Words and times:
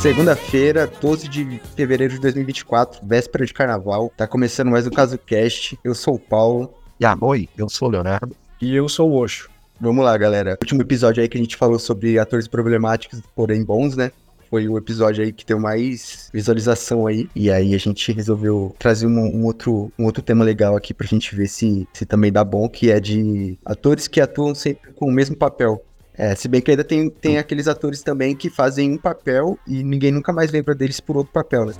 Segunda-feira, 0.00 0.90
12 0.98 1.28
de 1.28 1.60
fevereiro 1.76 2.14
de 2.14 2.20
2024, 2.20 3.06
véspera 3.06 3.44
de 3.44 3.52
carnaval. 3.52 4.10
Tá 4.16 4.26
começando 4.26 4.70
mais 4.70 4.86
um 4.86 4.90
Caso 4.90 5.18
Cast. 5.18 5.78
Eu 5.84 5.94
sou 5.94 6.14
o 6.14 6.18
Paulo. 6.18 6.72
Ah, 7.04 7.14
oi, 7.20 7.46
eu 7.54 7.68
sou 7.68 7.86
o 7.86 7.90
Leonardo. 7.90 8.34
E 8.62 8.74
eu 8.74 8.88
sou 8.88 9.10
o 9.10 9.14
Osho. 9.14 9.50
Vamos 9.78 10.02
lá, 10.02 10.16
galera. 10.16 10.56
Último 10.62 10.80
episódio 10.80 11.22
aí 11.22 11.28
que 11.28 11.36
a 11.36 11.40
gente 11.40 11.54
falou 11.54 11.78
sobre 11.78 12.18
atores 12.18 12.48
problemáticos, 12.48 13.20
porém 13.36 13.62
bons, 13.62 13.94
né? 13.94 14.10
Foi 14.48 14.66
o 14.66 14.78
episódio 14.78 15.22
aí 15.22 15.32
que 15.32 15.44
tem 15.44 15.58
mais 15.58 16.30
visualização 16.32 17.06
aí. 17.06 17.28
E 17.36 17.50
aí 17.50 17.74
a 17.74 17.78
gente 17.78 18.10
resolveu 18.10 18.74
trazer 18.78 19.06
um, 19.06 19.18
um 19.18 19.44
outro, 19.44 19.92
um 19.98 20.06
outro 20.06 20.22
tema 20.22 20.42
legal 20.42 20.74
aqui 20.76 20.94
pra 20.94 21.06
gente 21.06 21.36
ver 21.36 21.46
se, 21.46 21.86
se 21.92 22.06
também 22.06 22.32
dá 22.32 22.42
bom, 22.42 22.70
que 22.70 22.90
é 22.90 22.98
de 22.98 23.58
atores 23.66 24.08
que 24.08 24.18
atuam 24.18 24.54
sempre 24.54 24.94
com 24.94 25.06
o 25.06 25.12
mesmo 25.12 25.36
papel. 25.36 25.84
É, 26.14 26.34
se 26.34 26.48
bem 26.48 26.60
que 26.60 26.70
ainda 26.70 26.84
tem, 26.84 27.08
tem 27.08 27.38
aqueles 27.38 27.68
atores 27.68 28.02
também 28.02 28.34
que 28.36 28.50
fazem 28.50 28.92
um 28.92 28.98
papel 28.98 29.58
e 29.66 29.82
ninguém 29.82 30.12
nunca 30.12 30.32
mais 30.32 30.50
lembra 30.50 30.74
deles 30.74 31.00
por 31.00 31.16
outro 31.16 31.32
papel, 31.32 31.66
né? 31.66 31.72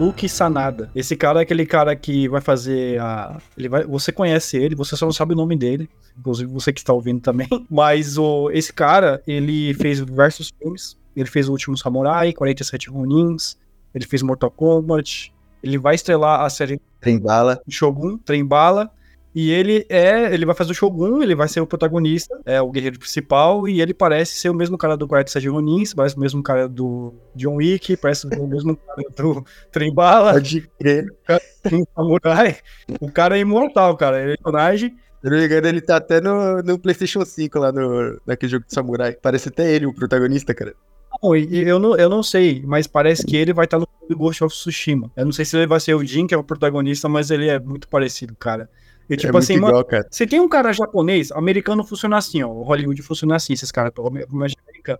Luke 0.00 0.26
Sanada. 0.30 0.90
Esse 0.94 1.14
cara 1.14 1.40
é 1.40 1.42
aquele 1.42 1.66
cara 1.66 1.94
que 1.94 2.26
vai 2.26 2.40
fazer 2.40 2.98
a. 2.98 3.38
Ele 3.56 3.68
vai... 3.68 3.84
Você 3.84 4.10
conhece 4.10 4.56
ele, 4.56 4.74
você 4.74 4.96
só 4.96 5.04
não 5.04 5.12
sabe 5.12 5.34
o 5.34 5.36
nome 5.36 5.56
dele. 5.56 5.90
Inclusive 6.18 6.50
você 6.50 6.72
que 6.72 6.80
está 6.80 6.92
ouvindo 6.92 7.20
também. 7.20 7.46
Mas 7.68 8.16
o... 8.16 8.50
esse 8.50 8.72
cara, 8.72 9.22
ele 9.26 9.74
fez 9.74 10.04
diversos 10.04 10.50
filmes. 10.58 10.96
Ele 11.14 11.28
fez 11.28 11.48
O 11.48 11.52
Último 11.52 11.76
Samurai, 11.76 12.32
47 12.32 12.88
Ronins. 12.88 13.58
Ele 13.94 14.06
fez 14.06 14.22
Mortal 14.22 14.50
Kombat. 14.50 15.32
Ele 15.62 15.76
vai 15.76 15.94
estrelar 15.94 16.40
a 16.40 16.48
série 16.48 16.80
Trembala. 16.98 17.60
Shogun, 17.68 18.16
Trembala. 18.16 18.90
E 19.34 19.50
ele 19.50 19.86
é, 19.88 20.32
ele 20.34 20.44
vai 20.44 20.54
fazer 20.54 20.72
o 20.72 20.74
Shogun, 20.74 21.22
ele 21.22 21.36
vai 21.36 21.46
ser 21.46 21.60
o 21.60 21.66
protagonista, 21.66 22.36
é 22.44 22.60
o 22.60 22.70
guerreiro 22.70 22.98
principal, 22.98 23.68
e 23.68 23.80
ele 23.80 23.94
parece 23.94 24.34
ser 24.34 24.50
o 24.50 24.54
mesmo 24.54 24.76
cara 24.76 24.96
do 24.96 25.06
47 25.06 25.48
Ronins, 25.48 25.94
parece 25.94 26.16
o 26.16 26.20
mesmo 26.20 26.42
cara 26.42 26.68
do 26.68 27.14
John 27.36 27.56
Wick, 27.56 27.96
parece 27.96 28.26
o 28.26 28.46
mesmo 28.46 28.76
cara 28.76 29.02
do 29.16 29.44
Trembala. 29.70 30.32
Pode 30.32 30.68
crer. 30.78 31.06
Um 31.70 31.84
samurai. 31.94 32.56
O 33.02 33.12
cara 33.12 33.36
é 33.36 33.40
imortal, 33.40 33.94
cara. 33.94 34.22
Ele 34.22 34.32
é 34.32 34.36
personagem. 34.36 34.96
Se 35.22 35.28
não 35.28 35.36
me 35.36 35.44
engano, 35.44 35.68
ele 35.68 35.82
tá 35.82 35.96
até 35.96 36.18
no, 36.18 36.62
no 36.62 36.78
PlayStation 36.78 37.22
5 37.22 37.58
lá 37.58 37.70
no, 37.70 38.18
naquele 38.26 38.50
jogo 38.50 38.64
de 38.66 38.72
samurai. 38.72 39.12
Parece 39.12 39.50
até 39.50 39.70
ele, 39.70 39.84
o 39.84 39.92
protagonista, 39.92 40.54
cara. 40.54 40.74
Não, 41.22 41.36
eu 41.36 41.78
não, 41.78 41.96
eu 41.96 42.08
não 42.08 42.22
sei, 42.22 42.62
mas 42.64 42.86
parece 42.86 43.26
que 43.26 43.36
ele 43.36 43.52
vai 43.52 43.66
estar 43.66 43.78
no 43.78 43.86
Ghost 44.16 44.42
of 44.42 44.54
Tsushima. 44.54 45.10
Eu 45.14 45.26
não 45.26 45.32
sei 45.32 45.44
se 45.44 45.54
ele 45.54 45.66
vai 45.66 45.78
ser 45.78 45.94
o 45.94 46.02
Jin, 46.02 46.26
que 46.26 46.34
é 46.34 46.38
o 46.38 46.42
protagonista, 46.42 47.10
mas 47.10 47.30
ele 47.30 47.48
é 47.48 47.58
muito 47.58 47.88
parecido, 47.88 48.34
cara. 48.36 48.70
E, 49.10 49.16
tipo 49.16 49.36
é 49.36 49.38
assim, 49.40 49.58
mano, 49.58 49.84
cara. 49.84 50.06
você 50.08 50.24
tem 50.24 50.38
um 50.38 50.48
cara 50.48 50.72
japonês, 50.72 51.32
americano 51.32 51.82
funciona 51.84 52.16
assim, 52.16 52.42
ó. 52.44 52.48
O 52.48 52.62
Hollywood 52.62 53.02
funciona 53.02 53.34
assim, 53.34 53.52
esses 53.52 53.72
caras. 53.72 53.92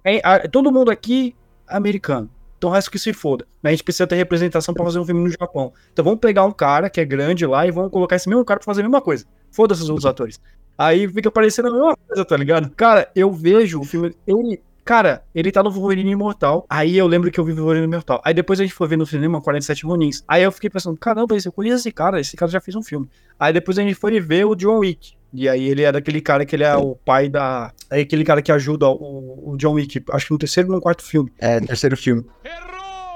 É, 0.04 0.20
a- 0.24 0.48
todo 0.48 0.72
mundo 0.72 0.90
aqui 0.90 1.34
é 1.68 1.76
americano. 1.76 2.28
Então 2.58 2.68
o 2.68 2.72
resto 2.72 2.90
que 2.90 2.98
se 2.98 3.12
foda. 3.12 3.46
A 3.62 3.70
gente 3.70 3.82
precisa 3.82 4.06
ter 4.06 4.16
representação 4.16 4.74
pra 4.74 4.84
fazer 4.84 4.98
um 4.98 5.04
filme 5.04 5.22
no 5.22 5.30
Japão. 5.30 5.72
Então 5.92 6.04
vamos 6.04 6.20
pegar 6.20 6.44
um 6.44 6.52
cara 6.52 6.90
que 6.90 7.00
é 7.00 7.04
grande 7.04 7.46
lá 7.46 7.66
e 7.66 7.70
vamos 7.70 7.90
colocar 7.90 8.16
esse 8.16 8.28
mesmo 8.28 8.44
cara 8.44 8.58
pra 8.60 8.66
fazer 8.66 8.80
a 8.80 8.84
mesma 8.84 9.00
coisa. 9.00 9.24
Foda-se 9.50 9.82
os 9.82 9.88
outros 9.88 10.04
atores. 10.04 10.40
Aí 10.76 11.08
fica 11.08 11.30
parecendo 11.30 11.68
a 11.68 11.72
mesma 11.72 11.96
coisa, 11.96 12.24
tá 12.24 12.36
ligado? 12.36 12.70
Cara, 12.70 13.10
eu 13.14 13.32
vejo 13.32 13.80
o 13.80 13.84
filme. 13.84 14.14
Ele. 14.26 14.60
Cara, 14.90 15.22
ele 15.32 15.52
tá 15.52 15.62
no 15.62 15.70
Wolverine 15.70 16.10
Imortal. 16.10 16.66
Aí 16.68 16.98
eu 16.98 17.06
lembro 17.06 17.30
que 17.30 17.38
eu 17.38 17.44
vi 17.44 17.52
Wolverine 17.52 17.86
Imortal. 17.86 18.20
Aí 18.24 18.34
depois 18.34 18.58
a 18.58 18.64
gente 18.64 18.74
foi 18.74 18.88
ver 18.88 18.96
no 18.98 19.06
cinema 19.06 19.40
47 19.40 19.86
Ronins. 19.86 20.24
Aí 20.26 20.42
eu 20.42 20.50
fiquei 20.50 20.68
pensando, 20.68 20.96
caramba, 20.98 21.36
eu 21.36 21.52
conheço 21.52 21.76
esse 21.76 21.92
cara, 21.92 22.18
esse 22.20 22.36
cara 22.36 22.50
já 22.50 22.60
fez 22.60 22.74
um 22.74 22.82
filme. 22.82 23.08
Aí 23.38 23.52
depois 23.52 23.78
a 23.78 23.82
gente 23.82 23.94
foi 23.94 24.18
ver 24.18 24.46
o 24.46 24.56
John 24.56 24.80
Wick. 24.80 25.12
E 25.32 25.48
aí 25.48 25.68
ele 25.68 25.84
é 25.84 25.92
daquele 25.92 26.20
cara 26.20 26.44
que 26.44 26.56
ele 26.56 26.64
é 26.64 26.76
o 26.76 26.96
pai 26.96 27.28
da. 27.28 27.72
É 27.88 28.00
aquele 28.00 28.24
cara 28.24 28.42
que 28.42 28.50
ajuda 28.50 28.88
o, 28.88 29.52
o 29.52 29.56
John 29.56 29.74
Wick, 29.74 30.02
acho 30.10 30.26
que 30.26 30.32
no 30.32 30.38
terceiro 30.38 30.68
ou 30.70 30.74
no 30.74 30.80
quarto 30.80 31.04
filme. 31.04 31.32
É, 31.38 31.60
terceiro 31.60 31.96
filme. 31.96 32.26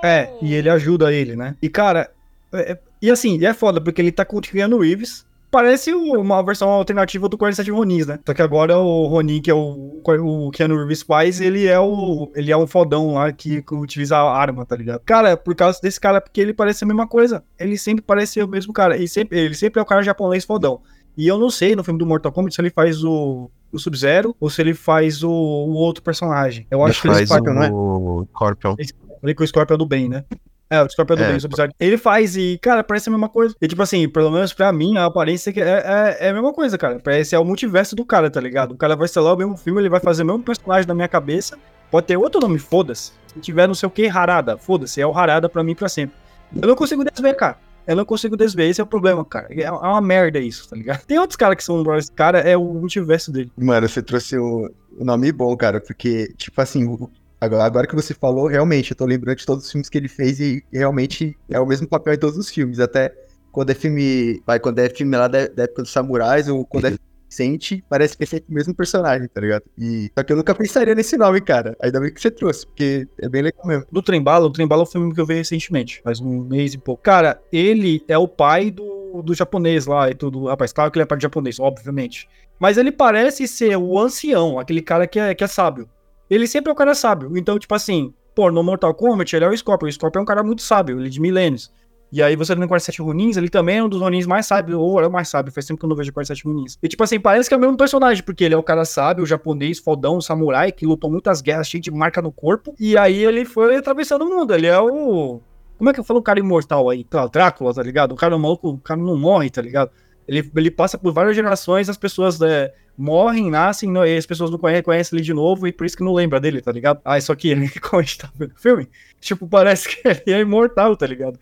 É, 0.00 0.30
e 0.40 0.54
ele 0.54 0.70
ajuda 0.70 1.12
ele, 1.12 1.34
né? 1.34 1.56
E 1.60 1.68
cara, 1.68 2.08
é- 2.52 2.70
é- 2.74 2.78
e 3.02 3.10
assim, 3.10 3.44
é 3.44 3.52
foda, 3.52 3.80
porque 3.80 4.00
ele 4.00 4.12
tá 4.12 4.24
com 4.24 4.36
o 4.36 4.40
Keanu 4.40 4.78
Reeves. 4.78 5.26
Parece 5.54 5.94
o- 5.94 6.20
uma 6.20 6.42
versão 6.42 6.68
alternativa 6.68 7.28
do 7.28 7.38
47 7.38 7.70
Ronins, 7.70 8.06
né? 8.08 8.18
Só 8.26 8.34
que 8.34 8.42
agora 8.42 8.76
o 8.76 9.06
Ronin, 9.06 9.40
que 9.40 9.50
é 9.50 9.54
o, 9.54 10.00
o 10.04 10.50
Keanu 10.50 10.76
Reeves 10.78 11.02
faz, 11.02 11.40
ele 11.40 11.66
é 11.66 11.78
o. 11.78 12.30
Ele 12.34 12.50
é 12.50 12.56
um 12.56 12.66
fodão 12.66 13.14
lá 13.14 13.30
que, 13.30 13.62
que 13.62 13.74
utiliza 13.74 14.16
a 14.16 14.36
arma, 14.36 14.66
tá 14.66 14.74
ligado? 14.74 15.00
Cara, 15.06 15.30
é 15.30 15.36
por 15.36 15.54
causa 15.54 15.78
desse 15.80 16.00
cara, 16.00 16.20
porque 16.20 16.40
ele 16.40 16.52
parece 16.52 16.82
a 16.82 16.86
mesma 16.86 17.06
coisa. 17.06 17.44
Ele 17.58 17.78
sempre 17.78 18.02
parece 18.04 18.42
o 18.42 18.48
mesmo 18.48 18.72
cara. 18.72 18.96
Ele 18.96 19.06
sempre, 19.06 19.38
ele 19.38 19.54
sempre 19.54 19.78
é 19.78 19.82
o 19.82 19.86
cara 19.86 20.02
japonês 20.02 20.44
fodão. 20.44 20.80
E 21.16 21.28
eu 21.28 21.38
não 21.38 21.48
sei 21.50 21.76
no 21.76 21.84
filme 21.84 21.98
do 22.00 22.04
Mortal 22.06 22.32
Kombat 22.32 22.52
se 22.52 22.60
ele 22.60 22.70
faz 22.70 23.04
o, 23.04 23.48
o 23.72 23.78
Sub-Zero 23.78 24.34
ou 24.40 24.50
se 24.50 24.60
ele 24.60 24.74
faz 24.74 25.22
o, 25.22 25.30
o 25.30 25.74
outro 25.74 26.02
personagem. 26.02 26.66
Eu 26.68 26.84
acho 26.84 27.00
que 27.00 27.06
ele 27.06 27.14
faz 27.14 27.28
faz, 27.28 27.42
não 27.44 27.62
é? 27.62 27.70
o 27.70 28.26
Scorpion. 28.34 28.74
Falei 29.20 29.34
que 29.36 29.42
o 29.42 29.46
Scorpion 29.46 29.78
do 29.78 29.86
bem, 29.86 30.08
né? 30.08 30.24
É, 30.74 30.82
o 30.82 30.88
Scorpion 30.88 31.14
é 31.14 31.16
do 31.16 31.22
É, 31.22 31.26
bem, 31.28 31.36
o 31.36 31.40
Sub-Zero. 31.40 31.72
Ele 31.78 31.96
faz 31.96 32.36
e, 32.36 32.58
cara, 32.60 32.82
parece 32.84 33.08
a 33.08 33.12
mesma 33.12 33.28
coisa. 33.28 33.54
E, 33.60 33.68
tipo 33.68 33.82
assim, 33.82 34.08
pelo 34.08 34.30
menos 34.30 34.52
pra 34.52 34.72
mim, 34.72 34.96
a 34.96 35.04
aparência 35.06 35.52
é, 35.56 36.16
é, 36.20 36.26
é 36.26 36.30
a 36.30 36.32
mesma 36.34 36.52
coisa, 36.52 36.76
cara. 36.78 36.98
Parece 37.02 37.34
é 37.34 37.38
o 37.38 37.44
multiverso 37.44 37.94
do 37.94 38.04
cara, 38.04 38.30
tá 38.30 38.40
ligado? 38.40 38.72
O 38.72 38.76
cara 38.76 38.96
vai 38.96 39.06
estelar 39.06 39.34
o 39.34 39.36
mesmo 39.38 39.56
filme, 39.56 39.80
ele 39.80 39.88
vai 39.88 40.00
fazer 40.00 40.22
o 40.22 40.26
mesmo 40.26 40.42
personagem 40.42 40.86
na 40.88 40.94
minha 40.94 41.08
cabeça. 41.08 41.56
Pode 41.90 42.06
ter 42.06 42.16
outro 42.16 42.40
nome, 42.40 42.58
foda-se. 42.58 43.12
Se 43.26 43.40
tiver 43.40 43.66
não 43.66 43.74
sei 43.74 43.86
o 43.86 43.90
que, 43.90 44.08
Harada, 44.08 44.56
foda-se, 44.58 45.00
é 45.00 45.06
o 45.06 45.16
Harada 45.16 45.48
pra 45.48 45.62
mim 45.62 45.74
pra 45.74 45.88
sempre. 45.88 46.16
Eu 46.60 46.68
não 46.68 46.74
consigo 46.76 47.04
desver, 47.04 47.34
cara. 47.34 47.56
Eu 47.86 47.94
não 47.96 48.04
consigo 48.04 48.34
desver, 48.36 48.68
esse 48.70 48.80
é 48.80 48.84
o 48.84 48.86
problema, 48.86 49.22
cara. 49.24 49.46
É 49.50 49.62
é 49.64 49.70
uma 49.70 50.00
merda 50.00 50.38
isso, 50.38 50.68
tá 50.68 50.74
ligado? 50.74 51.04
Tem 51.06 51.18
outros 51.18 51.36
caras 51.36 51.56
que 51.56 51.62
são 51.64 51.82
brothers, 51.82 52.08
cara, 52.08 52.38
é 52.40 52.56
o 52.56 52.64
multiverso 52.64 53.30
dele. 53.30 53.52
Mano, 53.56 53.86
você 53.88 54.02
trouxe 54.02 54.38
um 54.38 54.68
nome 54.98 55.30
bom, 55.30 55.54
cara, 55.56 55.80
porque, 55.80 56.32
tipo 56.36 56.60
assim, 56.62 56.84
o- 56.86 57.10
agora, 57.44 57.64
agora 57.64 57.86
que 57.86 57.94
você 57.94 58.14
falou, 58.14 58.46
realmente, 58.46 58.90
eu 58.90 58.96
tô 58.96 59.04
lembrando 59.06 59.38
de 59.38 59.46
todos 59.46 59.64
os 59.64 59.70
filmes 59.70 59.88
que 59.88 59.98
ele 59.98 60.08
fez 60.08 60.40
e 60.40 60.64
realmente 60.72 61.36
é 61.48 61.58
o 61.58 61.66
mesmo 61.66 61.86
papel 61.86 62.14
em 62.14 62.18
todos 62.18 62.36
os 62.36 62.50
filmes. 62.50 62.80
Até 62.80 63.14
quando 63.52 63.70
é 63.70 63.74
filme. 63.74 64.42
Vai, 64.46 64.58
quando 64.58 64.78
é 64.80 64.88
filme 64.88 65.16
lá 65.16 65.28
da, 65.28 65.46
da 65.46 65.64
época 65.64 65.82
dos 65.82 65.92
samurais, 65.92 66.48
ou 66.48 66.64
quando 66.64 66.86
é 66.86 66.90
filme 66.90 67.14
recente, 67.30 67.84
parece 67.88 68.16
que 68.16 68.22
é 68.24 68.26
sempre 68.26 68.50
o 68.50 68.54
mesmo 68.54 68.74
personagem, 68.74 69.28
tá 69.28 69.40
ligado? 69.40 69.64
E, 69.76 70.10
só 70.16 70.24
que 70.24 70.32
eu 70.32 70.36
nunca 70.36 70.54
pensaria 70.54 70.94
nesse 70.94 71.16
nome, 71.16 71.40
cara. 71.40 71.76
Ainda 71.82 72.00
bem 72.00 72.12
que 72.12 72.20
você 72.20 72.30
trouxe, 72.30 72.66
porque 72.66 73.08
é 73.20 73.28
bem 73.28 73.42
legal 73.42 73.66
mesmo. 73.66 73.86
do 73.90 74.02
Trembala, 74.02 74.46
o 74.46 74.50
Trembala 74.50 74.82
é 74.82 74.84
um 74.84 74.86
filme 74.86 75.14
que 75.14 75.20
eu 75.20 75.26
vi 75.26 75.34
recentemente, 75.34 76.00
faz 76.02 76.20
um 76.20 76.44
mês 76.44 76.74
e 76.74 76.78
pouco. 76.78 77.02
Cara, 77.02 77.40
ele 77.52 78.04
é 78.08 78.16
o 78.16 78.28
pai 78.28 78.70
do, 78.70 79.22
do 79.22 79.34
japonês 79.34 79.86
lá 79.86 80.10
e 80.10 80.14
tudo. 80.14 80.46
Rapaz, 80.46 80.72
claro 80.72 80.90
que 80.90 80.98
ele 80.98 81.04
é 81.04 81.06
pai 81.06 81.18
de 81.18 81.22
japonês, 81.22 81.58
obviamente. 81.58 82.28
Mas 82.58 82.78
ele 82.78 82.92
parece 82.92 83.48
ser 83.48 83.76
o 83.76 83.98
ancião, 83.98 84.58
aquele 84.58 84.80
cara 84.80 85.06
que 85.06 85.18
é, 85.18 85.34
que 85.34 85.42
é 85.42 85.46
sábio. 85.46 85.88
Ele 86.28 86.46
sempre 86.46 86.70
é 86.70 86.72
o 86.72 86.76
cara 86.76 86.94
sábio. 86.94 87.36
Então, 87.36 87.58
tipo 87.58 87.74
assim, 87.74 88.12
pô, 88.34 88.50
no 88.50 88.62
Mortal 88.62 88.94
Kombat 88.94 89.34
ele 89.34 89.44
é 89.44 89.48
o 89.48 89.56
Scorpion. 89.56 89.88
O 89.88 89.92
Scorpion 89.92 90.20
é 90.20 90.22
um 90.22 90.26
cara 90.26 90.42
muito 90.42 90.62
sábio, 90.62 90.98
ele 90.98 91.06
é 91.06 91.10
de 91.10 91.20
milênios. 91.20 91.72
E 92.12 92.22
aí 92.22 92.36
você 92.36 92.54
no 92.54 92.68
47 92.68 93.02
Runins, 93.02 93.36
ele 93.36 93.48
também 93.48 93.78
é 93.78 93.82
um 93.82 93.88
dos 93.88 94.00
Runins 94.00 94.24
mais 94.24 94.46
sábios, 94.46 94.78
ou 94.78 95.00
é 95.00 95.06
o 95.06 95.10
mais 95.10 95.28
sábio, 95.28 95.52
faz 95.52 95.66
tempo 95.66 95.80
que 95.80 95.84
eu 95.84 95.88
não 95.88 95.96
vejo 95.96 96.12
47 96.12 96.44
Runins. 96.46 96.78
E 96.80 96.86
tipo 96.86 97.02
assim, 97.02 97.18
parece 97.18 97.48
que 97.48 97.54
é 97.54 97.58
o 97.58 97.60
mesmo 97.60 97.76
personagem, 97.76 98.22
porque 98.22 98.44
ele 98.44 98.54
é 98.54 98.56
o 98.56 98.62
cara 98.62 98.84
sábio, 98.84 99.24
o 99.24 99.26
japonês, 99.26 99.80
fodão, 99.80 100.20
samurai, 100.20 100.70
que 100.70 100.86
lutou 100.86 101.10
muitas 101.10 101.40
guerras, 101.40 101.66
cheio 101.66 101.82
de 101.82 101.90
marca 101.90 102.22
no 102.22 102.30
corpo. 102.30 102.72
E 102.78 102.96
aí 102.96 103.24
ele 103.24 103.44
foi 103.44 103.76
atravessando 103.76 104.24
o 104.24 104.28
mundo, 104.28 104.54
ele 104.54 104.68
é 104.68 104.78
o... 104.78 105.40
Como 105.76 105.90
é 105.90 105.92
que 105.92 105.98
eu 105.98 106.04
falo 106.04 106.20
o 106.20 106.22
cara 106.22 106.38
imortal 106.38 106.88
aí? 106.88 107.02
Tá, 107.02 107.26
Drácula, 107.26 107.74
tá 107.74 107.82
ligado? 107.82 108.12
O 108.12 108.16
cara 108.16 108.38
maluco, 108.38 108.68
o 108.68 108.78
cara 108.78 109.00
não 109.00 109.18
morre, 109.18 109.50
tá 109.50 109.60
ligado? 109.60 109.90
Ele, 110.26 110.50
ele 110.56 110.70
passa 110.70 110.96
por 110.98 111.12
várias 111.12 111.36
gerações, 111.36 111.88
as 111.88 111.96
pessoas 111.96 112.40
é, 112.40 112.72
morrem, 112.96 113.50
nascem, 113.50 113.90
não- 113.90 114.06
e 114.06 114.16
as 114.16 114.26
pessoas 114.26 114.50
não 114.50 114.58
conhecem, 114.58 115.16
ele 115.16 115.22
de 115.22 115.34
novo, 115.34 115.66
e 115.66 115.72
por 115.72 115.84
isso 115.86 115.96
que 115.96 116.04
não 116.04 116.12
lembra 116.14 116.40
dele, 116.40 116.60
tá 116.60 116.72
ligado? 116.72 117.00
Ah, 117.04 117.20
só 117.20 117.34
que 117.34 117.48
ele, 117.48 117.68
como 117.80 118.00
a 118.00 118.02
gente 118.02 118.18
tá 118.18 118.30
vendo 118.34 118.52
o 118.52 118.58
filme, 118.60 118.88
tipo, 119.20 119.46
parece 119.46 119.88
que 119.88 120.00
ele 120.08 120.22
é 120.26 120.40
imortal, 120.40 120.96
tá 120.96 121.06
ligado? 121.06 121.38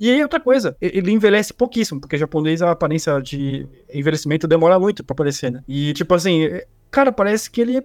E 0.00 0.10
aí, 0.10 0.20
outra 0.22 0.40
coisa, 0.40 0.76
ele 0.80 1.12
envelhece 1.12 1.54
pouquíssimo, 1.54 2.00
porque 2.00 2.18
japonês, 2.18 2.60
a 2.62 2.72
aparência 2.72 3.20
de 3.22 3.64
envelhecimento 3.94 4.48
demora 4.48 4.78
muito 4.78 5.04
pra 5.04 5.12
aparecer, 5.14 5.52
né? 5.52 5.62
E, 5.68 5.92
tipo 5.92 6.12
assim, 6.14 6.44
é- 6.46 6.66
cara, 6.90 7.12
parece 7.12 7.48
que 7.48 7.60
ele 7.60 7.80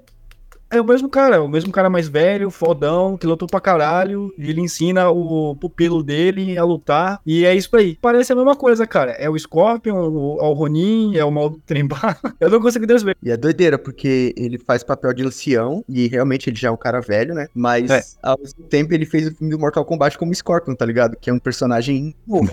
é 0.73 0.77
é 0.77 0.81
o 0.81 0.85
mesmo 0.85 1.07
cara, 1.09 1.41
o 1.41 1.47
mesmo 1.47 1.71
cara 1.71 1.89
mais 1.89 2.07
velho, 2.07 2.49
fodão, 2.49 3.17
que 3.17 3.27
lutou 3.27 3.47
pra 3.47 3.61
caralho, 3.61 4.33
e 4.37 4.49
ele 4.49 4.61
ensina 4.61 5.09
o 5.09 5.55
pupilo 5.55 6.03
dele 6.03 6.57
a 6.57 6.63
lutar, 6.63 7.19
e 7.25 7.45
é 7.45 7.55
isso 7.55 7.75
aí. 7.75 7.97
Parece 8.01 8.33
a 8.33 8.35
mesma 8.35 8.55
coisa, 8.55 8.85
cara. 8.87 9.11
É 9.11 9.29
o 9.29 9.37
Scorpion, 9.37 9.95
o, 10.09 10.37
é 10.41 10.43
o 10.43 10.53
Ronin, 10.53 11.15
é 11.15 11.23
o 11.23 11.31
Mal 11.31 11.51
Trembala. 11.65 12.17
Eu 12.39 12.49
não 12.49 12.59
consigo 12.61 12.85
desver. 12.87 13.15
E 13.21 13.31
é 13.31 13.37
doideira, 13.37 13.77
porque 13.77 14.33
ele 14.35 14.57
faz 14.57 14.83
papel 14.83 15.13
de 15.13 15.23
ancião, 15.23 15.83
e 15.87 16.07
realmente 16.07 16.49
ele 16.49 16.57
já 16.57 16.67
é 16.69 16.71
um 16.71 16.77
cara 16.77 16.99
velho, 17.01 17.33
né? 17.33 17.47
Mas 17.53 17.89
É. 17.91 18.01
ao 18.21 18.37
mesmo 18.39 18.63
tempo 18.65 18.93
ele 18.93 19.05
fez 19.05 19.27
o 19.27 19.35
filme 19.35 19.51
do 19.53 19.59
Mortal 19.59 19.85
Kombat 19.85 20.17
como 20.17 20.33
Scorpion, 20.33 20.75
tá 20.75 20.85
ligado? 20.85 21.15
Que 21.19 21.29
é 21.29 21.33
um 21.33 21.39
personagem 21.39 22.15
novo. 22.27 22.51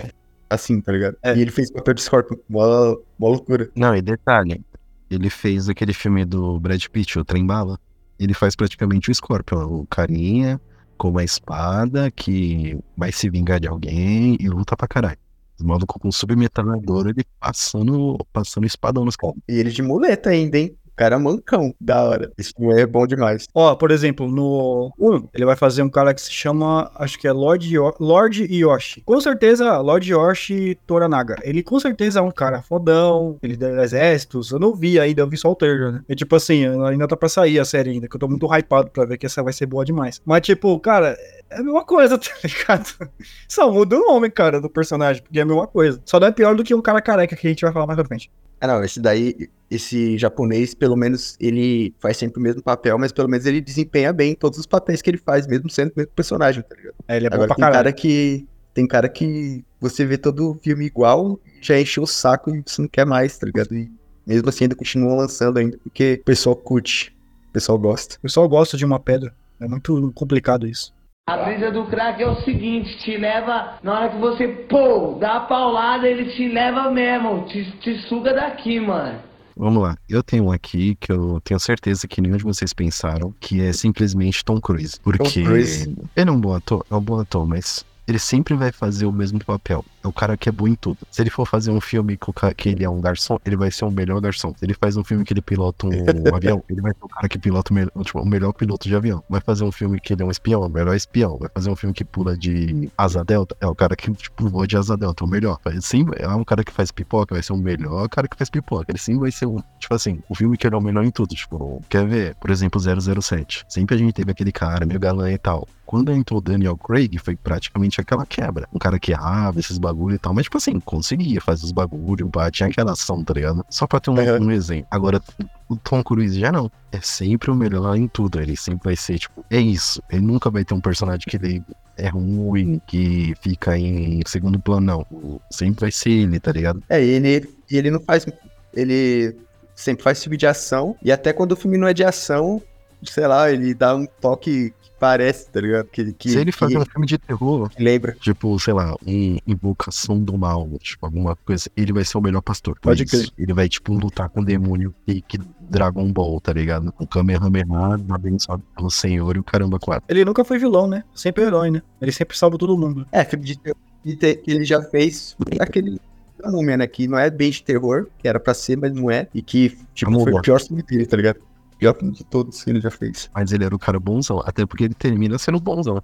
assim, 0.49 0.79
tá 0.81 0.91
ligado? 0.91 1.17
É. 1.23 1.35
E 1.35 1.41
ele 1.41 1.49
fez 1.51 1.69
o 1.69 1.73
papel 1.73 1.93
de 1.93 2.01
Scorpion. 2.01 2.37
Mó, 2.49 2.97
mó 3.17 3.29
loucura. 3.29 3.69
Não, 3.75 3.95
e 3.95 4.01
detalhe, 4.01 4.61
ele 5.09 5.29
fez 5.29 5.69
aquele 5.69 5.93
filme 5.93 6.25
do 6.25 6.59
Brad 6.59 6.83
Pitt, 6.87 7.17
o 7.19 7.23
Trem 7.25 7.45
Bala. 7.45 7.79
Ele 8.23 8.35
faz 8.35 8.55
praticamente 8.55 9.09
o 9.09 9.15
Scorpion, 9.15 9.63
o 9.65 9.87
carinha 9.87 10.61
com 10.95 11.09
uma 11.09 11.23
espada 11.23 12.11
que 12.11 12.77
vai 12.95 13.11
se 13.11 13.27
vingar 13.27 13.59
de 13.59 13.67
alguém 13.67 14.37
e 14.39 14.47
luta 14.47 14.77
pra 14.77 14.87
caralho. 14.87 15.17
Os 15.57 15.65
malucos 15.65 15.99
com 15.99 16.11
submetralhador, 16.11 17.07
ele 17.07 17.25
passando, 17.39 18.23
passando 18.31 18.67
espadão 18.67 19.03
nos 19.03 19.15
caras. 19.15 19.37
E 19.49 19.53
ele 19.53 19.71
de 19.71 19.81
muleta 19.81 20.29
ainda, 20.29 20.59
hein? 20.59 20.77
Cara 20.95 21.15
é 21.15 21.19
mancão. 21.19 21.73
Da 21.79 22.03
hora. 22.03 22.31
Filme 22.39 22.81
é 22.81 22.85
bom 22.85 23.07
demais. 23.07 23.47
Ó, 23.53 23.75
por 23.75 23.91
exemplo, 23.91 24.27
no 24.27 24.91
1, 24.99 25.29
ele 25.33 25.45
vai 25.45 25.55
fazer 25.55 25.81
um 25.81 25.89
cara 25.89 26.13
que 26.13 26.21
se 26.21 26.31
chama, 26.31 26.91
acho 26.95 27.17
que 27.17 27.27
é 27.27 27.31
Lord, 27.31 27.73
Yo 27.73 27.93
Lord 27.99 28.47
Yoshi. 28.53 29.01
Com 29.01 29.19
certeza, 29.19 29.77
Lord 29.79 30.11
Yoshi 30.11 30.77
Toranaga. 30.85 31.37
Ele 31.43 31.63
com 31.63 31.79
certeza 31.79 32.19
é 32.19 32.21
um 32.21 32.31
cara 32.31 32.61
fodão, 32.61 33.37
ele 33.41 33.57
é 33.63 33.83
exércitos. 33.83 34.51
Eu 34.51 34.59
não 34.59 34.75
vi 34.75 34.99
ainda, 34.99 35.21
eu 35.21 35.27
vi 35.27 35.37
só 35.37 35.51
o 35.51 35.55
trailer, 35.55 35.91
né? 35.93 36.01
É 36.07 36.15
tipo 36.15 36.35
assim, 36.35 36.65
ainda 36.85 37.07
tá 37.07 37.15
pra 37.17 37.29
sair 37.29 37.59
a 37.59 37.65
série 37.65 37.91
ainda, 37.91 38.07
que 38.07 38.15
eu 38.15 38.19
tô 38.19 38.27
muito 38.27 38.45
hypado 38.53 38.91
pra 38.91 39.05
ver 39.05 39.17
que 39.17 39.25
essa 39.25 39.41
vai 39.41 39.53
ser 39.53 39.65
boa 39.65 39.85
demais. 39.85 40.21
Mas 40.25 40.41
tipo, 40.41 40.79
cara, 40.79 41.17
é 41.49 41.59
a 41.59 41.63
mesma 41.63 41.83
coisa, 41.83 42.17
tá 42.19 42.31
ligado? 42.43 43.11
Só 43.47 43.71
muda 43.71 43.97
o 43.97 43.99
nome, 43.99 44.29
cara, 44.29 44.61
do 44.61 44.69
personagem, 44.69 45.21
porque 45.23 45.39
é 45.39 45.41
a 45.41 45.45
mesma 45.45 45.67
coisa. 45.67 46.01
Só 46.05 46.19
não 46.19 46.27
é 46.27 46.31
pior 46.31 46.55
do 46.55 46.63
que 46.63 46.75
um 46.75 46.81
cara 46.81 47.01
careca 47.01 47.35
que 47.35 47.47
a 47.47 47.49
gente 47.49 47.61
vai 47.61 47.73
falar 47.73 47.87
mais 47.87 47.97
pra 47.97 48.07
frente. 48.07 48.29
Ah, 48.61 48.67
não, 48.67 48.83
esse 48.83 48.99
daí, 48.99 49.49
esse 49.69 50.17
japonês, 50.17 50.73
pelo 50.75 50.95
menos, 50.95 51.35
ele 51.39 51.93
faz 51.99 52.17
sempre 52.17 52.39
o 52.39 52.43
mesmo 52.43 52.61
papel, 52.61 52.97
mas 52.99 53.11
pelo 53.11 53.27
menos 53.27 53.45
ele 53.45 53.59
desempenha 53.59 54.13
bem 54.13 54.35
todos 54.35 54.59
os 54.59 54.67
papéis 54.67 55.01
que 55.01 55.09
ele 55.09 55.17
faz, 55.17 55.47
mesmo 55.47 55.69
sendo 55.69 55.89
o 55.89 55.93
mesmo 55.97 56.11
personagem, 56.15 56.61
tá 56.61 56.75
ligado? 56.75 56.93
É, 57.07 57.17
ele 57.17 57.25
é 57.25 57.29
bom 57.29 57.35
Agora 57.35 57.47
pra 57.47 57.55
tem 57.55 57.61
caralho. 57.63 57.83
cara 57.85 57.91
que. 57.93 58.45
Tem 58.73 58.87
cara 58.87 59.09
que 59.09 59.65
você 59.81 60.05
vê 60.05 60.17
todo 60.17 60.51
o 60.51 60.53
filme 60.61 60.85
igual, 60.85 61.37
já 61.59 61.77
encheu 61.77 62.03
o 62.03 62.07
saco 62.07 62.55
e 62.55 62.63
você 62.65 62.81
não 62.81 62.87
quer 62.87 63.05
mais, 63.05 63.37
tá 63.37 63.45
ligado? 63.45 63.75
E 63.75 63.91
mesmo 64.25 64.47
assim 64.47 64.63
ainda 64.63 64.75
continuam 64.75 65.17
lançando 65.17 65.57
ainda, 65.57 65.77
porque 65.83 66.19
o 66.21 66.23
pessoal 66.23 66.55
curte, 66.55 67.13
o 67.49 67.51
pessoal 67.51 67.77
gosta. 67.77 68.15
O 68.15 68.21
pessoal 68.21 68.47
gosta 68.47 68.77
de 68.77 68.85
uma 68.85 68.97
pedra. 68.97 69.33
É 69.59 69.67
muito 69.67 70.11
complicado 70.15 70.65
isso. 70.65 70.93
A 71.27 71.37
brisa 71.37 71.71
do 71.71 71.85
crack 71.85 72.21
é 72.21 72.27
o 72.27 72.41
seguinte, 72.41 72.97
te 72.99 73.15
leva, 73.15 73.77
na 73.83 73.93
hora 73.93 74.09
que 74.09 74.17
você, 74.17 74.47
pô, 74.47 75.17
dá 75.19 75.37
a 75.37 75.39
paulada, 75.41 76.07
ele 76.07 76.31
te 76.31 76.49
leva 76.49 76.89
mesmo, 76.89 77.45
te, 77.45 77.71
te 77.79 78.01
suga 78.07 78.33
daqui, 78.33 78.79
mano. 78.79 79.19
Vamos 79.55 79.83
lá, 79.83 79.95
eu 80.09 80.23
tenho 80.23 80.45
um 80.45 80.51
aqui 80.51 80.95
que 80.99 81.11
eu 81.11 81.39
tenho 81.43 81.59
certeza 81.59 82.07
que 82.07 82.19
nenhum 82.21 82.37
de 82.37 82.43
vocês 82.43 82.73
pensaram, 82.73 83.33
que 83.39 83.61
é 83.61 83.71
simplesmente 83.71 84.43
Tom 84.43 84.59
Cruise. 84.59 84.99
Porque 85.01 85.43
Cruise. 85.43 85.95
ele 86.15 86.29
é 86.29 86.31
um 86.31 86.41
bom 86.41 86.55
ator, 86.55 86.83
é 86.89 86.95
um 86.95 87.01
bom 87.01 87.19
ator, 87.19 87.47
mas 87.47 87.85
ele 88.07 88.19
sempre 88.19 88.55
vai 88.55 88.71
fazer 88.71 89.05
o 89.05 89.11
mesmo 89.11 89.43
papel. 89.45 89.85
É 90.03 90.07
o 90.07 90.13
cara 90.13 90.35
que 90.37 90.49
é 90.49 90.51
bom 90.51 90.67
em 90.67 90.75
tudo. 90.75 90.97
Se 91.09 91.21
ele 91.21 91.29
for 91.29 91.45
fazer 91.47 91.71
um 91.71 91.81
filme 91.81 92.17
o 92.27 92.53
que 92.53 92.69
ele 92.69 92.83
é 92.83 92.89
um 92.89 93.01
garçom, 93.01 93.37
ele 93.45 93.55
vai 93.55 93.71
ser 93.71 93.85
o 93.85 93.91
melhor 93.91 94.19
garçom. 94.21 94.53
Se 94.57 94.65
ele 94.65 94.73
faz 94.73 94.97
um 94.97 95.03
filme 95.03 95.23
que 95.23 95.33
ele 95.33 95.41
pilota 95.41 95.87
um 95.87 95.91
avião, 96.35 96.63
ele 96.69 96.81
vai 96.81 96.91
ser 96.91 97.03
o 97.03 97.07
cara 97.07 97.27
que 97.27 97.37
pilota 97.37 97.71
o, 97.71 97.75
melhor, 97.75 97.91
tipo, 98.03 98.19
o 98.19 98.25
melhor 98.25 98.53
piloto 98.53 98.87
de 98.87 98.95
avião. 98.95 99.23
Vai 99.29 99.41
fazer 99.41 99.63
um 99.63 99.71
filme 99.71 99.99
que 99.99 100.13
ele 100.13 100.23
é 100.23 100.25
um 100.25 100.31
espião, 100.31 100.61
o 100.61 100.69
melhor 100.69 100.95
espião. 100.95 101.37
Vai 101.37 101.49
fazer 101.53 101.69
um 101.69 101.75
filme 101.75 101.93
que 101.93 102.03
pula 102.03 102.37
de 102.37 102.89
asa 102.97 103.23
delta, 103.23 103.55
é 103.59 103.67
o 103.67 103.75
cara 103.75 103.95
que 103.95 104.11
tipo, 104.13 104.49
voa 104.49 104.67
de 104.67 104.77
asa 104.77 104.97
delta, 104.97 105.23
o 105.23 105.27
melhor. 105.27 105.59
Sempre 105.81 106.21
é 106.21 106.27
um 106.29 106.43
cara 106.43 106.63
que 106.63 106.71
faz 106.71 106.91
pipoca, 106.91 107.35
vai 107.35 107.43
ser 107.43 107.53
o 107.53 107.57
melhor 107.57 108.07
cara 108.09 108.27
que 108.27 108.37
faz 108.37 108.49
pipoca. 108.49 108.85
Ele 108.89 108.99
sempre 108.99 109.21
vai 109.21 109.31
ser 109.31 109.45
um, 109.45 109.57
tipo 109.79 109.93
assim, 109.93 110.19
o 110.29 110.35
filme 110.35 110.57
que 110.57 110.67
ele 110.67 110.75
é 110.75 110.77
o 110.77 110.81
melhor 110.81 111.03
em 111.03 111.11
tudo. 111.11 111.35
Tipo, 111.35 111.81
quer 111.89 112.05
ver? 112.07 112.35
Por 112.35 112.49
exemplo, 112.49 112.79
007. 112.79 113.65
Sempre 113.67 113.95
a 113.95 113.97
gente 113.97 114.13
teve 114.13 114.31
aquele 114.31 114.51
cara 114.51 114.85
meio 114.85 114.99
galã 114.99 115.31
e 115.31 115.37
tal. 115.37 115.67
Quando 115.85 116.09
entrou 116.13 116.39
o 116.39 116.41
Daniel 116.41 116.77
Craig, 116.77 117.17
foi 117.17 117.35
praticamente 117.35 117.99
aquela 117.99 118.25
quebra. 118.25 118.65
Um 118.73 118.79
cara 118.79 118.97
que 118.97 119.13
abre 119.13 119.59
esses 119.59 119.77
bagulho 119.91 120.15
e 120.15 120.19
tal, 120.19 120.33
mas 120.33 120.43
tipo 120.45 120.57
assim, 120.57 120.79
conseguia 120.79 121.39
fazer 121.41 121.65
os 121.65 121.71
bagulho, 121.71 122.29
tinha 122.51 122.69
aquela 122.69 122.91
ação, 122.93 123.23
tá 123.23 123.33
ligado? 123.33 123.65
Só 123.69 123.85
pra 123.87 123.99
ter 123.99 124.09
um, 124.09 124.15
Uhum. 124.15 124.47
um 124.47 124.51
exemplo. 124.51 124.87
Agora, 124.91 125.21
o 125.69 125.75
Tom 125.75 126.03
Cruise 126.03 126.39
já 126.39 126.51
não. 126.51 126.71
É 126.91 126.99
sempre 127.01 127.49
o 127.51 127.55
melhor 127.55 127.95
em 127.95 128.07
tudo. 128.07 128.39
Ele 128.41 128.55
sempre 128.57 128.85
vai 128.85 128.95
ser, 128.95 129.17
tipo, 129.19 129.45
é 129.49 129.59
isso. 129.59 130.01
Ele 130.09 130.21
nunca 130.21 130.49
vai 130.49 130.63
ter 130.65 130.73
um 130.73 130.81
personagem 130.81 131.25
que 131.27 131.37
ele 131.37 131.63
é 131.97 132.09
ruim, 132.09 132.81
que 132.87 133.33
fica 133.41 133.77
em 133.77 134.21
segundo 134.25 134.59
plano, 134.59 135.05
não. 135.09 135.41
Sempre 135.49 135.81
vai 135.81 135.91
ser 135.91 136.09
ele, 136.09 136.39
tá 136.39 136.51
ligado? 136.51 136.81
É, 136.89 137.01
ele, 137.03 137.47
ele 137.69 137.91
não 137.91 137.99
faz. 138.01 138.25
Ele 138.73 139.35
sempre 139.75 140.03
faz 140.03 140.21
filme 140.21 140.37
de 140.37 140.45
ação, 140.47 140.95
e 141.03 141.11
até 141.11 141.33
quando 141.33 141.53
o 141.53 141.55
filme 141.55 141.77
não 141.77 141.87
é 141.87 141.93
de 141.93 142.03
ação, 142.03 142.61
sei 143.03 143.25
lá, 143.27 143.49
ele 143.51 143.73
dá 143.73 143.95
um 143.95 144.05
toque 144.05 144.73
que 144.80 144.80
parece, 145.01 145.49
tá 145.49 145.59
ligado? 145.59 145.87
Que, 145.87 146.13
que, 146.13 146.29
Se 146.29 146.37
ele 146.37 146.51
fazer 146.51 146.75
que, 146.75 146.79
um 146.79 146.85
filme 146.85 147.07
de 147.07 147.17
terror, 147.17 147.71
lembra. 147.79 148.15
tipo, 148.21 148.57
sei 148.59 148.71
lá, 148.71 148.95
um 149.05 149.37
invocação 149.47 150.19
do 150.19 150.37
mal, 150.37 150.69
tipo, 150.79 151.03
alguma 151.03 151.35
coisa, 151.35 151.67
ele 151.75 151.91
vai 151.91 152.05
ser 152.05 152.19
o 152.19 152.21
melhor 152.21 152.41
pastor. 152.41 152.77
Pode 152.79 153.03
isso, 153.03 153.33
Ele 153.35 153.51
vai, 153.51 153.67
tipo, 153.67 153.93
lutar 153.93 154.29
com 154.29 154.41
o 154.41 154.45
demônio 154.45 154.93
e 155.07 155.19
que 155.19 155.39
Dragon 155.59 156.05
Ball, 156.13 156.39
tá 156.39 156.53
ligado? 156.53 156.93
O 156.99 157.07
Kamehameha, 157.07 157.65
abençoado 158.11 158.61
pelo 158.75 158.91
Senhor 158.91 159.35
e 159.35 159.39
o 159.39 159.43
caramba 159.43 159.79
quatro. 159.79 160.05
Ele 160.07 160.23
nunca 160.23 160.45
foi 160.45 160.59
vilão, 160.59 160.87
né? 160.87 161.03
Sempre 161.15 161.45
herói, 161.45 161.71
né? 161.71 161.81
Ele 161.99 162.11
sempre 162.11 162.37
salva 162.37 162.59
todo 162.59 162.77
mundo. 162.77 163.07
É, 163.11 163.23
filme 163.25 163.45
de 163.45 163.57
terror 163.57 163.77
que 164.03 164.51
ele 164.51 164.63
já 164.63 164.81
fez 164.83 165.35
aquele. 165.59 165.99
Múmia, 166.43 166.75
né? 166.75 166.87
Que 166.87 167.07
não 167.07 167.19
é 167.19 167.29
bem 167.29 167.51
de 167.51 167.61
terror, 167.61 168.07
que 168.17 168.27
era 168.27 168.39
pra 168.39 168.55
ser, 168.55 168.75
mas 168.75 168.91
não 168.91 169.11
é. 169.11 169.27
E 169.31 169.43
que, 169.43 169.77
tipo, 169.93 170.09
Vamos 170.11 170.23
foi 170.23 170.33
o 170.33 170.41
pior 170.41 170.59
filme 170.59 170.81
dele, 170.81 171.05
tá 171.05 171.15
ligado? 171.15 171.39
O 171.81 171.93
pior 171.93 172.11
de 172.11 172.23
todos 172.23 172.63
que 172.63 172.69
ele 172.69 172.79
já 172.79 172.91
fez. 172.91 173.27
Mas 173.33 173.51
ele 173.51 173.65
era 173.65 173.75
o 173.75 173.79
cara 173.79 173.99
bonzão, 173.99 174.39
até 174.45 174.65
porque 174.65 174.83
ele 174.83 174.93
termina 174.93 175.37
sendo 175.39 175.59
bonzão. 175.59 176.01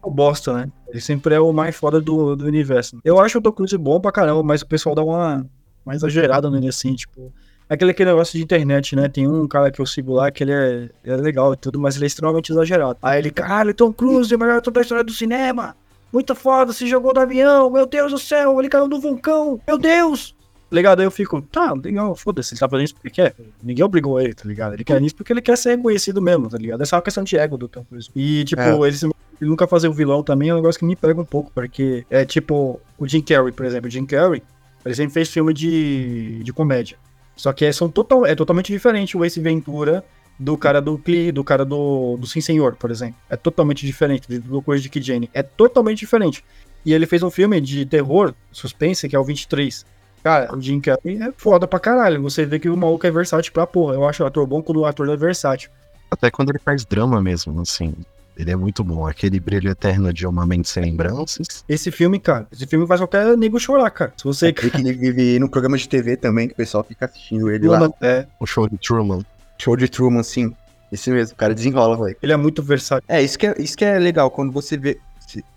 O 0.00 0.10
bosta, 0.10 0.52
né? 0.52 0.70
Ele 0.88 1.00
sempre 1.00 1.34
é 1.34 1.40
o 1.40 1.52
mais 1.52 1.74
foda 1.74 2.00
do, 2.00 2.36
do 2.36 2.44
universo. 2.44 2.96
Eu 3.04 3.18
acho 3.18 3.38
o 3.38 3.42
Tom 3.42 3.50
Cruise 3.50 3.76
bom 3.76 4.00
pra 4.00 4.12
caramba, 4.12 4.40
mas 4.44 4.62
o 4.62 4.66
pessoal 4.66 4.94
dá 4.94 5.02
uma, 5.02 5.44
uma 5.84 5.94
exagerada 5.96 6.48
nele 6.48 6.68
assim, 6.68 6.94
tipo. 6.94 7.32
É 7.68 7.74
aquele, 7.74 7.90
aquele 7.90 8.10
negócio 8.10 8.38
de 8.38 8.44
internet, 8.44 8.94
né? 8.94 9.08
Tem 9.08 9.26
um 9.26 9.48
cara 9.48 9.72
que 9.72 9.80
eu 9.80 9.86
sigo 9.86 10.12
lá 10.12 10.30
que 10.30 10.44
ele 10.44 10.52
é, 10.52 10.88
ele 11.02 11.14
é 11.14 11.16
legal 11.16 11.52
e 11.52 11.56
tudo, 11.56 11.80
mas 11.80 11.96
ele 11.96 12.04
é 12.04 12.06
extremamente 12.06 12.52
exagerado. 12.52 12.96
Aí 13.02 13.18
ele, 13.18 13.32
caralho, 13.32 13.74
Tom 13.74 13.92
Cruise, 13.92 14.32
o 14.32 14.38
melhor 14.38 14.58
ator 14.58 14.72
da 14.72 14.82
história 14.82 15.02
do 15.02 15.12
cinema. 15.12 15.74
Muito 16.12 16.32
foda, 16.36 16.72
se 16.72 16.86
jogou 16.86 17.12
do 17.12 17.18
avião, 17.18 17.68
meu 17.68 17.84
Deus 17.84 18.12
do 18.12 18.18
céu, 18.18 18.60
ele 18.60 18.68
caiu 18.68 18.86
do 18.86 19.00
vulcão, 19.00 19.60
meu 19.66 19.76
Deus! 19.76 20.36
Ligado? 20.70 20.98
Aí 21.00 21.06
eu 21.06 21.10
fico, 21.12 21.40
tá, 21.42 21.72
legal, 21.74 22.14
foda-se, 22.16 22.52
ele 22.54 22.58
tá 22.60 22.68
fazendo 22.68 22.84
isso 22.86 22.94
porque 22.94 23.10
quer. 23.10 23.34
Ninguém 23.62 23.84
obrigou 23.84 24.20
ele, 24.20 24.34
tá 24.34 24.42
ligado? 24.48 24.74
Ele 24.74 24.82
quer 24.82 25.00
isso 25.02 25.14
porque 25.14 25.32
ele 25.32 25.40
quer 25.40 25.56
ser 25.56 25.76
reconhecido 25.76 26.20
mesmo, 26.20 26.48
tá 26.48 26.58
ligado? 26.58 26.82
Essa 26.82 26.94
é 26.94 26.98
uma 26.98 27.02
questão 27.02 27.22
de 27.22 27.36
ego 27.36 27.56
do 27.56 27.68
Tom 27.68 27.84
Cruise. 27.84 28.10
E, 28.16 28.44
tipo, 28.44 28.60
É. 28.62 28.88
ele, 28.88 28.96
se- 28.96 29.06
ele 29.06 29.48
nunca 29.50 29.66
fazer 29.68 29.86
o 29.88 29.92
vilão 29.92 30.22
também 30.24 30.48
é 30.48 30.52
um 30.52 30.56
negócio 30.56 30.78
que 30.78 30.84
me 30.84 30.96
pega 30.96 31.20
um 31.20 31.24
pouco, 31.24 31.52
porque 31.54 32.04
é 32.10 32.24
tipo 32.24 32.80
o 32.98 33.06
Jim 33.06 33.20
Carrey, 33.22 33.52
por 33.52 33.64
exemplo. 33.64 33.86
O 33.86 33.90
Jim 33.90 34.04
Carrey, 34.06 34.42
ele 34.84 34.94
sempre 34.94 35.12
fez 35.14 35.28
filme 35.30 35.54
de, 35.54 36.42
de 36.42 36.52
comédia. 36.52 36.96
Só 37.36 37.52
que 37.52 37.64
é, 37.64 37.70
são 37.72 37.88
total, 37.88 38.26
é 38.26 38.34
totalmente 38.34 38.72
diferente 38.72 39.16
o 39.16 39.24
Ace 39.24 39.38
Ventura 39.40 40.02
do 40.38 40.56
cara 40.58 40.80
do 40.82 40.98
Cli, 40.98 41.30
do 41.30 41.44
cara 41.44 41.64
do, 41.64 42.16
do 42.18 42.26
Sim 42.26 42.40
Senhor, 42.40 42.74
por 42.76 42.90
exemplo. 42.90 43.14
É 43.30 43.36
totalmente 43.36 43.86
diferente 43.86 44.28
do, 44.28 44.40
do 44.40 44.62
Coisa 44.62 44.82
de 44.82 44.88
Kid 44.88 45.06
Jane. 45.06 45.30
É 45.32 45.42
totalmente 45.42 45.98
diferente. 46.00 46.42
E 46.84 46.92
ele 46.92 47.06
fez 47.06 47.22
um 47.22 47.30
filme 47.30 47.60
de 47.60 47.84
terror, 47.86 48.34
suspense, 48.52 49.08
que 49.08 49.14
é 49.14 49.18
o 49.18 49.24
23. 49.24 49.84
Cara, 50.26 50.52
o 50.52 50.60
Jim 50.60 50.80
Carrey 50.80 51.22
é 51.22 51.30
foda 51.36 51.68
pra 51.68 51.78
caralho. 51.78 52.20
Você 52.20 52.44
vê 52.44 52.58
que 52.58 52.68
o 52.68 52.76
maluco 52.76 53.06
é 53.06 53.10
versátil 53.12 53.52
pra 53.52 53.64
porra. 53.64 53.94
Eu 53.94 54.08
acho 54.08 54.24
o 54.24 54.26
ator 54.26 54.44
bom 54.44 54.60
quando 54.60 54.78
o 54.78 54.84
ator 54.84 55.08
é 55.08 55.16
versátil. 55.16 55.70
Até 56.10 56.32
quando 56.32 56.50
ele 56.50 56.58
faz 56.58 56.84
drama 56.84 57.22
mesmo, 57.22 57.60
assim. 57.60 57.94
Ele 58.36 58.50
é 58.50 58.56
muito 58.56 58.82
bom. 58.82 59.06
Aquele 59.06 59.38
brilho 59.38 59.70
eterno 59.70 60.12
de 60.12 60.26
Uma 60.26 60.44
Mente 60.44 60.68
Sem 60.68 60.82
Lembranças. 60.82 61.64
Esse 61.68 61.92
filme, 61.92 62.18
cara, 62.18 62.44
esse 62.50 62.66
filme 62.66 62.84
faz 62.88 63.00
qualquer 63.00 63.36
nego 63.36 63.60
chorar, 63.60 63.88
cara. 63.90 64.12
Se 64.16 64.24
você. 64.24 64.48
E 64.48 64.52
que 64.52 64.66
ele 64.66 64.92
vive 64.94 65.38
num 65.38 65.46
programa 65.46 65.78
de 65.78 65.88
TV 65.88 66.16
também, 66.16 66.48
que 66.48 66.54
o 66.54 66.56
pessoal 66.56 66.82
fica 66.82 67.04
assistindo 67.06 67.48
ele 67.48 67.68
lá. 67.68 67.88
É, 68.02 68.26
O 68.40 68.46
show 68.46 68.68
de 68.68 68.76
Truman. 68.78 69.20
Show 69.56 69.76
de 69.76 69.88
Truman, 69.88 70.24
sim. 70.24 70.52
Esse 70.90 71.08
mesmo, 71.08 71.34
o 71.34 71.36
cara 71.36 71.54
desenrola, 71.54 71.96
velho. 72.04 72.16
ele 72.20 72.32
é 72.32 72.36
muito 72.36 72.64
versátil. 72.64 73.04
É, 73.08 73.22
isso 73.22 73.38
que 73.38 73.46
é, 73.46 73.54
isso 73.58 73.76
que 73.76 73.84
é 73.84 73.96
legal, 73.96 74.28
quando 74.28 74.50
você 74.50 74.76
vê. 74.76 74.98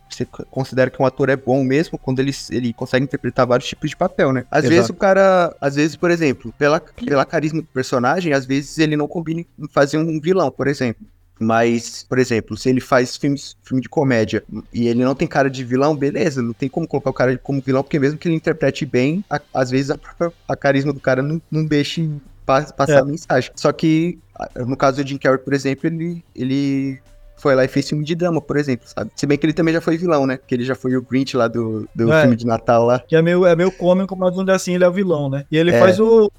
Você 0.09 0.25
considera 0.25 0.89
que 0.89 1.01
um 1.01 1.05
ator 1.05 1.29
é 1.29 1.35
bom 1.35 1.63
mesmo 1.63 1.97
quando 1.97 2.19
ele, 2.19 2.31
ele 2.49 2.73
consegue 2.73 3.03
interpretar 3.05 3.45
vários 3.45 3.67
tipos 3.69 3.89
de 3.89 3.95
papel, 3.95 4.33
né? 4.33 4.45
Às 4.49 4.63
Exato. 4.65 4.75
vezes 4.75 4.89
o 4.89 4.93
cara. 4.93 5.55
Às 5.61 5.75
vezes, 5.75 5.95
por 5.95 6.09
exemplo, 6.11 6.53
pela, 6.57 6.79
pela 6.79 7.25
carisma 7.25 7.61
do 7.61 7.67
personagem, 7.67 8.33
às 8.33 8.45
vezes 8.45 8.77
ele 8.79 8.95
não 8.97 9.07
combina 9.07 9.41
em 9.41 9.67
fazer 9.69 9.97
um 9.97 10.19
vilão, 10.19 10.49
por 10.51 10.67
exemplo. 10.67 11.05
Mas, 11.41 12.03
por 12.03 12.19
exemplo, 12.19 12.57
se 12.57 12.67
ele 12.69 12.81
faz 12.81 13.15
filmes, 13.15 13.55
filme 13.63 13.81
de 13.81 13.87
comédia 13.87 14.43
e 14.73 14.89
ele 14.89 15.05
não 15.05 15.15
tem 15.15 15.25
cara 15.25 15.49
de 15.49 15.63
vilão, 15.63 15.95
beleza, 15.95 16.41
não 16.41 16.51
tem 16.51 16.67
como 16.67 16.85
colocar 16.85 17.09
o 17.11 17.13
cara 17.13 17.37
como 17.37 17.61
vilão, 17.61 17.81
porque 17.81 17.97
mesmo 17.97 18.17
que 18.17 18.27
ele 18.27 18.35
interprete 18.35 18.85
bem, 18.85 19.23
a- 19.29 19.39
às 19.53 19.71
vezes 19.71 19.89
a, 19.89 19.97
própria- 19.97 20.33
a 20.45 20.55
carisma 20.57 20.91
do 20.91 20.99
cara 20.99 21.21
não, 21.23 21.41
não 21.49 21.63
deixa 21.63 22.01
pa- 22.45 22.63
passar 22.73 22.97
É. 22.97 22.99
a 22.99 23.05
mensagem. 23.05 23.51
Só 23.55 23.71
que, 23.71 24.19
no 24.67 24.75
caso 24.75 25.01
do 25.01 25.07
Jim 25.07 25.17
Carrey, 25.17 25.37
por 25.39 25.53
exemplo, 25.53 25.87
ele, 25.87 26.21
ele 26.35 26.99
foi 27.39 27.55
lá 27.55 27.63
e 27.65 27.67
fez 27.67 27.87
filme 27.89 28.03
de 28.03 28.13
drama, 28.15 28.41
por 28.41 28.57
exemplo, 28.57 28.87
sabe? 28.87 29.11
Se 29.15 29.25
bem 29.25 29.37
que 29.37 29.45
ele 29.45 29.53
também 29.53 29.73
já 29.73 29.81
foi 29.81 29.97
vilão, 29.97 30.25
né? 30.27 30.37
Que 30.45 30.53
ele 30.55 30.63
já 30.63 30.75
foi 30.75 30.95
o 30.95 31.01
Grinch 31.01 31.35
lá 31.37 31.47
do, 31.47 31.87
do 31.95 32.11
É. 32.11 32.21
filme 32.21 32.35
de 32.35 32.45
Natal 32.45 32.85
lá. 32.85 32.99
Que 32.99 33.15
é 33.15 33.21
meio, 33.21 33.45
é 33.45 33.55
meio 33.55 33.71
cômico, 33.71 34.15
mas 34.15 34.37
ainda 34.37 34.53
assim 34.55 34.75
ele 34.75 34.83
é 34.83 34.87
o 34.87 34.91
vilão, 34.93 35.29
né? 35.29 35.45
E 35.51 35.57
ele 35.57 35.71
É. 35.71 35.79
faz 35.79 35.99
o, 35.99 36.31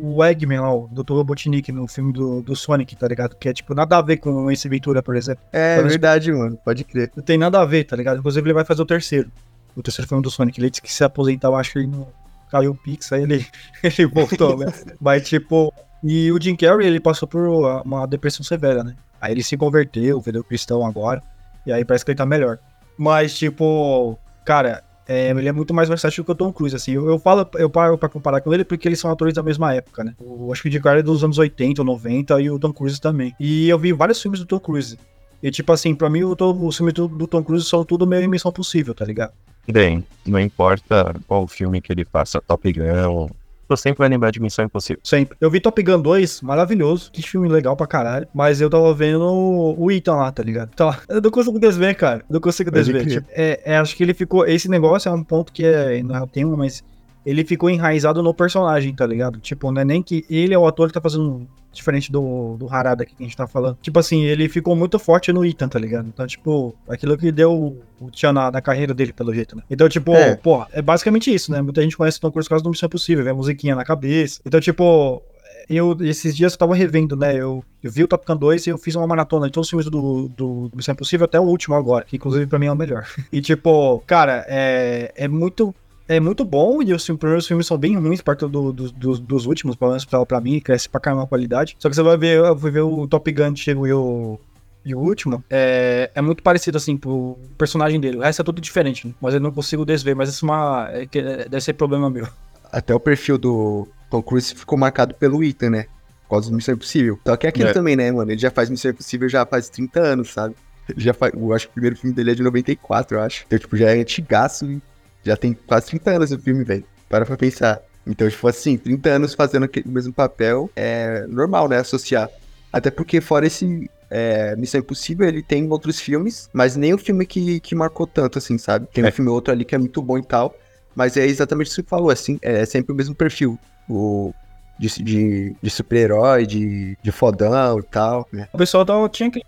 o 0.00 0.24
Eggman 0.24 0.60
lá, 0.60 0.74
o 0.74 0.88
Dr. 0.90 1.12
Robotnik 1.12 1.70
no 1.70 1.86
filme 1.86 2.12
do, 2.12 2.40
do 2.42 2.56
Sonic, 2.56 2.96
tá 2.96 3.06
ligado? 3.06 3.36
Que 3.36 3.48
é 3.50 3.52
tipo 3.52 3.74
nada 3.74 3.98
a 3.98 4.02
ver 4.02 4.16
com 4.16 4.50
esse 4.50 4.68
Ventura, 4.68 5.02
por 5.02 5.14
exemplo. 5.16 5.42
É 5.52 5.76
Parece- 5.76 5.88
verdade, 5.98 6.32
mano. 6.32 6.58
Pode 6.64 6.84
crer. 6.84 7.10
Não 7.14 7.22
tem 7.22 7.36
nada 7.38 7.60
a 7.60 7.64
ver, 7.64 7.84
tá 7.84 7.94
ligado? 7.94 8.18
Inclusive 8.18 8.46
ele 8.46 8.54
vai 8.54 8.64
fazer 8.64 8.82
o 8.82 8.86
terceiro. 8.86 9.30
o 9.76 9.82
terceiro 9.82 10.08
filme 10.08 10.22
do 10.22 10.30
Sonic. 10.30 10.58
Ele 10.60 10.70
disse 10.70 10.82
que 10.82 10.92
se 10.92 11.04
aposentar, 11.04 11.48
eu 11.48 11.54
acho 11.56 11.72
que 11.72 11.78
ele 11.80 11.86
não 11.88 12.08
caiu 12.50 12.72
o 12.72 12.74
Pix, 12.74 13.12
aí 13.12 13.22
ele, 13.22 13.46
ele 13.84 14.06
voltou, 14.06 14.56
né? 14.58 14.66
Mas, 15.00 15.28
tipo, 15.28 15.72
e 16.02 16.32
o 16.32 16.40
Jim 16.42 16.56
Carrey, 16.56 16.86
ele 16.86 16.98
passou 16.98 17.28
por 17.28 17.46
uma 17.84 18.06
depressão 18.06 18.42
severa, 18.42 18.82
né? 18.82 18.94
Aí 19.20 19.32
ele 19.32 19.42
se 19.42 19.56
converteu, 19.56 20.20
virou 20.20 20.44
cristão 20.44 20.84
agora, 20.86 21.22
e 21.66 21.72
aí 21.72 21.84
parece 21.84 22.04
que 22.04 22.10
ele 22.10 22.18
tá 22.18 22.26
melhor. 22.26 22.58
Mas, 22.96 23.36
tipo, 23.36 24.18
cara, 24.44 24.82
é, 25.08 25.30
ele 25.30 25.48
é 25.48 25.52
muito 25.52 25.72
mais 25.72 25.88
versátil 25.88 26.24
que 26.24 26.30
o 26.30 26.34
Tom 26.34 26.52
Cruise, 26.52 26.76
assim. 26.76 26.92
Eu, 26.92 27.08
eu 27.08 27.18
falo, 27.18 27.48
eu 27.54 27.70
paro 27.70 27.96
pra 27.96 28.08
comparar 28.08 28.40
com 28.42 28.52
ele 28.52 28.64
porque 28.64 28.86
eles 28.86 29.00
são 29.00 29.10
atores 29.10 29.32
da 29.32 29.42
mesma 29.42 29.72
época, 29.72 30.04
né? 30.04 30.14
Eu 30.20 30.52
acho 30.52 30.62
que 30.62 30.76
o 30.76 30.82
Carrey 30.82 31.00
é 31.00 31.02
dos 31.02 31.24
anos 31.24 31.38
80 31.38 31.80
ou 31.80 31.86
90 31.86 32.40
e 32.42 32.50
o 32.50 32.58
Tom 32.58 32.72
Cruise 32.72 33.00
também. 33.00 33.34
E 33.40 33.68
eu 33.68 33.78
vi 33.78 33.92
vários 33.92 34.20
filmes 34.20 34.40
do 34.40 34.46
Tom 34.46 34.60
Cruise. 34.60 34.98
E, 35.42 35.50
tipo 35.50 35.72
assim, 35.72 35.94
pra 35.94 36.10
mim, 36.10 36.24
o, 36.24 36.36
o 36.38 36.72
filme 36.72 36.92
do, 36.92 37.08
do 37.08 37.26
Tom 37.26 37.42
Cruise 37.42 37.66
são 37.66 37.84
tudo 37.84 38.06
meio 38.06 38.28
missão 38.28 38.52
possível, 38.52 38.94
tá 38.94 39.04
ligado? 39.04 39.32
Bem, 39.70 40.04
não 40.26 40.40
importa 40.40 41.14
qual 41.26 41.46
filme 41.46 41.80
que 41.80 41.92
ele 41.92 42.04
faça, 42.04 42.40
Top 42.40 42.70
Gun, 42.72 43.30
você 43.68 43.82
sempre 43.84 43.98
vai 43.98 44.08
lembrar 44.08 44.30
de 44.30 44.40
Missão 44.40 44.64
Impossível. 44.64 45.00
Sempre. 45.04 45.36
Eu 45.40 45.50
vi 45.50 45.60
Top 45.60 45.82
Gun 45.82 46.00
2, 46.00 46.42
maravilhoso. 46.42 47.10
Que 47.12 47.22
filme 47.22 47.48
legal 47.48 47.76
pra 47.76 47.86
caralho. 47.86 48.26
Mas 48.34 48.60
eu 48.60 48.70
tava 48.70 48.92
vendo 48.94 49.24
o 49.24 49.90
Ethan 49.90 50.16
lá, 50.16 50.32
tá 50.32 50.42
ligado? 50.42 50.70
Tá. 50.74 51.00
Eu 51.08 51.20
não 51.20 51.30
consigo 51.30 51.58
desver, 51.58 51.94
cara. 51.94 52.20
Eu 52.20 52.34
não 52.34 52.40
consigo 52.40 52.70
desver. 52.70 53.06
Tipo, 53.06 53.28
é, 53.30 53.60
é, 53.64 53.76
acho 53.76 53.96
que 53.96 54.02
ele 54.02 54.14
ficou. 54.14 54.46
Esse 54.46 54.68
negócio 54.68 55.08
é 55.08 55.12
um 55.12 55.22
ponto 55.22 55.52
que 55.52 55.64
é. 55.64 56.02
Não 56.02 56.16
é 56.16 56.22
o 56.22 56.26
tema, 56.26 56.56
mas 56.56 56.82
ele 57.28 57.44
ficou 57.44 57.68
enraizado 57.68 58.22
no 58.22 58.32
personagem, 58.32 58.94
tá 58.94 59.06
ligado? 59.06 59.38
Tipo, 59.38 59.70
não 59.70 59.82
é 59.82 59.84
nem 59.84 60.02
que 60.02 60.24
ele 60.30 60.54
é 60.54 60.58
o 60.58 60.66
ator 60.66 60.88
que 60.88 60.94
tá 60.94 61.00
fazendo 61.00 61.46
diferente 61.70 62.10
do, 62.10 62.56
do 62.56 62.72
Harada 62.72 63.02
aqui 63.02 63.14
que 63.14 63.22
a 63.22 63.26
gente 63.26 63.36
tá 63.36 63.46
falando. 63.46 63.76
Tipo 63.82 63.98
assim, 63.98 64.22
ele 64.22 64.48
ficou 64.48 64.74
muito 64.74 64.98
forte 64.98 65.30
no 65.30 65.44
Ethan, 65.44 65.68
tá 65.68 65.78
ligado? 65.78 66.08
Então, 66.08 66.26
tipo, 66.26 66.74
aquilo 66.88 67.18
que 67.18 67.30
deu 67.30 67.78
o 68.00 68.10
tchan 68.10 68.32
na, 68.32 68.50
na, 68.50 68.62
carreira 68.62 68.94
dele, 68.94 69.12
pelo 69.12 69.34
jeito, 69.34 69.54
né? 69.54 69.62
Então, 69.70 69.86
tipo, 69.90 70.14
é. 70.14 70.36
pô, 70.36 70.64
é 70.72 70.80
basicamente 70.80 71.32
isso, 71.32 71.52
né? 71.52 71.60
Muita 71.60 71.82
gente 71.82 71.98
conhece 71.98 72.16
o 72.16 72.20
Tom 72.22 72.30
Cruise 72.30 72.48
por 72.48 72.54
causa 72.54 72.64
do 72.64 72.70
Missão 72.70 72.86
Impossível, 72.86 73.22
vê 73.22 73.30
a 73.30 73.34
musiquinha 73.34 73.76
na 73.76 73.84
cabeça. 73.84 74.40
Então, 74.46 74.58
tipo, 74.58 75.22
eu, 75.68 75.94
esses 76.00 76.34
dias 76.34 76.52
eu 76.54 76.58
tava 76.58 76.74
revendo, 76.74 77.14
né? 77.14 77.36
Eu, 77.36 77.62
eu 77.82 77.90
vi 77.90 78.04
o 78.04 78.08
Top 78.08 78.24
Gun 78.26 78.36
2 78.36 78.66
e 78.66 78.70
eu 78.70 78.78
fiz 78.78 78.94
uma 78.94 79.06
maratona 79.06 79.46
de 79.46 79.52
todos 79.52 79.66
os 79.66 79.70
filmes 79.70 79.84
do, 79.84 80.28
do, 80.28 80.68
do 80.70 80.76
Missão 80.76 80.94
Impossível 80.94 81.26
até 81.26 81.38
o 81.38 81.44
último 81.44 81.74
agora, 81.74 82.06
que 82.06 82.16
inclusive 82.16 82.46
pra 82.46 82.58
mim 82.58 82.66
é 82.66 82.72
o 82.72 82.76
melhor. 82.76 83.06
E 83.30 83.42
tipo, 83.42 84.02
cara, 84.06 84.46
é, 84.48 85.12
é 85.14 85.28
muito 85.28 85.74
é 86.08 86.18
muito 86.18 86.44
bom 86.44 86.82
e 86.82 86.92
os 86.94 87.04
primeiros 87.04 87.46
filmes 87.46 87.66
são 87.66 87.76
bem 87.76 87.96
ruins, 87.96 88.22
perto 88.22 88.48
do, 88.48 88.72
do, 88.72 88.90
do, 88.90 89.18
dos 89.18 89.46
últimos, 89.46 89.76
pelo 89.76 89.90
menos 89.90 90.06
pra, 90.06 90.24
pra 90.24 90.40
mim, 90.40 90.58
cresce 90.58 90.88
pra 90.88 90.98
caramba 90.98 91.24
a 91.24 91.26
qualidade. 91.26 91.76
Só 91.78 91.88
que 91.88 91.94
você 91.94 92.02
vai 92.02 92.16
ver, 92.16 92.38
eu 92.38 92.58
fui 92.58 92.70
ver 92.70 92.80
o 92.80 93.06
Top 93.06 93.30
Gun 93.30 93.54
chegou 93.54 93.86
e 93.86 93.92
o, 93.92 94.40
e 94.84 94.94
o 94.94 94.98
último, 94.98 95.44
é, 95.50 96.10
é 96.14 96.22
muito 96.22 96.42
parecido, 96.42 96.78
assim, 96.78 96.96
pro 96.96 97.38
personagem 97.58 98.00
dele. 98.00 98.16
O 98.16 98.20
resto 98.22 98.40
é 98.40 98.44
tudo 98.44 98.60
diferente, 98.60 99.06
né? 99.06 99.14
mas 99.20 99.34
eu 99.34 99.40
não 99.40 99.52
consigo 99.52 99.84
desver, 99.84 100.14
mas 100.14 100.30
isso 100.30 100.46
é 100.46 100.48
uma, 100.48 100.88
é, 100.90 101.06
deve 101.48 101.60
ser 101.60 101.74
problema 101.74 102.08
meu. 102.08 102.26
Até 102.72 102.94
o 102.94 103.00
perfil 103.00 103.36
do 103.36 103.86
Tom 104.10 104.22
Cruise 104.22 104.54
ficou 104.54 104.78
marcado 104.78 105.14
pelo 105.14 105.44
Ethan, 105.44 105.70
né? 105.70 105.86
Por 106.24 106.30
causa 106.36 106.50
do 106.50 106.56
Missão 106.56 106.74
Impossível. 106.74 107.18
Só 107.26 107.36
que 107.36 107.46
é 107.46 107.50
aquilo 107.50 107.68
é. 107.68 107.72
também, 107.72 107.96
né, 107.96 108.10
mano? 108.12 108.30
Ele 108.30 108.40
já 108.40 108.50
faz 108.50 108.70
Missão 108.70 108.90
Impossível 108.90 109.28
já 109.28 109.44
faz 109.44 109.68
30 109.68 110.00
anos, 110.00 110.32
sabe? 110.32 110.54
Ele 110.88 111.00
já 111.00 111.12
faz, 111.12 111.34
eu 111.34 111.52
acho 111.52 111.66
que 111.66 111.70
o 111.70 111.74
primeiro 111.74 111.96
filme 111.96 112.14
dele 112.14 112.30
é 112.32 112.34
de 112.34 112.42
94, 112.42 113.16
eu 113.16 113.22
acho. 113.22 113.44
Então, 113.46 113.58
tipo, 113.58 113.76
já 113.76 113.90
é 113.90 114.00
antigaço 114.00 114.80
já 115.28 115.36
tem 115.36 115.52
quase 115.52 115.86
30 115.86 116.10
anos 116.10 116.32
o 116.32 116.38
filme, 116.38 116.64
velho. 116.64 116.84
Para 117.08 117.24
pra 117.24 117.36
pensar. 117.36 117.80
Então, 118.06 118.28
tipo 118.28 118.48
assim, 118.48 118.76
30 118.76 119.10
anos 119.10 119.34
fazendo 119.34 119.66
o 119.66 119.88
mesmo 119.88 120.12
papel 120.12 120.70
é 120.74 121.26
normal, 121.28 121.68
né? 121.68 121.78
Associar. 121.78 122.28
Até 122.72 122.90
porque, 122.90 123.20
fora 123.20 123.46
esse 123.46 123.90
é, 124.10 124.56
Missão 124.56 124.80
Impossível, 124.80 125.28
ele 125.28 125.42
tem 125.42 125.70
outros 125.70 126.00
filmes, 126.00 126.48
mas 126.52 126.76
nem 126.76 126.94
o 126.94 126.98
filme 126.98 127.26
que, 127.26 127.60
que 127.60 127.74
marcou 127.74 128.06
tanto, 128.06 128.38
assim, 128.38 128.56
sabe? 128.58 128.86
Tem 128.92 129.04
é. 129.04 129.08
um 129.08 129.12
filme 129.12 129.28
ou 129.28 129.34
outro 129.34 129.52
ali 129.52 129.64
que 129.64 129.74
é 129.74 129.78
muito 129.78 130.00
bom 130.02 130.18
e 130.18 130.22
tal. 130.22 130.54
Mas 130.94 131.16
é 131.16 131.26
exatamente 131.26 131.68
isso 131.68 131.82
que 131.82 131.88
você 131.88 131.88
falou, 131.88 132.10
assim, 132.10 132.38
é 132.42 132.64
sempre 132.64 132.92
o 132.92 132.94
mesmo 132.94 133.14
perfil. 133.14 133.58
O, 133.88 134.32
de, 134.78 135.02
de, 135.02 135.56
de 135.60 135.70
super-herói, 135.70 136.46
de, 136.46 136.96
de 137.02 137.12
fodão 137.12 137.78
e 137.78 137.82
tal. 137.82 138.26
Né? 138.32 138.48
O 138.52 138.58
pessoal 138.58 138.84
tá, 138.84 139.08
tinha 139.08 139.30
que 139.30 139.42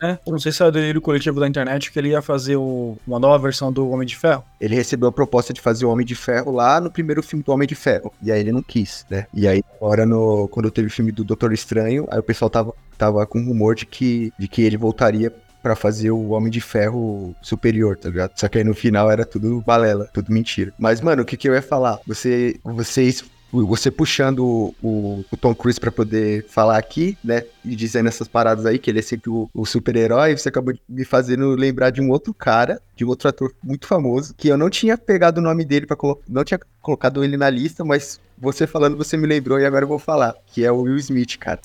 né? 0.00 0.18
Não 0.26 0.38
sei 0.38 0.52
se 0.52 0.62
era 0.62 0.72
dele 0.72 1.00
coletivo 1.00 1.40
da 1.40 1.48
internet 1.48 1.90
que 1.90 1.98
ele 1.98 2.10
ia 2.10 2.22
fazer 2.22 2.56
o, 2.56 2.96
uma 3.06 3.18
nova 3.18 3.38
versão 3.38 3.72
do 3.72 3.88
Homem 3.90 4.06
de 4.06 4.16
Ferro. 4.16 4.44
Ele 4.60 4.74
recebeu 4.74 5.08
a 5.08 5.12
proposta 5.12 5.52
de 5.52 5.60
fazer 5.60 5.84
o 5.84 5.90
Homem 5.90 6.06
de 6.06 6.14
Ferro 6.14 6.52
lá 6.52 6.80
no 6.80 6.90
primeiro 6.90 7.22
filme 7.22 7.42
do 7.42 7.52
Homem 7.52 7.68
de 7.68 7.74
Ferro. 7.74 8.12
E 8.22 8.32
aí 8.32 8.40
ele 8.40 8.52
não 8.52 8.62
quis, 8.62 9.04
né? 9.10 9.26
E 9.34 9.46
aí, 9.46 9.62
agora, 9.76 10.06
no, 10.06 10.48
quando 10.48 10.70
teve 10.70 10.88
o 10.88 10.90
filme 10.90 11.12
do 11.12 11.24
Doutor 11.24 11.52
Estranho, 11.52 12.06
aí 12.10 12.18
o 12.18 12.22
pessoal 12.22 12.50
tava, 12.50 12.72
tava 12.96 13.26
com 13.26 13.44
rumor 13.44 13.74
de 13.74 13.86
que, 13.86 14.32
de 14.38 14.48
que 14.48 14.62
ele 14.62 14.76
voltaria 14.76 15.32
para 15.62 15.74
fazer 15.74 16.12
o 16.12 16.28
Homem 16.28 16.50
de 16.50 16.60
Ferro 16.60 17.34
superior, 17.42 17.96
tá 17.96 18.08
ligado? 18.08 18.32
Só 18.36 18.46
que 18.48 18.58
aí 18.58 18.62
no 18.62 18.72
final 18.72 19.10
era 19.10 19.24
tudo 19.24 19.60
balela, 19.66 20.08
tudo 20.12 20.32
mentira. 20.32 20.72
Mas, 20.78 21.00
mano, 21.00 21.22
o 21.22 21.24
que, 21.24 21.36
que 21.36 21.48
eu 21.48 21.54
ia 21.54 21.62
falar? 21.62 21.98
Você, 22.06 22.60
vocês 22.62 23.24
você 23.52 23.90
puxando 23.90 24.40
o, 24.82 25.24
o, 25.30 25.36
Tom 25.36 25.54
Cruise 25.54 25.78
para 25.78 25.92
poder 25.92 26.46
falar 26.48 26.76
aqui, 26.76 27.16
né? 27.22 27.44
E 27.64 27.74
dizendo 27.74 28.08
essas 28.08 28.28
paradas 28.28 28.66
aí, 28.66 28.78
que 28.78 28.90
ele 28.90 28.98
é 28.98 29.02
sempre 29.02 29.30
o, 29.30 29.48
o 29.54 29.64
super-herói, 29.64 30.36
você 30.36 30.48
acabou 30.48 30.74
me 30.88 31.04
fazendo 31.04 31.50
lembrar 31.50 31.90
de 31.90 32.00
um 32.00 32.10
outro 32.10 32.34
cara, 32.34 32.80
de 32.94 33.04
um 33.04 33.08
outro 33.08 33.28
ator 33.28 33.54
muito 33.62 33.86
famoso, 33.86 34.34
que 34.36 34.48
eu 34.48 34.58
não 34.58 34.68
tinha 34.68 34.98
pegado 34.98 35.40
o 35.40 35.42
nome 35.42 35.64
dele 35.64 35.86
para 35.86 35.96
colocar. 35.96 36.22
Não 36.28 36.44
tinha 36.44 36.60
colocado 36.82 37.22
ele 37.24 37.36
na 37.36 37.48
lista, 37.48 37.84
mas 37.84 38.20
você 38.36 38.66
falando, 38.66 38.96
você 38.96 39.16
me 39.16 39.26
lembrou 39.26 39.58
e 39.58 39.64
agora 39.64 39.84
eu 39.84 39.88
vou 39.88 39.98
falar, 39.98 40.34
que 40.46 40.64
é 40.64 40.70
o 40.70 40.82
Will 40.82 40.96
Smith, 40.96 41.38
cara. 41.38 41.60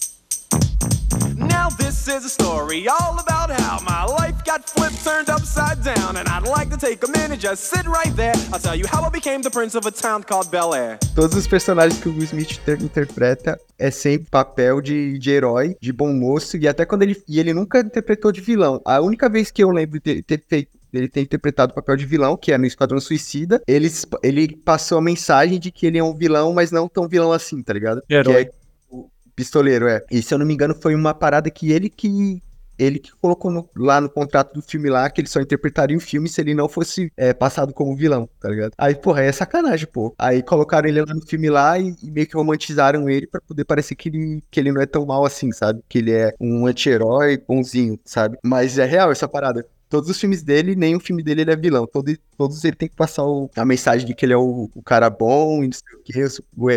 Now 1.36 1.70
is 2.12 2.25
a 2.25 2.30
story 2.30 2.88
all 2.88 3.18
about 3.20 3.50
how 3.50 3.80
my 3.84 4.03
life 4.03 4.44
got 4.44 4.70
flipped, 4.70 5.03
turned 5.03 5.30
upside 5.30 5.82
down, 5.84 6.18
and 6.18 6.27
I'd 6.27 6.48
like 6.48 6.70
to 6.72 6.77
take 6.77 7.03
a 7.08 7.12
minute, 7.12 7.39
just 7.39 7.63
sit 7.63 7.86
right 7.86 8.13
there. 8.15 8.36
I'll 8.51 8.60
tell 8.60 8.75
you 8.75 8.86
how 8.86 9.01
I 9.03 9.10
became 9.10 9.41
the 9.41 9.50
prince 9.50 9.75
of 9.75 9.86
a 9.86 9.91
town 9.91 10.24
called 10.24 10.51
Bel 10.51 10.74
Air. 10.74 11.00
Todos 11.15 11.36
os 11.36 11.48
personagens 11.48 12.00
que 12.01 12.10
o 12.10 12.13
Will 12.13 12.24
Smith 12.24 12.60
interpreta 12.82 13.58
é 13.80 13.89
sempre 13.89 14.27
papel 14.30 14.82
de, 14.82 15.18
de 15.18 15.32
herói, 15.32 15.77
de 15.80 15.94
bom 15.94 16.12
moço, 16.12 16.58
e 16.58 16.68
até 16.68 16.86
quando 16.86 17.03
ele. 17.03 17.22
E 17.27 17.39
ele 17.39 17.53
nunca 17.53 17.80
interpretou 17.80 18.32
de 18.32 18.41
vilão. 18.41 18.82
A 18.84 19.00
única 19.00 19.30
vez 19.30 19.50
que 19.50 19.63
eu 19.63 19.70
lembro 19.70 20.00
de 20.00 20.22
ter 20.22 20.44
feito 20.48 20.82
ele 20.94 21.08
tem 21.08 21.24
interpretado 21.24 21.72
o 21.72 21.75
papel 21.75 21.96
de 21.96 22.06
vilão, 22.06 22.36
que 22.36 22.51
é 22.51 22.58
no 22.58 22.65
Esquadrão 22.65 23.00
Suicida. 23.00 23.62
Ele, 23.65 23.89
ele 24.22 24.58
passou 24.58 24.98
a 24.98 25.01
mensagem 25.01 25.58
de 25.58 25.72
que 25.72 25.86
ele 25.86 25.98
é 25.98 26.03
um 26.03 26.13
vilão, 26.13 26.53
mas 26.53 26.70
não 26.70 26.89
tão 26.89 27.08
vilão 27.08 27.32
assim, 27.32 27.63
tá 27.63 27.72
ligado? 27.72 28.03
Herói. 28.10 28.46
Que 28.46 28.51
é 28.51 28.61
Pistoleiro, 29.42 29.88
é. 29.88 30.06
E 30.12 30.22
se 30.22 30.32
eu 30.32 30.38
não 30.38 30.46
me 30.46 30.54
engano, 30.54 30.76
foi 30.80 30.94
uma 30.94 31.16
parada 31.16 31.50
que 31.50 31.72
ele 31.72 31.90
que. 31.90 32.44
Ele 32.78 33.00
que 33.00 33.12
colocou 33.20 33.52
no, 33.52 33.70
lá 33.76 34.02
no 34.02 34.10
contrato 34.10 34.54
do 34.54 34.62
filme 34.62 34.90
lá 34.90 35.08
que 35.08 35.22
ele 35.22 35.28
só 35.28 35.40
interpretaria 35.40 35.96
o 35.96 36.00
filme 36.00 36.28
se 36.28 36.42
ele 36.42 36.56
não 36.56 36.68
fosse 36.68 37.12
é, 37.16 37.32
passado 37.32 37.74
como 37.74 37.96
vilão, 37.96 38.28
tá 38.40 38.50
ligado? 38.50 38.74
Aí, 38.76 38.96
porra, 38.96 39.22
é 39.22 39.32
sacanagem, 39.32 39.86
pô. 39.86 40.16
Aí 40.18 40.42
colocaram 40.42 40.88
ele 40.88 41.00
lá 41.00 41.14
no 41.14 41.22
filme 41.22 41.48
lá 41.50 41.78
e, 41.78 41.96
e 42.02 42.10
meio 42.10 42.26
que 42.26 42.36
romantizaram 42.36 43.08
ele 43.08 43.28
para 43.28 43.42
poder 43.42 43.66
parecer 43.66 43.94
que 43.96 44.10
ele, 44.10 44.44
que 44.50 44.60
ele 44.60 44.72
não 44.72 44.82
é 44.82 44.88
tão 44.88 45.06
mal 45.06 45.24
assim, 45.26 45.52
sabe? 45.52 45.84
Que 45.88 46.00
ele 46.00 46.12
é 46.12 46.34
um 46.40 46.66
anti-herói 46.66 47.38
bonzinho, 47.48 48.00
sabe? 48.04 48.38
Mas 48.44 48.80
é 48.80 48.86
real 48.86 49.12
essa 49.12 49.28
parada 49.28 49.64
todos 49.92 50.10
os 50.10 50.18
filmes 50.18 50.42
dele, 50.42 50.74
nenhum 50.74 51.02
filme 51.02 51.22
dele 51.22 51.42
ele 51.42 51.52
é 51.52 51.56
vilão. 51.56 51.86
Todo, 51.86 52.18
todos 52.38 52.64
ele 52.64 52.78
tem 52.78 52.88
que 52.88 52.96
passar 52.96 53.26
o, 53.26 53.52
a 53.56 53.66
mensagem 53.66 54.08
de 54.08 54.16
que 54.16 54.26
ele 54.26 54.34
é 54.34 54.38
o, 54.38 54.70
o 54.74 54.82
cara 54.82 55.10
bom 55.10 55.62
e 55.62 55.68
não 55.68 55.74
sei 55.74 55.98
o 55.98 56.02
que, 56.02 56.24
o, 56.58 56.70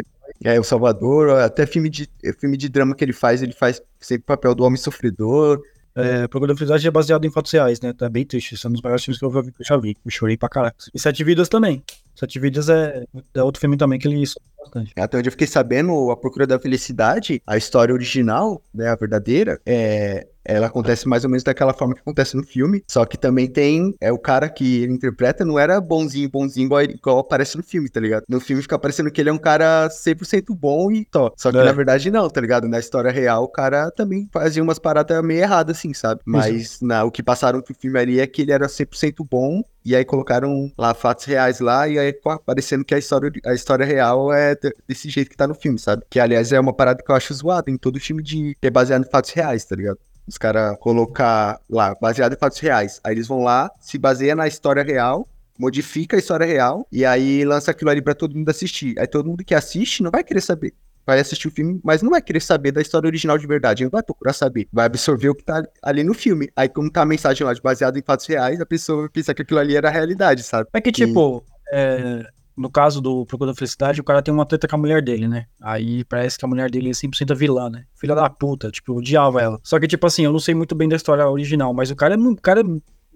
é, 0.43 0.59
o 0.59 0.65
Salvador, 0.65 1.31
até 1.41 1.67
filme 1.67 1.89
de, 1.89 2.09
filme 2.39 2.57
de 2.57 2.69
drama 2.69 2.95
que 2.95 3.05
ele 3.05 3.13
faz, 3.13 3.43
ele 3.43 3.53
faz 3.53 3.81
sempre 4.01 4.25
o 4.25 4.27
papel 4.27 4.55
do 4.55 4.65
homem 4.65 4.77
sofredor. 4.77 5.61
É, 5.97 6.27
Procura 6.27 6.53
da 6.53 6.59
Felicidade 6.59 6.89
é 6.89 6.91
baseado 6.91 7.25
em 7.25 7.31
fatos 7.31 7.53
reais, 7.53 7.81
né? 7.81 7.93
Tá 7.93 8.09
bem 8.09 8.25
triste. 8.25 8.55
Esse 8.55 8.67
é 8.67 8.69
um 8.69 8.73
dos 8.73 8.83
maiores 8.83 9.05
filmes 9.05 9.19
que 9.19 9.25
eu 9.25 9.53
já 9.61 9.77
vi. 9.77 9.97
Eu 10.05 10.11
chorei 10.11 10.37
pra 10.37 10.49
caraca. 10.49 10.77
E 10.93 10.99
Sete 10.99 11.23
Vidas 11.23 11.49
também. 11.49 11.85
Sete 12.17 12.41
Vidas 12.41 12.69
é, 12.69 13.05
é 13.33 13.43
outro 13.43 13.61
filme 13.61 13.77
também 13.77 13.99
que 13.99 14.09
ele 14.09 14.25
bastante. 14.59 14.93
Até 14.97 15.19
onde 15.19 15.29
eu 15.29 15.33
fiquei 15.33 15.47
sabendo, 15.47 16.11
A 16.11 16.17
Procura 16.17 16.47
da 16.47 16.59
Felicidade, 16.59 17.41
a 17.47 17.57
história 17.57 17.95
original, 17.95 18.61
né, 18.75 18.89
a 18.89 18.97
verdadeira, 18.97 19.61
é, 19.65 20.27
ela 20.45 20.67
acontece 20.67 21.09
mais 21.09 21.25
ou 21.25 21.31
menos 21.31 21.43
daquela 21.43 21.73
forma 21.73 21.95
que 21.95 22.01
acontece 22.01 22.37
no 22.37 22.43
filme. 22.43 22.83
Só 22.89 23.05
que 23.05 23.17
também 23.17 23.47
tem. 23.47 23.95
É 24.01 24.13
o 24.13 24.19
cara 24.19 24.49
que 24.49 24.83
ele 24.83 24.93
interpreta 24.93 25.45
não 25.45 25.59
era 25.59 25.81
bonzinho, 25.81 26.29
bonzinho, 26.29 26.67
igual, 26.67 26.83
igual 26.83 27.19
aparece 27.19 27.57
no 27.57 27.63
filme, 27.63 27.89
tá 27.89 28.01
ligado? 28.01 28.25
No 28.29 28.41
filme 28.41 28.63
fica 28.63 28.79
parecendo 28.79 29.11
que 29.11 29.21
ele 29.21 29.31
é 29.31 29.33
um 29.33 29.39
cara 29.39 29.89
100% 29.89 30.55
bom 30.55 30.91
e 30.91 31.05
tó. 31.05 31.33
Só 31.37 31.51
que 31.51 31.59
é. 31.59 31.65
na 31.65 31.73
verdade 31.73 32.11
não, 32.11 32.29
tá 32.29 32.41
ligado? 32.41 32.69
Na 32.69 32.79
história 32.79 33.11
real, 33.11 33.45
o 33.45 33.49
cara 33.49 33.91
também 33.91 34.29
fazia 34.33 34.63
umas 34.63 34.79
paradas 34.79 35.23
meio 35.23 35.41
erradas, 35.41 35.79
assim, 35.79 35.95
sabe? 35.95 36.21
Mas 36.25 36.81
na, 36.81 37.05
o 37.05 37.11
que 37.11 37.23
passaram 37.23 37.61
pro 37.61 37.75
filme 37.75 37.99
ali 37.99 38.21
é 38.21 38.27
que 38.27 38.43
ele 38.43 38.53
era 38.53 38.67
100% 38.67 39.27
bom 39.29 39.63
e 39.85 39.95
aí 39.95 40.05
colocaram 40.05 40.73
lá 40.79 40.95
fatos 40.95 41.27
reais 41.27 41.61
lá, 41.61 41.87
e 41.87 41.99
aí 41.99 42.19
parecendo 42.47 42.85
que 42.85 42.95
a 42.95 42.99
história, 42.99 43.31
a 43.45 43.53
história 43.53 43.85
real 43.85 44.33
é 44.33 44.57
desse 44.89 45.11
jeito 45.11 45.31
que 45.31 45.37
tá 45.37 45.47
no 45.47 45.55
filme, 45.55 45.79
sabe? 45.79 46.03
Que 46.09 46.19
aliás 46.19 46.53
é 46.53 46.59
uma 46.59 46.73
parada 46.73 47.03
que 47.03 47.11
eu 47.11 47.15
acho 47.15 47.35
zoada 47.35 47.71
em 47.71 47.77
todo 47.77 48.01
filme 48.01 48.23
de 48.23 48.57
que 48.61 48.67
é 48.67 48.71
baseado 48.71 49.05
em 49.05 49.11
fatos 49.11 49.31
reais, 49.33 49.65
tá 49.65 49.77
ligado? 49.77 49.99
Os 50.27 50.39
caras 50.39 50.77
colocar 50.79 51.61
lá, 51.69 51.95
baseado 52.01 52.33
em 52.33 52.39
fatos 52.39 52.59
reais. 52.59 53.01
Aí 53.05 53.15
eles 53.15 53.29
vão 53.29 53.43
lá, 53.43 53.71
se 53.81 53.99
baseia 53.99 54.35
na 54.35 54.47
história 54.47 54.83
real, 54.83 55.29
modifica 55.59 56.17
a 56.17 56.19
história 56.19 56.47
real, 56.47 56.87
e 56.91 57.05
aí 57.05 57.45
lança 57.45 57.71
aquilo 57.71 57.91
ali 57.91 58.03
pra 58.03 58.15
todo 58.15 58.35
mundo 58.35 58.49
assistir. 58.49 58.99
Aí 58.99 59.07
todo 59.07 59.29
mundo 59.29 59.45
que 59.45 59.55
assiste 59.55 60.03
não 60.03 60.11
vai 60.11 60.25
querer 60.25 60.41
saber 60.41 60.75
vai 61.07 61.21
assistir 61.21 61.49
o 61.49 61.51
filme, 61.51 61.81
mas 61.85 62.03
não 62.03 62.11
vai 62.11 62.23
querer 62.23 62.41
saber 62.41 62.73
da 62.73 62.81
história 62.81 63.07
original 63.07 63.37
de 63.37 63.47
verdade, 63.47 63.85
não 63.85 63.91
vai 63.91 64.03
procurar 64.03 64.33
saber, 64.33 64.67
vai 64.73 64.87
absorver 64.87 65.29
o 65.29 65.35
que 65.35 65.45
tá 65.45 65.63
ali 65.83 66.03
no 66.03 66.15
filme. 66.15 66.51
Aí, 66.57 66.69
como 66.69 66.91
tá 66.91 67.03
a 67.03 67.07
mensagem 67.07 67.47
lá 67.47 67.53
de 67.53 67.61
baseado 67.61 67.99
em 67.99 68.03
fatos 68.03 68.27
reais, 68.27 68.61
a 68.61 68.67
pessoa 68.67 69.03
vai 69.03 69.11
pensar 69.11 69.35
que 69.35 69.43
aquilo 69.43 69.61
ali 69.61 69.77
era 69.77 69.89
a 69.89 69.93
realidade, 69.93 70.43
sabe? 70.43 70.69
É 70.73 70.81
que, 70.81 70.91
tipo, 70.91 71.45
é, 71.73 72.27
no 72.57 72.71
caso 72.71 73.01
do 73.01 73.25
Procura 73.27 73.51
da 73.53 73.57
Felicidade, 73.57 74.01
o 74.01 74.05
cara 74.05 74.23
tem 74.23 74.33
uma 74.33 74.47
treta 74.47 74.69
com 74.69 74.77
a 74.77 74.79
mulher 74.79 75.03
dele, 75.03 75.27
né? 75.29 75.47
Aí 75.61 76.05
parece 76.05 76.39
que 76.39 76.45
a 76.45 76.49
mulher 76.49 76.71
dele 76.71 76.91
é 76.91 76.93
100% 76.93 77.33
a 77.33 77.35
vilã, 77.35 77.69
né? 77.71 77.85
Filha 77.95 78.15
da 78.15 78.29
puta, 78.31 78.71
tipo, 78.71 78.95
odiava 78.95 79.41
ela. 79.43 79.59
Só 79.63 79.79
que, 79.81 79.87
tipo 79.89 80.07
assim, 80.07 80.25
eu 80.25 80.33
não 80.33 80.39
sei 80.39 80.55
muito 80.55 80.75
bem 80.75 80.89
da 80.89 80.97
história 80.97 81.29
original, 81.29 81.73
mas 81.75 81.91
o 81.91 81.97
cara 81.97 82.15
é, 82.15 82.17
um- 82.19 82.33
o 82.33 82.41
cara 82.41 82.61
é 82.61 82.65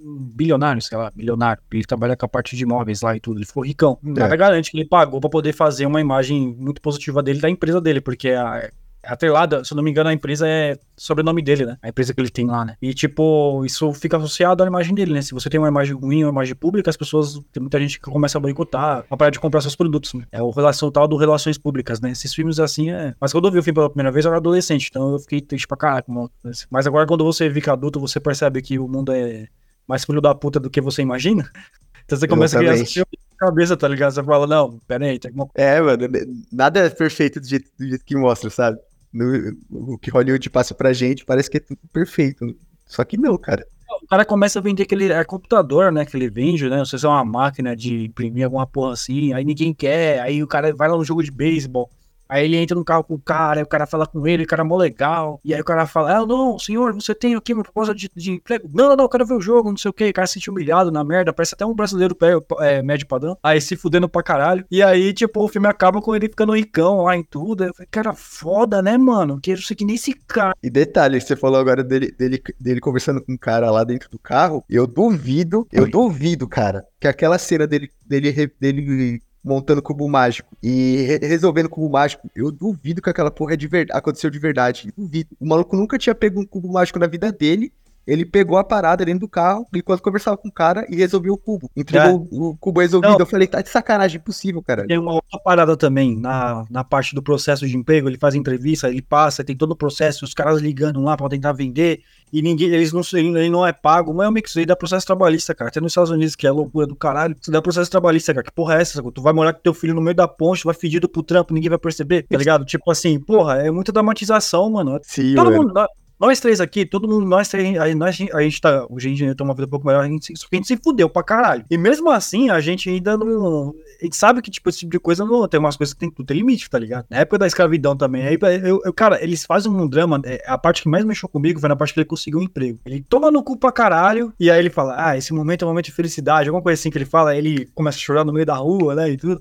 bilionário, 0.01 0.81
sei 0.83 0.97
lá, 0.97 1.13
milionário. 1.15 1.63
Ele 1.73 1.85
trabalha 1.85 2.17
com 2.17 2.25
a 2.27 2.29
parte 2.29 2.57
de 2.57 2.63
imóveis 2.63 3.03
lá 3.03 3.17
e 3.17 3.21
tudo. 3.21 3.39
Ele 3.39 3.47
ficou 3.47 3.65
ricão. 3.65 3.99
Nada 4.03 4.37
garante 4.37 4.71
que 4.71 4.77
ele 4.77 4.89
pagou 4.89 5.21
pra 5.21 5.31
poder 5.31 5.53
fazer 5.53 5.87
uma 5.87 6.01
imagem 6.01 6.55
muito 6.59 6.81
positiva 6.81 7.23
dele 7.23 7.41
da 7.41 7.51
empresa 7.51 7.81
dele, 7.81 8.01
porque 8.01 8.31
a. 8.31 8.71
A 9.03 9.13
atrelada, 9.13 9.65
se 9.65 9.73
eu 9.73 9.77
não 9.77 9.83
me 9.83 9.91
engano, 9.91 10.11
a 10.11 10.13
empresa 10.13 10.47
é 10.47 10.77
sobrenome 10.97 11.41
dele, 11.41 11.65
né? 11.65 11.79
A 11.81 11.89
empresa 11.89 12.13
que 12.13 12.21
ele 12.21 12.29
tem 12.31 12.47
lá, 12.47 12.65
né? 12.65 12.77
E, 12.83 12.93
tipo, 12.93 13.65
isso 13.65 13.93
fica 13.95 14.17
associado 14.17 14.63
à 14.63 14.67
imagem 14.67 14.95
dele, 14.95 15.13
né? 15.13 15.23
Se 15.23 15.33
você 15.33 15.49
tem 15.49 15.59
uma 15.59 15.69
imagem 15.69 15.95
ruim, 15.95 16.25
uma 16.25 16.33
imagem 16.33 16.55
pública, 16.55 16.91
as 16.91 16.97
pessoas. 16.97 17.41
Tem 17.53 17.61
muita 17.61 17.79
gente 17.79 17.99
que 18.01 18.11
começa 18.11 18.37
a 18.39 18.41
boicotar, 18.41 19.05
a 19.09 19.17
parar 19.17 19.31
de 19.31 19.39
comprar 19.39 19.61
seus 19.61 19.77
produtos, 19.77 20.15
né? 20.15 20.25
É 20.33 20.43
o 20.43 20.51
relação 20.51 20.91
tal 20.91 21.07
do 21.07 21.17
relações 21.17 21.57
públicas, 21.57 22.01
né? 22.01 22.11
Esses 22.11 22.35
filmes 22.35 22.59
assim 22.59 22.91
é. 22.91 23.15
Mas 23.21 23.33
quando 23.33 23.47
eu 23.47 23.53
vi 23.53 23.59
o 23.61 23.63
filme 23.63 23.77
pela 23.77 23.89
primeira 23.89 24.11
vez, 24.11 24.25
eu 24.25 24.31
era 24.31 24.39
adolescente, 24.39 24.89
então 24.91 25.13
eu 25.13 25.19
fiquei 25.21 25.41
triste 25.41 25.67
pra 25.67 25.77
caralho. 25.77 26.05
como- 26.05 26.31
Mas 26.71 26.87
agora, 26.87 27.07
quando 27.07 27.25
você 27.25 27.51
fica 27.51 27.73
adulto, 27.73 28.01
você 28.01 28.19
percebe 28.19 28.61
que 28.61 28.79
o 28.79 28.89
mundo 28.89 29.13
é 29.13 29.47
mais 29.87 30.05
filho 30.05 30.21
da 30.21 30.35
puta 30.35 30.59
do 30.61 30.69
que 30.69 30.81
você 30.81 31.03
imagina. 31.03 31.49
Então 32.05 32.19
você 32.19 32.27
começa 32.27 32.57
a 32.57 32.61
criar 32.61 32.73
Exatamente. 32.73 33.07
cabeça, 33.37 33.77
tá 33.77 33.87
ligado? 33.87 34.13
Você 34.13 34.25
fala, 34.25 34.47
não, 34.47 34.79
pera 34.89 35.05
aí, 35.05 35.19
tem 35.19 35.29
alguma 35.29 35.47
É, 35.55 35.79
mano, 35.79 36.09
nada 36.51 36.81
é 36.81 36.89
perfeito 36.89 37.39
do 37.39 37.47
jeito, 37.47 37.71
do 37.79 37.87
jeito 37.87 38.03
que 38.03 38.17
mostra, 38.17 38.49
sabe? 38.49 38.79
No- 39.13 39.57
o 39.71 39.99
que 39.99 40.11
Hollywood 40.11 40.51
passa 40.51 40.75
pra 40.75 40.93
gente 40.93 41.25
parece 41.25 41.51
que 41.51 41.57
é 41.57 41.61
tudo 41.61 41.79
perfeito. 41.93 42.55
Só 42.87 43.05
que 43.05 43.17
não, 43.17 43.37
cara. 43.39 43.67
O 44.03 44.07
cara 44.07 44.25
começa 44.25 44.59
a 44.59 44.63
vender 44.63 44.83
aquele 44.85 45.11
é 45.13 45.25
computador, 45.25 45.91
né? 45.93 46.05
Que 46.05 46.17
ele 46.17 46.31
vende, 46.31 46.69
né? 46.69 46.77
Não 46.79 46.85
sei 46.85 46.99
se 46.99 47.07
é 47.07 47.09
uma 47.09 47.25
máquina 47.25 47.75
de 47.77 48.05
imprimir 48.05 48.45
alguma 48.45 48.67
porra 48.67 48.93
assim. 48.93 49.33
Aí 49.33 49.45
ninguém 49.45 49.75
quer. 49.75 50.21
Aí 50.21 50.43
o 50.43 50.47
cara 50.47 50.75
vai 50.75 50.89
lá 50.89 50.97
no 50.97 51.05
jogo 51.05 51.23
de 51.23 51.31
beisebol. 51.31 51.91
Aí 52.29 52.45
ele 52.45 52.57
entra 52.57 52.77
no 52.77 52.85
carro 52.85 53.05
com 53.05 53.15
o 53.15 53.19
cara, 53.19 53.61
aí 53.61 53.65
o 53.65 53.69
cara 53.69 53.87
fala 53.87 54.07
com 54.07 54.27
ele, 54.27 54.45
o 54.45 54.47
cara 54.47 54.63
é 54.63 54.65
mó 54.65 54.77
legal. 54.77 55.41
E 55.45 55.55
aí 55.55 55.61
o 55.61 55.65
cara 55.65 55.87
fala: 55.87 56.17
Ah, 56.17 56.27
não, 56.27 56.59
senhor, 56.59 56.93
você 56.95 57.15
tem 57.15 57.35
aqui 57.35 57.55
uma 57.55 57.63
proposta 57.63 57.95
de, 57.95 58.11
de 58.15 58.33
emprego? 58.33 58.69
Não, 58.73 58.89
não, 58.89 58.97
não, 58.97 59.05
eu 59.05 59.09
quero 59.09 59.27
ver 59.27 59.35
o 59.35 59.41
jogo, 59.41 59.71
não 59.71 59.77
sei 59.77 59.91
o 59.91 59.95
que. 59.95 60.09
O 60.09 60.13
cara 60.13 60.27
se 60.27 60.35
sente 60.35 60.51
humilhado 60.51 60.91
na 60.91 61.03
merda, 61.03 61.33
parece 61.33 61.55
até 61.55 61.65
um 61.65 61.75
brasileiro 61.75 62.17
é, 62.61 62.83
médio 62.83 63.07
padrão. 63.07 63.37
Aí 63.43 63.61
se 63.61 63.77
fudendo 63.77 64.09
pra 64.09 64.23
caralho. 64.23 64.65
E 64.71 64.83
aí, 64.83 65.13
tipo, 65.13 65.43
o 65.43 65.49
filme 65.49 65.69
acaba 65.69 66.01
com 66.01 66.15
ele 66.15 66.29
ficando 66.29 66.55
ricão 66.55 67.03
lá 67.03 67.17
em 67.17 67.23
tudo. 67.23 67.65
Eu 67.65 67.75
falei, 67.75 67.89
cara, 67.91 68.13
foda, 68.13 68.83
né, 68.83 68.99
mano? 68.99 69.39
Quero 69.41 69.63
ser 69.63 69.75
que 69.75 69.85
nem 69.85 69.95
esse 69.95 70.13
cara. 70.13 70.55
E 70.63 70.71
detalhe, 70.71 71.21
você 71.21 71.37
falou 71.37 71.59
agora 71.59 71.83
dele, 71.83 72.13
dele, 72.13 72.43
dele 72.61 72.81
conversando 72.81 73.23
com 73.23 73.33
um 73.33 73.39
cara 73.39 73.71
lá 73.71 73.85
dentro 73.85 74.11
do 74.11 74.19
carro. 74.19 74.65
Eu 74.69 74.87
duvido, 74.87 75.67
eu 75.73 75.89
duvido, 75.89 76.49
cara, 76.49 76.85
que 77.01 77.09
aquela 77.09 77.39
cena 77.39 77.67
dele, 77.67 77.91
dele, 78.07 78.53
dele 78.61 79.23
montando 79.43 79.81
cubo 79.83 80.09
mágico 80.09 80.57
e 80.63 81.03
re- 81.07 81.27
resolvendo 81.27 81.69
cubo 81.69 81.89
mágico, 81.89 82.29
eu 82.35 82.51
duvido 82.51 83.01
que 83.01 83.09
aquela 83.11 83.31
porra 83.31 83.55
é 83.55 83.57
de 83.57 83.69
aconteceu 83.93 84.31
de 84.31 84.39
verdade. 84.39 84.93
Duvido. 84.97 85.31
O 85.41 85.47
maluco 85.47 85.77
nunca 85.77 85.99
tinha 85.99 86.15
pego 86.15 86.41
um 86.41 86.47
cubo 86.47 86.73
mágico 86.73 86.99
na 86.99 87.07
vida 87.07 87.31
dele. 87.33 87.73
Ele 88.09 88.25
pegou 88.25 88.57
a 88.57 88.65
parada 88.65 89.05
dentro 89.05 89.21
do 89.21 89.29
carro 89.29 89.67
enquanto 89.75 90.01
conversava 90.01 90.39
com 90.39 90.49
o 90.49 90.53
cara 90.53 90.87
e 90.89 90.97
resolveu 90.97 91.35
o 91.35 91.37
cubo. 91.37 91.71
Entregou 91.77 92.27
o 92.33 92.57
cubo 92.57 92.81
resolvido. 92.81 93.11
Não. 93.11 93.19
Eu 93.19 93.27
falei, 93.27 93.47
tá 93.47 93.61
de 93.61 93.69
sacanagem, 93.69 94.19
impossível, 94.19 94.63
cara. 94.63 94.87
Tem 94.87 94.97
uma 94.97 95.13
outra 95.13 95.39
parada 95.39 95.77
também, 95.77 96.19
na, 96.19 96.65
na 96.71 96.83
parte 96.83 97.15
do 97.15 97.23
processo 97.23 97.69
de 97.69 97.77
emprego, 97.77 98.09
ele 98.09 98.17
faz 98.17 98.35
entrevista, 98.35 98.89
ele 98.89 99.03
passa, 99.03 99.45
tem 99.45 99.55
todo 99.55 99.73
o 99.73 99.77
processo, 99.77 100.25
os 100.25 100.33
caras 100.33 100.59
ligando 100.63 101.03
lá 101.03 101.19
pra 101.19 101.29
tentar 101.29 101.53
vender, 101.53 102.01
e 102.33 102.41
ninguém, 102.41 102.69
eles 102.71 102.95
não 102.95 103.03
ele, 103.13 103.51
não 103.51 103.67
é 103.67 103.75
pago, 103.75 104.15
mas 104.15 104.27
é 104.27 104.29
um 104.31 104.33
mix 104.33 104.57
aí 104.57 104.65
dá 104.65 104.75
processo 104.75 105.07
trabalhista, 105.07 105.55
cara. 105.55 105.69
Até 105.69 105.79
nos 105.79 105.93
Estados 105.93 106.11
Unidos, 106.11 106.35
que 106.35 106.47
é 106.47 106.51
loucura 106.51 106.87
do 106.87 106.97
caralho, 106.97 107.37
você 107.39 107.51
dá 107.51 107.61
processo 107.61 107.91
trabalhista, 107.91 108.33
cara. 108.33 108.45
Que 108.45 108.53
porra 108.53 108.77
é 108.77 108.81
essa? 108.81 109.03
Tu 109.03 109.21
vai 109.21 109.35
morar 109.35 109.53
com 109.53 109.61
teu 109.61 109.75
filho 109.75 109.95
no 109.95 110.01
meio 110.01 110.15
da 110.17 110.27
ponte, 110.27 110.65
vai 110.65 110.75
fedido 110.75 111.11
pro 111.11 111.23
trampo, 111.23 111.53
ninguém 111.53 111.69
vai 111.69 111.79
perceber, 111.79 112.23
tá 112.23 112.39
ligado? 112.39 112.65
Tipo 112.65 112.91
assim, 112.91 113.21
porra, 113.21 113.57
é 113.57 113.71
muita 113.71 113.93
dramatização, 113.93 114.71
mano. 114.71 114.99
Sim, 115.03 115.35
Todo 115.35 115.51
mano. 115.51 115.59
mundo, 115.59 115.75
nós, 116.21 116.41
três 116.41 116.61
aqui, 116.61 116.85
todo 116.85 117.07
mundo, 117.09 117.25
nós 117.27 117.49
três, 117.49 117.79
a, 117.79 117.95
nós, 117.95 118.19
a 118.33 118.43
gente 118.43 118.61
tá, 118.61 118.87
hoje 118.91 119.09
a 119.09 119.11
gente 119.15 119.35
tem 119.35 119.47
uma 119.47 119.55
vida 119.55 119.67
um 119.67 119.71
pouco 119.71 119.87
melhor, 119.87 120.05
a 120.05 120.09
gente, 120.09 120.37
só 120.37 120.49
que 120.49 120.57
a 120.57 120.59
gente 120.59 120.67
se 120.67 120.77
fudeu 120.77 121.09
pra 121.09 121.23
caralho. 121.23 121.65
E 121.71 121.79
mesmo 121.79 122.11
assim, 122.11 122.51
a 122.51 122.61
gente 122.61 122.89
ainda 122.91 123.17
não, 123.17 123.75
a 124.01 124.05
gente 124.05 124.17
sabe 124.17 124.43
que, 124.43 124.51
tipo, 124.51 124.69
esse 124.69 124.81
tipo 124.81 124.91
de 124.93 124.99
coisa 124.99 125.25
não, 125.25 125.47
tem 125.47 125.61
umas 125.61 125.77
coisas 125.77 125.95
que 125.95 126.01
tem, 126.01 126.11
tudo 126.11 126.27
tem 126.27 126.37
limite, 126.39 126.69
tá 126.69 126.79
ligado? 126.79 127.07
Na 127.09 127.19
época 127.19 127.39
da 127.39 127.47
escravidão 127.47 127.97
também, 127.97 128.27
aí, 128.27 128.39
eu, 128.65 128.81
eu- 128.85 128.93
cara, 128.93 129.23
eles 129.23 129.45
fazem 129.45 129.71
um 129.71 129.87
drama, 129.87 130.21
é, 130.25 130.43
a 130.47 130.59
parte 130.59 130.83
que 130.83 130.89
mais 130.89 131.05
mexeu 131.05 131.29
comigo 131.29 131.61
foi 131.61 131.69
na 131.69 131.77
parte 131.77 131.95
que 131.95 132.01
ele 132.01 132.07
conseguiu 132.07 132.41
um 132.41 132.43
emprego. 132.43 132.79
Ele 132.85 133.05
toma 133.09 133.31
no 133.31 133.43
cu 133.43 133.57
pra 133.57 133.71
caralho, 133.71 134.33
e 134.41 134.51
aí 134.51 134.59
ele 134.59 134.71
fala, 134.71 134.95
ah, 134.99 135.17
esse 135.17 135.33
momento 135.33 135.63
é 135.63 135.67
um 135.67 135.69
momento 135.71 135.87
de 135.87 135.93
felicidade, 135.93 136.49
alguma 136.49 136.63
coisa 136.63 136.81
assim 136.81 136.91
que 136.91 136.99
ele 136.99 137.05
fala, 137.05 137.31
aí 137.31 137.39
ele 137.39 137.67
começa 137.75 137.97
a 137.97 138.01
chorar 138.01 138.25
no 138.25 138.33
meio 138.33 138.45
da 138.47 138.57
rua, 138.57 138.95
né, 138.95 139.11
e 139.11 139.17
tudo. 139.17 139.41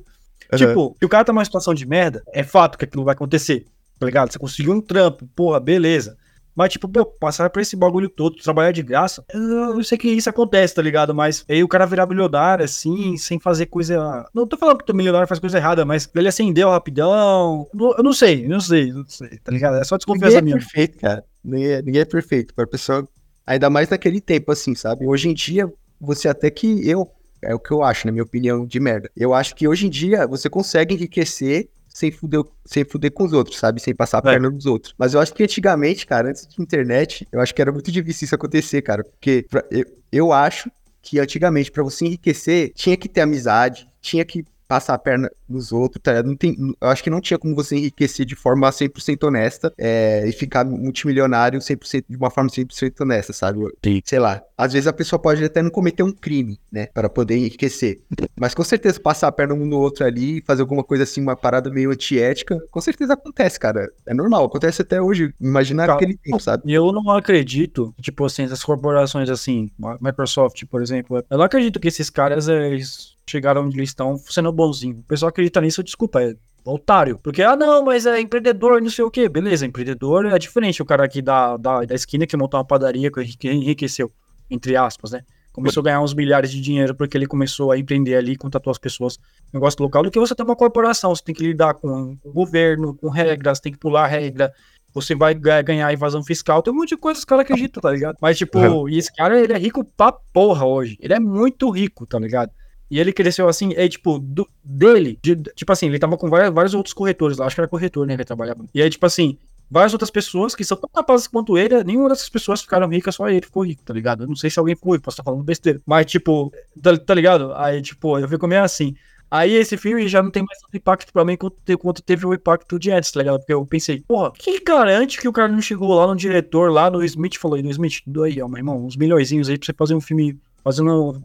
Aham. 0.53 0.57
Tipo, 0.67 0.95
se 0.99 1.05
o 1.05 1.09
cara 1.09 1.25
tá 1.25 1.33
numa 1.33 1.43
situação 1.43 1.73
de 1.73 1.85
merda, 1.85 2.23
é 2.33 2.43
fato 2.43 2.77
que 2.77 2.85
aquilo 2.85 3.03
vai 3.03 3.13
acontecer, 3.13 3.65
tá 3.99 4.05
ligado? 4.05 4.31
Você 4.31 4.39
conseguiu 4.39 4.73
um 4.73 4.79
trampo, 4.79 5.27
porra, 5.35 5.59
beleza. 5.59 6.15
Mas, 6.57 6.71
tipo, 6.71 6.89
pô, 6.89 7.05
passar 7.05 7.51
por 7.51 7.61
esse 7.61 7.75
bagulho 7.75 8.09
todo, 8.09 8.35
trabalhar 8.37 8.71
de 8.71 8.81
graça, 8.81 9.23
eu, 9.31 9.75
eu 9.77 9.83
sei 9.83 9.95
que 9.95 10.07
isso 10.07 10.27
acontece, 10.27 10.73
tá 10.73 10.81
ligado? 10.81 11.13
Mas 11.13 11.45
aí 11.47 11.63
o 11.63 11.67
cara 11.67 11.85
virar 11.85 12.07
milionário, 12.07 12.65
assim, 12.65 13.15
sem 13.15 13.39
fazer 13.39 13.67
coisa. 13.67 14.25
Não 14.33 14.47
tô 14.47 14.57
falando 14.57 14.83
que 14.83 14.91
o 14.91 14.95
milionário 14.95 15.27
faz 15.27 15.39
coisa 15.39 15.59
errada, 15.59 15.85
mas 15.85 16.09
ele 16.15 16.27
acendeu 16.27 16.71
rapidão. 16.71 17.67
Eu 17.95 18.03
não 18.03 18.11
sei, 18.11 18.47
não 18.47 18.59
sei, 18.59 18.91
não 18.91 19.05
sei, 19.07 19.37
tá 19.37 19.51
ligado? 19.51 19.77
É 19.77 19.83
só 19.83 19.97
desconfiança 19.97 20.41
Ninguém 20.41 20.53
é 20.53 20.55
minha. 20.55 20.57
perfeito, 20.57 20.97
cara. 20.97 21.23
Ninguém 21.43 21.67
é, 21.67 21.81
ninguém 21.83 22.01
é 22.01 22.05
perfeito. 22.05 22.55
Pra 22.55 22.65
pessoa, 22.65 23.07
ainda 23.45 23.69
mais 23.69 23.87
naquele 23.89 24.19
tempo, 24.19 24.51
assim, 24.51 24.73
sabe? 24.73 25.05
Hoje 25.07 25.29
em 25.29 25.35
dia, 25.35 25.71
você 26.01 26.27
até 26.27 26.49
que 26.49 26.89
eu. 26.89 27.07
É 27.39 27.53
o 27.53 27.59
que 27.59 27.69
eu 27.69 27.83
acho, 27.83 28.07
na 28.07 28.11
minha 28.11 28.23
opinião, 28.23 28.65
de 28.65 28.79
merda. 28.79 29.11
Eu 29.15 29.31
acho 29.31 29.55
que 29.55 29.67
hoje 29.67 29.85
em 29.85 29.91
dia 29.91 30.25
você 30.25 30.49
consegue 30.49 30.95
enriquecer 30.95 31.69
sem 31.97 32.11
fuder, 32.11 32.43
sem 32.63 32.85
fuder 32.85 33.11
com 33.11 33.23
os 33.25 33.33
outros, 33.33 33.57
sabe? 33.57 33.81
Sem 33.81 33.95
passar 33.95 34.17
a 34.17 34.29
É. 34.29 34.33
perna 34.33 34.51
nos 34.51 34.67
outros. 34.67 34.93
Mas 34.99 35.15
eu 35.15 35.19
acho 35.19 35.33
que 35.33 35.41
antigamente, 35.41 36.05
cara, 36.05 36.29
antes 36.29 36.45
de 36.47 36.61
internet, 36.61 37.27
eu 37.31 37.41
acho 37.41 37.55
que 37.55 37.59
era 37.61 37.71
muito 37.71 37.91
difícil 37.91 38.25
isso 38.25 38.35
acontecer, 38.35 38.83
cara. 38.83 39.03
Porque 39.03 39.43
pra- 39.49 39.65
eu, 39.71 39.83
eu 40.11 40.31
acho 40.31 40.69
que 41.01 41.19
antigamente, 41.19 41.71
pra 41.71 41.81
você 41.81 42.05
enriquecer, 42.05 42.71
tinha 42.75 42.95
que 42.95 43.09
ter 43.09 43.21
amizade, 43.21 43.87
tinha 43.99 44.23
que 44.23 44.45
passar 44.67 44.93
a 44.93 44.97
perna 44.97 45.29
nos 45.47 45.71
outros, 45.71 46.01
tá? 46.01 46.11
ligado? 46.11 46.27
Não 46.27 46.35
tem, 46.35 46.55
eu 46.79 46.87
acho 46.87 47.03
que 47.03 47.09
não 47.09 47.21
tinha 47.21 47.37
como 47.37 47.55
você 47.55 47.75
enriquecer 47.77 48.25
de 48.25 48.35
forma 48.35 48.69
100% 48.69 49.27
honesta 49.27 49.73
é, 49.77 50.27
e 50.27 50.31
ficar 50.31 50.65
multimilionário 50.65 51.59
100%, 51.59 52.05
de 52.09 52.17
uma 52.17 52.29
forma 52.29 52.49
100% 52.49 53.01
honesta, 53.01 53.33
sabe? 53.33 53.59
Sim. 53.83 54.01
Sei 54.03 54.19
lá. 54.19 54.41
Às 54.57 54.73
vezes 54.73 54.87
a 54.87 54.93
pessoa 54.93 55.19
pode 55.19 55.43
até 55.43 55.61
não 55.61 55.69
cometer 55.69 56.03
um 56.03 56.11
crime, 56.11 56.59
né? 56.71 56.87
Para 56.87 57.07
poder 57.07 57.37
enriquecer. 57.37 58.01
Mas 58.35 58.53
com 58.53 58.63
certeza 58.63 58.99
passar 58.99 59.27
a 59.27 59.31
perna 59.31 59.53
um 59.53 59.65
no 59.65 59.77
outro 59.77 60.05
ali, 60.05 60.41
fazer 60.45 60.61
alguma 60.61 60.83
coisa 60.83 61.03
assim, 61.03 61.21
uma 61.21 61.35
parada 61.35 61.69
meio 61.69 61.91
antiética, 61.91 62.59
com 62.71 62.81
certeza 62.81 63.13
acontece, 63.13 63.59
cara. 63.59 63.89
É 64.05 64.13
normal, 64.13 64.45
acontece 64.45 64.81
até 64.81 65.01
hoje. 65.01 65.33
Imaginar 65.39 65.87
Cara, 65.87 65.97
aquele 65.97 66.17
tempo, 66.17 66.39
sabe? 66.39 66.63
E 66.65 66.73
eu 66.73 66.91
não 66.91 67.09
acredito, 67.11 67.93
tipo 68.01 68.25
assim, 68.25 68.43
essas 68.43 68.63
corporações 68.63 69.29
assim, 69.29 69.71
Microsoft, 70.01 70.65
por 70.65 70.81
exemplo, 70.81 71.23
eu 71.29 71.37
não 71.37 71.45
acredito 71.45 71.79
que 71.79 71.87
esses 71.87 72.09
caras 72.09 72.47
eles 72.47 73.16
chegaram 73.29 73.65
onde 73.65 73.77
eles 73.77 73.89
estão 73.89 74.17
sendo 74.17 74.51
bonzinho. 74.51 74.99
O 74.99 75.03
pessoal 75.03 75.29
acredita 75.29 75.59
nisso, 75.61 75.83
desculpa, 75.83 76.21
é 76.21 76.35
otário. 76.65 77.19
Porque, 77.23 77.41
ah, 77.43 77.55
não, 77.55 77.83
mas 77.83 78.05
é 78.05 78.19
empreendedor, 78.19 78.81
não 78.81 78.89
sei 78.89 79.03
o 79.05 79.11
quê. 79.11 79.27
Beleza, 79.29 79.65
empreendedor 79.65 80.25
é 80.25 80.37
diferente. 80.39 80.81
O 80.81 80.85
cara 80.85 81.05
aqui 81.05 81.21
da, 81.21 81.55
da, 81.57 81.81
da 81.85 81.95
esquina 81.95 82.25
que 82.27 82.35
montou 82.37 82.57
uma 82.59 82.65
padaria 82.65 83.11
que 83.11 83.19
enrique- 83.21 83.49
enriqueceu, 83.49 84.11
entre 84.49 84.75
aspas, 84.75 85.11
né? 85.11 85.21
Começou 85.53 85.81
a 85.81 85.85
ganhar 85.85 86.01
uns 86.01 86.13
milhares 86.13 86.51
de 86.51 86.61
dinheiro 86.61 86.93
porque 86.93 87.17
ele 87.17 87.25
começou 87.25 87.71
a 87.71 87.77
empreender 87.79 88.15
ali, 88.15 88.35
contratou 88.35 88.69
as 88.69 88.77
pessoas 88.77 89.17
negócio 89.51 89.81
local, 89.81 90.03
do 90.03 90.11
que 90.11 90.19
você 90.19 90.35
ter 90.35 90.43
uma 90.43 90.55
corporação. 90.55 91.15
Você 91.15 91.23
tem 91.23 91.33
que 91.33 91.43
lidar 91.43 91.73
com 91.73 92.15
o 92.23 92.31
governo, 92.31 92.93
com 92.95 93.09
regras, 93.09 93.59
tem 93.59 93.71
que 93.71 93.77
pular 93.79 94.05
regra, 94.05 94.53
você 94.93 95.15
vai 95.15 95.33
ga- 95.33 95.63
ganhar 95.63 95.91
evasão 95.91 96.23
fiscal, 96.23 96.61
tem 96.61 96.71
um 96.71 96.75
monte 96.77 96.89
de 96.89 96.97
coisas 96.97 97.19
que 97.23 97.25
os 97.25 97.29
caras 97.29 97.43
acreditam, 97.45 97.81
tá 97.81 97.89
ligado? 97.91 98.17
Mas, 98.21 98.37
tipo, 98.37 98.59
Uhum. 98.59 98.87
e 98.89 98.99
esse 98.99 99.11
cara, 99.15 99.39
ele 99.41 99.51
é 99.53 99.57
rico 99.57 99.83
pra 99.83 100.11
porra 100.11 100.63
hoje. 100.65 100.95
Ele 101.01 101.13
é 101.13 101.19
muito 101.19 101.71
rico, 101.71 102.05
tá 102.05 102.19
ligado? 102.19 102.51
E 102.89 102.99
ele 102.99 103.11
cresceu 103.11 103.47
assim, 103.49 103.73
é 103.75 103.87
tipo, 103.87 104.17
do- 104.19 104.47
dele, 104.63 105.19
de- 105.21 105.35
tipo 105.35 105.71
assim, 105.71 105.87
ele 105.87 105.99
tava 105.99 106.17
com 106.17 106.29
várias- 106.29 106.53
vários 106.53 106.73
outros 106.73 106.93
corretores 106.93 107.37
lá, 107.37 107.45
acho 107.45 107.55
que 107.55 107.61
era 107.61 107.67
corretor, 107.67 108.05
né, 108.07 108.15
que 108.15 108.21
ele 108.21 108.25
trabalhava. 108.25 108.65
E 108.73 108.81
aí, 108.81 108.89
tipo 108.89 109.05
assim, 109.05 109.37
várias 109.69 109.91
outras 109.93 110.09
pessoas 110.09 110.55
que 110.55 110.63
são 110.63 110.77
tão 110.77 110.89
capazes 110.93 111.27
quanto 111.27 111.57
ele, 111.57 111.83
nenhuma 111.83 112.09
dessas 112.09 112.29
pessoas 112.29 112.61
ficaram 112.61 112.87
ricas, 112.87 113.15
só 113.15 113.27
ele 113.29 113.41
ficou 113.45 113.65
rico, 113.65 113.83
tá 113.83 113.93
ligado? 113.93 114.23
Eu 114.23 114.27
não 114.27 114.35
sei 114.35 114.49
se 114.49 114.57
alguém 114.59 114.73
rico, 114.75 114.99
posso 115.01 115.15
estar 115.15 115.23
falando 115.23 115.43
besteira. 115.43 115.81
Mas, 115.85 116.05
tipo, 116.05 116.51
tá, 116.81 116.95
tá 116.97 117.13
ligado? 117.13 117.53
Aí, 117.55 117.81
tipo, 117.81 118.17
eu 118.17 118.27
fico 118.27 118.47
meio 118.47 118.63
assim. 118.63 118.95
Aí 119.29 119.51
esse 119.55 119.75
filme 119.75 120.07
já 120.07 120.23
não 120.23 120.31
tem 120.31 120.41
mais 120.41 120.57
tanto 120.61 120.77
impacto 120.77 121.11
pra 121.11 121.25
mim 121.25 121.35
quanto, 121.35 121.57
quanto 121.79 122.01
teve 122.01 122.25
o 122.25 122.33
impacto 122.33 122.79
de 122.79 122.91
antes, 122.91 123.11
tá 123.11 123.19
ligado? 123.19 123.39
Porque 123.39 123.51
eu 123.51 123.65
pensei, 123.65 124.01
porra, 124.07 124.31
quem 124.31 124.63
garante 124.63 125.19
que 125.19 125.27
o 125.27 125.33
cara 125.33 125.49
não 125.51 125.61
chegou 125.61 125.93
lá 125.93 126.07
no 126.07 126.15
diretor, 126.15 126.71
lá 126.71 126.89
no 126.89 127.03
Smith, 127.03 127.35
falou 127.37 127.57
aí, 127.57 127.61
no 127.61 127.69
Smith, 127.69 127.99
doei, 128.07 128.41
ó, 128.41 128.47
meu 128.47 128.59
irmão, 128.59 128.85
uns 128.85 128.95
milhõezinhos 128.95 129.49
aí 129.49 129.57
pra 129.57 129.65
você 129.65 129.73
fazer 129.73 129.95
um 129.95 129.99
filme, 129.99 130.39
fazendo 130.63 131.21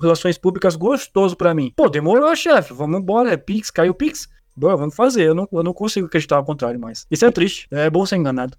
relações 0.00 0.38
públicas 0.38 0.74
gostoso 0.76 1.36
pra 1.36 1.54
mim. 1.54 1.72
Pô, 1.76 1.88
demorou, 1.88 2.34
chefe, 2.34 2.72
vamos 2.72 3.00
embora, 3.00 3.32
é 3.32 3.36
Pix, 3.36 3.70
caiu 3.70 3.92
o 3.92 3.94
Pix. 3.94 4.28
Bom, 4.56 4.76
vamos 4.76 4.94
fazer. 4.94 5.22
Eu 5.22 5.34
não, 5.34 5.48
eu 5.52 5.62
não 5.62 5.72
consigo 5.72 6.06
acreditar 6.06 6.36
ao 6.36 6.44
contrário 6.44 6.78
mais. 6.78 7.06
Isso 7.10 7.24
é 7.24 7.30
triste. 7.30 7.66
É 7.70 7.88
bom 7.88 8.04
ser 8.04 8.16
enganado. 8.16 8.58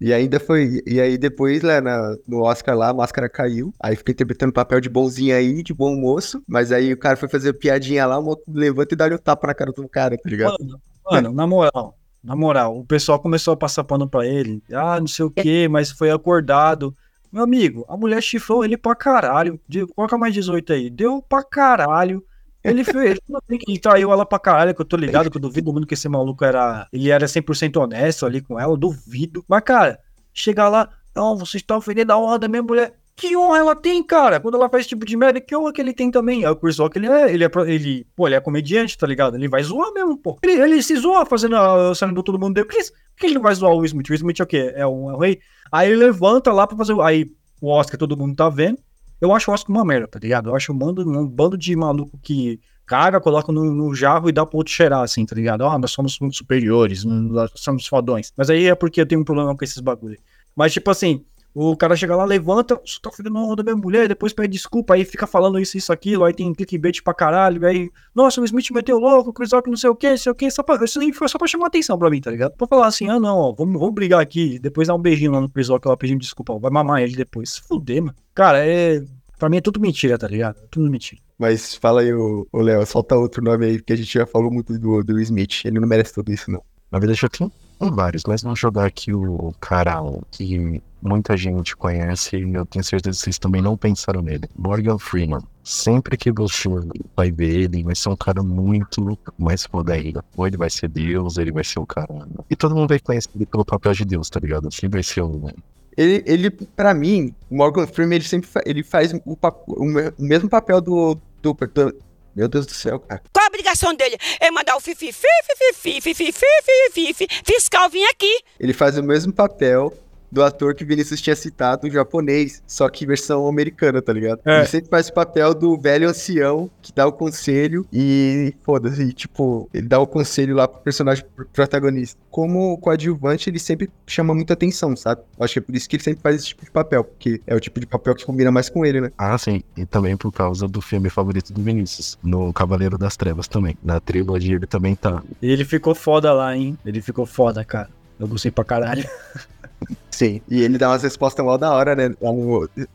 E 0.00 0.12
ainda 0.12 0.38
foi. 0.40 0.80
E 0.86 1.00
aí 1.00 1.18
depois, 1.18 1.60
lá 1.60 1.80
na- 1.82 2.16
no 2.26 2.42
Oscar 2.42 2.74
lá, 2.74 2.88
a 2.90 2.94
máscara 2.94 3.28
caiu. 3.28 3.74
Aí 3.82 3.94
fica 3.96 4.12
interpretando 4.12 4.52
papel 4.52 4.80
de 4.80 4.88
bonzinho 4.88 5.34
aí, 5.36 5.62
de 5.62 5.74
bom 5.74 5.94
moço. 5.96 6.42
Mas 6.46 6.72
aí 6.72 6.92
o 6.92 6.96
cara 6.96 7.16
foi 7.16 7.28
fazer 7.28 7.52
piadinha 7.54 8.06
lá, 8.06 8.18
o 8.18 8.36
levanta 8.48 8.94
e 8.94 8.96
dá-lhe 8.96 9.14
um 9.16 9.18
tapa 9.18 9.46
na 9.48 9.54
cara 9.54 9.72
do 9.72 9.86
cara, 9.88 10.16
tá 10.16 10.30
ligado? 10.30 10.56
Mano, 10.60 10.80
mano, 11.10 11.32
na 11.34 11.46
moral, 11.46 11.98
na 12.22 12.34
moral, 12.36 12.78
o 12.78 12.84
pessoal 12.86 13.18
começou 13.18 13.52
a 13.52 13.56
passar 13.56 13.84
pano 13.84 14.08
pra 14.08 14.24
ele. 14.26 14.62
Ah, 14.72 14.98
não 14.98 15.06
sei 15.08 15.26
o 15.26 15.30
que, 15.30 15.68
mas 15.68 15.90
foi 15.90 16.10
acordado. 16.10 16.96
Meu 17.34 17.42
amigo, 17.42 17.84
a 17.88 17.96
mulher 17.96 18.22
chifrou 18.22 18.64
ele 18.64 18.76
pra 18.76 18.94
caralho. 18.94 19.60
De- 19.68 19.84
Coloca 19.88 20.16
mais 20.16 20.32
18 20.32 20.72
aí. 20.72 20.88
Deu 20.88 21.20
pra 21.20 21.42
caralho. 21.42 22.24
Ele 22.62 22.84
fez, 22.84 23.18
não 23.28 23.40
tem 23.46 23.58
que 23.58 23.78
traiu 23.78 24.12
ela 24.12 24.24
pra 24.24 24.38
caralho, 24.38 24.72
que 24.74 24.80
eu 24.80 24.84
tô 24.86 24.96
ligado, 24.96 25.28
que 25.30 25.36
eu 25.36 25.40
duvido 25.40 25.72
muito 25.72 25.86
que 25.86 25.94
esse 25.94 26.08
maluco 26.08 26.44
era. 26.44 26.86
Ele 26.92 27.10
era 27.10 27.26
100% 27.26 27.76
honesto 27.78 28.24
ali 28.24 28.40
com 28.40 28.58
ela, 28.58 28.72
eu 28.72 28.76
duvido. 28.76 29.44
Mas, 29.48 29.62
cara, 29.64 29.98
chegar 30.32 30.68
lá, 30.68 30.88
não, 31.14 31.36
você 31.36 31.56
está 31.56 31.76
ofendendo 31.76 32.12
a 32.12 32.18
honra 32.18 32.38
da 32.38 32.48
minha 32.48 32.62
mulher. 32.62 32.94
Que 33.16 33.36
honra 33.36 33.58
ela 33.58 33.76
tem, 33.76 34.02
cara? 34.02 34.40
Quando 34.40 34.56
ela 34.56 34.68
faz 34.68 34.82
esse 34.82 34.88
tipo 34.88 35.06
de 35.06 35.16
merda, 35.16 35.40
que 35.40 35.54
honra 35.54 35.72
que 35.72 35.80
ele 35.80 35.92
tem 35.92 36.10
também? 36.10 36.44
Aí 36.44 36.50
o 36.50 36.56
Chris 36.56 36.78
Rock, 36.78 36.98
ele 36.98 37.06
é, 37.06 37.32
ele 37.32 37.44
é, 37.44 37.50
ele, 37.66 38.06
pô, 38.16 38.26
ele 38.26 38.34
é 38.34 38.40
comediante, 38.40 38.98
tá 38.98 39.06
ligado? 39.06 39.36
Ele 39.36 39.48
vai 39.48 39.62
zoar 39.62 39.92
mesmo, 39.92 40.16
pô. 40.18 40.36
Ele, 40.42 40.60
ele 40.60 40.82
se 40.82 40.96
zoa 40.96 41.24
fazendo 41.24 41.56
a 41.56 41.94
cena 41.94 42.12
do 42.12 42.22
todo 42.24 42.38
mundo. 42.38 42.54
Por 42.54 42.74
que, 42.74 42.82
por 42.82 43.20
que 43.20 43.26
ele 43.26 43.34
não 43.34 43.42
vai 43.42 43.54
zoar 43.54 43.72
o 43.72 43.84
Smith? 43.84 44.10
O 44.10 44.14
Smith 44.14 44.40
é 44.40 44.42
o 44.42 44.46
quê? 44.46 44.72
É 44.74 44.84
o, 44.84 45.10
é 45.10 45.14
o 45.14 45.18
rei? 45.18 45.38
Aí 45.70 45.88
ele 45.90 45.96
levanta 45.96 46.52
lá 46.52 46.66
pra 46.66 46.76
fazer. 46.76 47.00
Aí 47.00 47.30
o 47.60 47.68
Oscar 47.68 47.96
todo 47.96 48.16
mundo 48.16 48.34
tá 48.34 48.48
vendo. 48.48 48.78
Eu 49.20 49.32
acho 49.32 49.50
o 49.50 49.54
Oscar 49.54 49.74
uma 49.74 49.84
merda, 49.84 50.08
tá 50.08 50.18
ligado? 50.18 50.50
Eu 50.50 50.56
acho 50.56 50.72
um 50.72 50.76
bando, 50.76 51.08
um 51.08 51.26
bando 51.26 51.56
de 51.56 51.74
maluco 51.76 52.18
que 52.20 52.60
caga, 52.84 53.20
coloca 53.20 53.50
no, 53.52 53.64
no 53.64 53.94
jarro 53.94 54.28
e 54.28 54.32
dá 54.32 54.44
pro 54.44 54.58
outro 54.58 54.72
cheirar, 54.72 55.02
assim, 55.02 55.24
tá 55.24 55.34
ligado? 55.34 55.64
Ah, 55.64 55.78
nós 55.78 55.92
somos 55.92 56.18
muito 56.18 56.36
superiores, 56.36 57.04
nós 57.04 57.50
somos 57.54 57.86
fodões. 57.86 58.32
Mas 58.36 58.50
aí 58.50 58.66
é 58.66 58.74
porque 58.74 59.00
eu 59.00 59.06
tenho 59.06 59.20
um 59.20 59.24
problema 59.24 59.56
com 59.56 59.64
esses 59.64 59.78
bagulho. 59.78 60.18
Mas, 60.54 60.72
tipo 60.72 60.90
assim, 60.90 61.24
o 61.54 61.76
cara 61.76 61.94
chega 61.94 62.16
lá, 62.16 62.24
levanta, 62.24 62.74
você 62.84 62.98
tá 63.00 63.10
honra 63.30 63.56
da 63.56 63.62
minha 63.62 63.76
mulher, 63.76 64.08
depois 64.08 64.32
pede 64.32 64.52
desculpa, 64.52 64.94
aí 64.94 65.04
fica 65.04 65.26
falando 65.26 65.58
isso, 65.60 65.78
isso, 65.78 65.92
aquilo, 65.92 66.24
aí 66.24 66.34
tem 66.34 66.52
clickbait 66.52 67.00
pra 67.02 67.14
caralho, 67.14 67.64
aí, 67.64 67.90
nossa, 68.14 68.40
o 68.40 68.44
Smith 68.44 68.70
meteu 68.72 68.98
louco, 68.98 69.30
o 69.30 69.32
Chris 69.32 69.52
Rock 69.52 69.70
não 69.70 69.76
sei 69.76 69.88
o 69.88 69.94
que, 69.94 70.10
não 70.10 70.16
sei 70.16 70.32
o 70.32 70.34
que, 70.34 70.50
só 70.50 70.62
pra, 70.62 70.84
isso 70.84 71.00
foi 71.14 71.28
só 71.28 71.38
pra 71.38 71.46
chamar 71.46 71.68
atenção 71.68 71.96
pra 71.96 72.10
mim, 72.10 72.20
tá 72.20 72.30
ligado? 72.30 72.56
Pra 72.56 72.66
falar 72.66 72.88
assim, 72.88 73.08
ah 73.08 73.20
não, 73.20 73.38
ó, 73.38 73.52
vamos, 73.52 73.78
vamos 73.78 73.94
brigar 73.94 74.20
aqui, 74.20 74.58
depois 74.58 74.88
dar 74.88 74.94
um 74.94 75.00
beijinho 75.00 75.30
lá 75.30 75.40
no 75.40 75.48
Chris 75.48 75.68
Rock, 75.68 75.86
lá 75.86 75.96
pedindo 75.96 76.20
desculpa, 76.20 76.52
ó, 76.52 76.58
vai 76.58 76.70
mamar 76.70 77.02
ele 77.02 77.14
depois. 77.14 77.50
Se 77.50 77.62
fuder, 77.62 78.02
mano. 78.02 78.16
Cara, 78.34 78.66
é. 78.66 79.04
Pra 79.38 79.48
mim 79.48 79.58
é 79.58 79.60
tudo 79.60 79.80
mentira, 79.80 80.18
tá 80.18 80.26
ligado? 80.26 80.56
É 80.62 80.66
tudo 80.70 80.90
mentira. 80.90 81.20
Mas 81.38 81.74
fala 81.74 82.00
aí, 82.00 82.12
ô 82.12 82.46
Léo, 82.54 82.86
solta 82.86 83.16
outro 83.16 83.42
nome 83.42 83.66
aí, 83.66 83.78
porque 83.78 83.92
a 83.92 83.96
gente 83.96 84.12
já 84.12 84.26
falou 84.26 84.50
muito 84.50 84.78
do, 84.78 85.02
do 85.02 85.20
Smith. 85.20 85.64
Ele 85.64 85.80
não 85.80 85.88
merece 85.88 86.14
tudo 86.14 86.32
isso, 86.32 86.50
não. 86.50 86.62
Na 86.90 86.98
verdade, 86.98 87.20
eu 87.22 87.28
tenho 87.28 87.52
vários, 87.90 88.22
mas 88.26 88.42
vamos 88.42 88.58
jogar 88.58 88.86
aqui 88.86 89.12
o 89.12 89.52
cara 89.60 90.00
que 90.30 90.82
muita 91.02 91.36
gente 91.36 91.76
conhece 91.76 92.36
e 92.36 92.54
eu 92.54 92.64
tenho 92.64 92.84
certeza 92.84 93.16
que 93.18 93.24
vocês 93.24 93.38
também 93.38 93.60
não 93.60 93.76
pensaram 93.76 94.22
nele. 94.22 94.48
Morgan 94.56 94.98
Freeman. 94.98 95.40
Sempre 95.62 96.16
que 96.16 96.30
você 96.30 96.68
vai 97.16 97.30
ver 97.30 97.62
ele, 97.62 97.82
vai 97.82 97.94
ser 97.94 98.08
um 98.10 98.16
cara 98.16 98.42
muito 98.42 99.18
mais 99.38 99.64
foda 99.64 99.94
ainda. 99.94 100.22
Ou 100.36 100.46
ele 100.46 100.56
vai 100.56 100.68
ser 100.70 100.88
Deus, 100.88 101.38
ele 101.38 101.52
vai 101.52 101.64
ser 101.64 101.78
o 101.80 101.86
cara. 101.86 102.08
E 102.50 102.56
todo 102.56 102.74
mundo 102.74 102.88
vai 102.88 102.98
conhecer 102.98 103.30
ele 103.34 103.46
pelo 103.46 103.64
papel 103.64 103.92
de 103.92 104.04
Deus, 104.04 104.28
tá 104.28 104.38
ligado? 104.40 104.68
Assim 104.68 104.88
vai 104.88 105.02
ser 105.02 105.22
o. 105.22 105.50
Ele, 105.96 106.22
ele 106.26 106.50
pra 106.50 106.92
mim, 106.92 107.32
Morgan 107.50 107.86
Freeman, 107.86 108.16
ele 108.16 108.24
sempre 108.24 108.48
fa- 108.48 108.62
ele 108.66 108.82
faz 108.82 109.12
o, 109.12 109.20
o 109.26 109.38
o 109.76 110.12
mesmo 110.18 110.48
papel 110.48 110.80
do, 110.80 111.16
do, 111.40 111.52
do- 111.54 111.94
Meu 112.34 112.48
Deus 112.48 112.66
do 112.66 112.72
céu, 112.72 112.98
cara. 112.98 113.22
Qual 113.32 113.44
a 113.44 113.48
obrigação 113.48 113.94
dele? 113.94 114.16
É 114.40 114.50
mandar 114.50 114.76
o 114.76 114.80
fifi, 114.80 115.12
fifi, 115.12 115.72
fifi, 115.74 116.00
fifi, 116.00 116.32
fifi, 116.32 117.14
fifi, 117.14 117.28
fiscal 117.44 117.88
vir 117.88 118.04
aqui. 118.06 118.40
Ele 118.58 118.72
faz 118.72 118.98
o 118.98 119.02
mesmo 119.02 119.32
papel 119.32 119.92
do 120.34 120.42
ator 120.42 120.74
que 120.74 120.82
o 120.84 120.86
Vinícius 120.86 121.20
tinha 121.20 121.36
citado, 121.36 121.86
o 121.86 121.90
japonês, 121.90 122.62
só 122.66 122.88
que 122.88 123.06
versão 123.06 123.46
americana, 123.46 124.02
tá 124.02 124.12
ligado? 124.12 124.40
É. 124.44 124.58
Ele 124.58 124.66
sempre 124.66 124.90
faz 124.90 125.08
o 125.08 125.12
papel 125.14 125.54
do 125.54 125.78
velho 125.78 126.08
ancião 126.08 126.68
que 126.82 126.92
dá 126.92 127.06
o 127.06 127.12
conselho 127.12 127.86
e 127.92 128.52
foda-se, 128.62 129.12
tipo, 129.12 129.68
ele 129.72 129.86
dá 129.86 129.98
o 130.00 130.06
conselho 130.06 130.56
lá 130.56 130.66
pro 130.66 130.80
personagem 130.82 131.24
pr- 131.36 131.44
protagonista. 131.52 132.18
Como 132.30 132.76
coadjuvante, 132.78 133.48
ele 133.48 133.60
sempre 133.60 133.88
chama 134.06 134.34
muita 134.34 134.54
atenção, 134.54 134.96
sabe? 134.96 135.22
Acho 135.38 135.52
que 135.54 135.58
é 135.60 135.62
por 135.62 135.74
isso 135.76 135.88
que 135.88 135.94
ele 135.96 136.02
sempre 136.02 136.20
faz 136.20 136.36
esse 136.36 136.46
tipo 136.48 136.64
de 136.64 136.70
papel, 136.72 137.04
porque 137.04 137.40
é 137.46 137.54
o 137.54 137.60
tipo 137.60 137.78
de 137.78 137.86
papel 137.86 138.14
que 138.16 138.24
combina 138.26 138.50
mais 138.50 138.68
com 138.68 138.84
ele, 138.84 139.00
né? 139.00 139.12
Ah, 139.16 139.38
sim. 139.38 139.62
E 139.76 139.86
também 139.86 140.16
por 140.16 140.32
causa 140.32 140.66
do 140.66 140.80
filme 140.80 141.08
favorito 141.08 141.52
do 141.52 141.62
Vinícius, 141.62 142.18
no 142.22 142.52
Cavaleiro 142.52 142.98
das 142.98 143.16
Trevas 143.16 143.46
também. 143.46 143.78
Na 143.84 144.00
trilogia 144.00 144.56
ele 144.56 144.66
também 144.66 144.96
tá. 144.96 145.22
E 145.40 145.48
ele 145.50 145.64
ficou 145.64 145.94
foda 145.94 146.32
lá, 146.32 146.56
hein? 146.56 146.76
Ele 146.84 147.00
ficou 147.00 147.24
foda, 147.24 147.64
cara. 147.64 147.88
Eu 148.18 148.26
gostei 148.26 148.50
pra 148.50 148.64
caralho. 148.64 149.08
Sim. 150.10 150.40
E 150.48 150.62
ele 150.62 150.78
dá 150.78 150.90
umas 150.90 151.02
respostas 151.02 151.44
mal 151.44 151.58
da 151.58 151.72
hora, 151.72 151.94
né? 151.94 152.14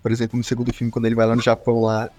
Por 0.02 0.12
exemplo, 0.12 0.38
no 0.38 0.43
segundo 0.43 0.73
filme, 0.73 0.91
quando 0.91 1.06
ele 1.06 1.15
vai 1.15 1.25
lá 1.25 1.36
no 1.36 1.41
Japão 1.41 1.82
lá, 1.82 2.10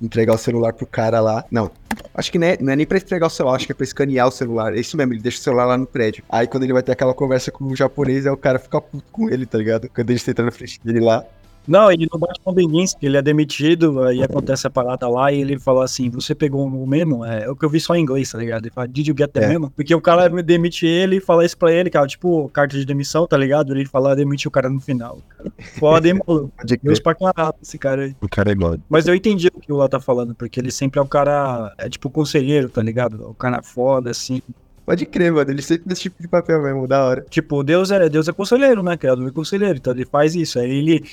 entregar 0.00 0.34
o 0.34 0.38
celular 0.38 0.72
pro 0.72 0.86
cara 0.86 1.20
lá. 1.20 1.44
Não. 1.50 1.70
Acho 2.14 2.32
que 2.32 2.38
não 2.38 2.46
é, 2.46 2.58
não 2.60 2.72
é 2.72 2.76
nem 2.76 2.86
pra 2.86 2.98
entregar 2.98 3.26
o 3.26 3.30
celular, 3.30 3.56
acho 3.56 3.66
que 3.66 3.72
é 3.72 3.74
pra 3.74 3.84
escanear 3.84 4.26
o 4.26 4.30
celular. 4.30 4.74
É 4.74 4.80
isso 4.80 4.96
mesmo, 4.96 5.12
ele 5.12 5.22
deixa 5.22 5.38
o 5.38 5.42
celular 5.42 5.66
lá 5.66 5.78
no 5.78 5.86
prédio. 5.86 6.24
Aí 6.28 6.46
quando 6.46 6.64
ele 6.64 6.72
vai 6.72 6.82
ter 6.82 6.92
aquela 6.92 7.14
conversa 7.14 7.50
com 7.50 7.64
o 7.64 7.76
japonês, 7.76 8.26
aí 8.26 8.32
o 8.32 8.36
cara 8.36 8.58
fica 8.58 8.80
puto 8.80 9.04
com 9.12 9.30
ele, 9.30 9.46
tá 9.46 9.58
ligado? 9.58 9.88
Quando 9.88 10.10
ele 10.10 10.18
senta 10.18 10.42
na 10.42 10.50
frente 10.50 10.80
dele 10.82 11.00
lá. 11.00 11.24
Não, 11.68 11.92
ele 11.92 12.08
não 12.10 12.18
bate 12.18 12.40
com 12.42 12.52
ninguém, 12.52 12.84
ele 13.02 13.16
é 13.16 13.22
demitido, 13.22 14.02
aí 14.02 14.22
acontece 14.22 14.66
a 14.66 14.70
parada 14.70 15.08
lá 15.08 15.30
e 15.30 15.40
ele 15.40 15.58
fala 15.58 15.84
assim: 15.84 16.08
você 16.10 16.34
pegou 16.34 16.66
o 16.66 16.86
memo? 16.86 17.24
É, 17.24 17.44
é 17.44 17.50
o 17.50 17.54
que 17.54 17.64
eu 17.64 17.70
vi 17.70 17.78
só 17.78 17.94
em 17.94 18.00
inglês, 18.02 18.32
tá 18.32 18.38
ligado? 18.38 18.64
Ele 18.64 18.70
fala, 18.72 18.88
did 18.88 19.06
you 19.06 19.14
get 19.16 19.30
the 19.30 19.44
É. 19.44 19.48
memo? 19.48 19.70
Porque 19.76 19.94
o 19.94 20.00
cara 20.00 20.28
demite 20.42 20.86
ele 20.86 21.16
e 21.16 21.20
fala 21.20 21.44
isso 21.44 21.56
pra 21.56 21.72
ele, 21.72 21.90
cara, 21.90 22.06
tipo, 22.06 22.48
carta 22.48 22.76
de 22.76 22.84
demissão, 22.84 23.26
tá 23.26 23.36
ligado? 23.36 23.72
Ele 23.74 23.84
fala, 23.84 24.16
demite 24.16 24.48
o 24.48 24.50
cara 24.50 24.68
no 24.68 24.80
final. 24.80 25.18
Cara. 25.28 25.52
Foda, 25.78 26.08
hein? 26.08 26.18
Pode 26.26 26.80
Deus 26.82 27.00
pra 27.00 27.14
caralho 27.14 27.54
esse 27.62 27.78
cara 27.78 28.04
aí. 28.04 28.16
O 28.20 28.28
cara 28.28 28.50
é 28.50 28.52
igual. 28.52 28.76
Mas 28.88 29.06
eu 29.06 29.14
entendi 29.14 29.48
o 29.48 29.60
que 29.60 29.72
o 29.72 29.76
Lá 29.76 29.88
tá 29.88 30.00
falando, 30.00 30.34
porque 30.34 30.58
ele 30.58 30.70
sempre 30.70 30.98
é 30.98 31.02
o 31.02 31.06
cara, 31.06 31.72
é 31.78 31.88
tipo 31.88 32.08
conselheiro, 32.10 32.68
tá 32.68 32.82
ligado? 32.82 33.28
O 33.30 33.34
cara 33.34 33.62
foda, 33.62 34.10
assim. 34.10 34.42
Pode 34.88 35.04
crer, 35.04 35.30
mano. 35.30 35.50
Ele 35.50 35.60
sempre 35.60 35.84
faz 35.84 35.92
esse 35.92 36.02
tipo 36.04 36.22
de 36.22 36.26
papel 36.26 36.62
mesmo, 36.62 36.88
da 36.88 37.04
hora. 37.04 37.26
Tipo, 37.28 37.62
Deus 37.62 37.90
é, 37.90 38.08
Deus 38.08 38.26
é 38.26 38.32
conselheiro, 38.32 38.82
né? 38.82 38.96
Criador 38.96 39.28
e 39.28 39.30
conselheiro. 39.30 39.76
Então 39.76 39.92
ele 39.92 40.06
faz 40.06 40.34
isso. 40.34 40.58
Aí 40.58 40.70
ele. 40.70 41.04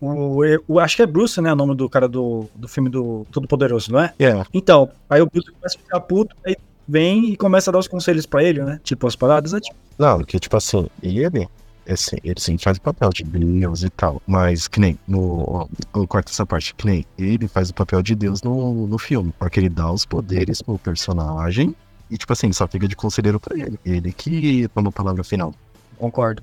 O, 0.00 0.40
o- 0.68 0.78
acho 0.80 0.96
que 0.96 1.02
é 1.02 1.06
Bruce, 1.06 1.40
né? 1.40 1.52
O 1.52 1.56
nome 1.56 1.74
do 1.74 1.88
cara 1.88 2.08
do, 2.08 2.46
do 2.54 2.68
filme 2.68 2.90
do 2.90 3.26
Todo 3.32 3.48
Poderoso, 3.48 3.90
não 3.92 4.00
é? 4.00 4.12
É, 4.18 4.44
Então, 4.52 4.90
aí 5.08 5.20
o 5.22 5.26
Bruce 5.26 5.50
começa 5.50 5.76
a 5.78 5.80
ficar 5.80 6.00
puto, 6.00 6.36
aí 6.44 6.56
vem 6.86 7.30
e 7.30 7.36
começa 7.36 7.70
a 7.70 7.72
dar 7.72 7.78
os 7.78 7.88
conselhos 7.88 8.26
pra 8.26 8.42
ele, 8.44 8.62
né? 8.62 8.80
Tipo, 8.84 9.06
as 9.06 9.16
paradas, 9.16 9.54
é 9.54 9.60
tipo. 9.60 9.76
Não, 9.98 10.22
que 10.22 10.38
tipo 10.38 10.56
assim, 10.56 10.86
ele, 11.02 11.48
assim, 11.88 12.16
ele 12.22 12.38
sim 12.40 12.58
faz 12.58 12.76
o 12.76 12.80
papel 12.82 13.10
de 13.10 13.22
Deus 13.24 13.82
e 13.82 13.90
tal. 13.90 14.20
Mas 14.26 14.68
que 14.68 14.78
nem, 14.80 14.98
no. 15.08 15.68
Eu 15.94 16.06
corto 16.06 16.30
essa 16.30 16.44
parte, 16.44 16.74
que 16.74 16.84
nem 16.84 17.06
ele 17.16 17.48
faz 17.48 17.70
o 17.70 17.74
papel 17.74 18.02
de 18.02 18.14
Deus 18.14 18.42
no, 18.42 18.86
no 18.86 18.98
filme. 18.98 19.32
Porque 19.38 19.60
ele 19.60 19.68
dá 19.68 19.90
os 19.90 20.04
poderes 20.04 20.60
pro 20.60 20.78
personagem. 20.78 21.74
E, 22.10 22.18
tipo 22.18 22.32
assim, 22.32 22.52
só 22.52 22.68
fica 22.68 22.86
de 22.86 22.94
conselheiro 22.94 23.40
pra 23.40 23.56
ele. 23.58 23.78
Ele 23.84 24.12
que 24.12 24.68
toma 24.74 24.90
a 24.90 24.92
palavra 24.92 25.24
final. 25.24 25.54
Concordo. 25.96 26.42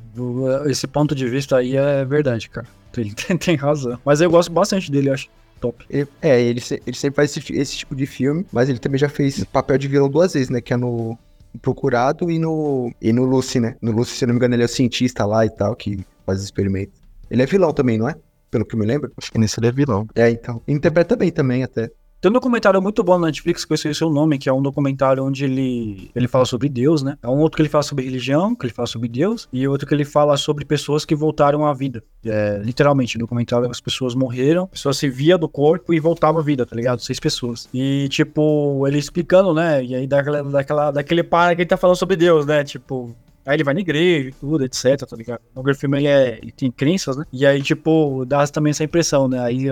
Esse 0.65 0.87
ponto 0.87 1.13
de 1.13 1.27
vista 1.29 1.57
aí 1.57 1.75
é 1.75 2.03
verdade, 2.03 2.49
cara. 2.49 2.65
Ele 2.97 3.13
tem, 3.15 3.37
tem 3.37 3.55
razão. 3.55 3.97
Mas 4.03 4.21
eu 4.21 4.29
gosto 4.29 4.51
bastante 4.51 4.91
dele, 4.91 5.09
eu 5.09 5.13
acho 5.13 5.27
top. 5.59 5.85
Ele- 5.89 6.07
é, 6.21 6.41
ele, 6.41 6.61
ele 6.85 6.95
sempre 6.95 7.15
faz 7.15 7.35
esse, 7.37 7.53
esse 7.53 7.77
tipo 7.77 7.95
de 7.95 8.05
filme, 8.05 8.45
mas 8.51 8.67
ele 8.69 8.79
também 8.79 8.97
já 8.99 9.07
fez 9.09 9.43
papel 9.45 9.77
de 9.77 9.87
vilão 9.87 10.09
duas 10.09 10.33
vezes, 10.33 10.49
né? 10.49 10.59
Que 10.61 10.73
é 10.73 10.77
no 10.77 11.17
Procurado 11.61 12.31
e 12.31 12.39
no, 12.39 12.93
e 13.01 13.11
no 13.11 13.25
Lucy, 13.25 13.59
né? 13.59 13.75
No 13.81 13.91
Lucy, 13.91 14.15
se 14.15 14.23
eu 14.23 14.27
não 14.27 14.33
me 14.33 14.37
engano, 14.39 14.55
ele 14.55 14.63
é 14.63 14.65
o 14.65 14.69
cientista 14.69 15.25
lá 15.25 15.45
e 15.45 15.49
tal, 15.49 15.75
que 15.75 16.05
faz 16.25 16.39
os 16.39 16.45
experimentos. 16.45 16.93
Ele 17.29 17.41
é 17.41 17.45
vilão 17.45 17.73
também, 17.73 17.97
não 17.97 18.07
é? 18.07 18.15
Pelo 18.49 18.65
que 18.65 18.73
eu 18.75 18.79
me 18.79 18.85
lembro. 18.85 19.11
Acho 19.17 19.31
que 19.31 19.37
nesse 19.37 19.59
ele 19.59 19.67
é 19.67 19.71
vilão. 19.71 20.07
É, 20.15 20.29
então. 20.29 20.61
Interpreta 20.67 21.15
bem 21.15 21.29
também, 21.31 21.63
até. 21.63 21.89
Tem 22.21 22.29
um 22.29 22.33
documentário 22.35 22.79
muito 22.79 23.03
bom 23.03 23.17
na 23.17 23.25
Netflix, 23.25 23.65
que 23.65 23.73
eu 23.73 23.75
esqueci 23.75 24.03
o 24.03 24.09
nome, 24.11 24.37
que 24.37 24.47
é 24.47 24.53
um 24.53 24.61
documentário 24.61 25.25
onde 25.25 25.43
ele, 25.43 26.11
ele 26.13 26.27
fala 26.27 26.45
sobre 26.45 26.69
Deus, 26.69 27.01
né? 27.01 27.17
É 27.23 27.27
um 27.27 27.39
outro 27.39 27.55
que 27.55 27.63
ele 27.63 27.69
fala 27.69 27.81
sobre 27.81 28.05
religião, 28.05 28.53
que 28.53 28.63
ele 28.63 28.71
fala 28.71 28.85
sobre 28.85 29.09
Deus, 29.09 29.49
e 29.51 29.67
outro 29.67 29.87
que 29.87 29.93
ele 29.95 30.05
fala 30.05 30.37
sobre 30.37 30.63
pessoas 30.63 31.03
que 31.03 31.15
voltaram 31.15 31.65
à 31.65 31.73
vida. 31.73 32.03
É, 32.23 32.61
literalmente, 32.63 33.17
no 33.17 33.21
documentário 33.21 33.67
as 33.71 33.81
pessoas 33.81 34.13
morreram, 34.13 34.65
a 34.65 34.67
pessoa 34.67 34.93
se 34.93 35.09
via 35.09 35.35
do 35.35 35.49
corpo 35.49 35.95
e 35.95 35.99
voltava 35.99 36.39
à 36.39 36.43
vida, 36.43 36.63
tá 36.63 36.75
ligado? 36.75 37.01
Seis 37.01 37.19
pessoas. 37.19 37.67
E, 37.73 38.07
tipo, 38.09 38.87
ele 38.87 38.99
explicando, 38.99 39.51
né? 39.51 39.83
E 39.83 39.95
aí 39.95 40.05
daquela, 40.05 40.43
daquela, 40.43 40.91
daquele 40.91 41.23
para 41.23 41.55
que 41.55 41.63
ele 41.63 41.69
tá 41.69 41.75
falando 41.75 41.97
sobre 41.97 42.15
Deus, 42.15 42.45
né? 42.45 42.63
Tipo, 42.63 43.15
Aí 43.43 43.55
ele 43.55 43.63
vai 43.63 43.73
na 43.73 43.79
igreja 43.79 44.29
e 44.29 44.33
tudo, 44.33 44.63
etc, 44.63 44.97
tá 45.09 45.17
ligado? 45.17 45.41
O 45.55 45.73
Freeman, 45.73 46.01
ele, 46.01 46.07
é, 46.07 46.37
ele 46.39 46.51
tem 46.51 46.69
crenças, 46.69 47.17
né? 47.17 47.25
E 47.33 47.43
aí, 47.43 47.63
tipo, 47.63 48.23
dá 48.27 48.45
também 48.45 48.69
essa 48.69 48.83
impressão, 48.83 49.27
né? 49.27 49.39
Aí, 49.39 49.67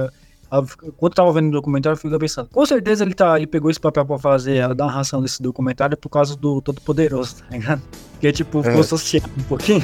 quando 0.50 0.94
eu 1.04 1.10
tava 1.10 1.32
vendo 1.34 1.50
o 1.50 1.52
documentário, 1.52 1.96
eu 1.96 2.00
fico 2.00 2.18
pensando, 2.20 2.50
com 2.50 2.66
certeza 2.66 3.04
ele, 3.04 3.14
tá, 3.14 3.38
ele 3.38 3.46
pegou 3.48 3.70
esse 3.70 3.80
papel 3.80 4.06
pra 4.06 4.18
fazer 4.18 4.62
a 4.62 4.74
narração 4.74 5.22
desse 5.22 5.42
documentário 5.42 5.96
por 5.96 6.10
causa 6.10 6.36
do 6.36 6.62
Todo 6.62 6.82
Poderoso, 6.82 7.36
tá 7.38 7.46
ligado? 7.52 7.82
Porque, 8.14 8.32
tipo, 8.32 8.62
ficou 8.64 8.78
É. 8.78 8.82
associado 8.82 9.30
um 9.38 9.44
pouquinho. 9.44 9.84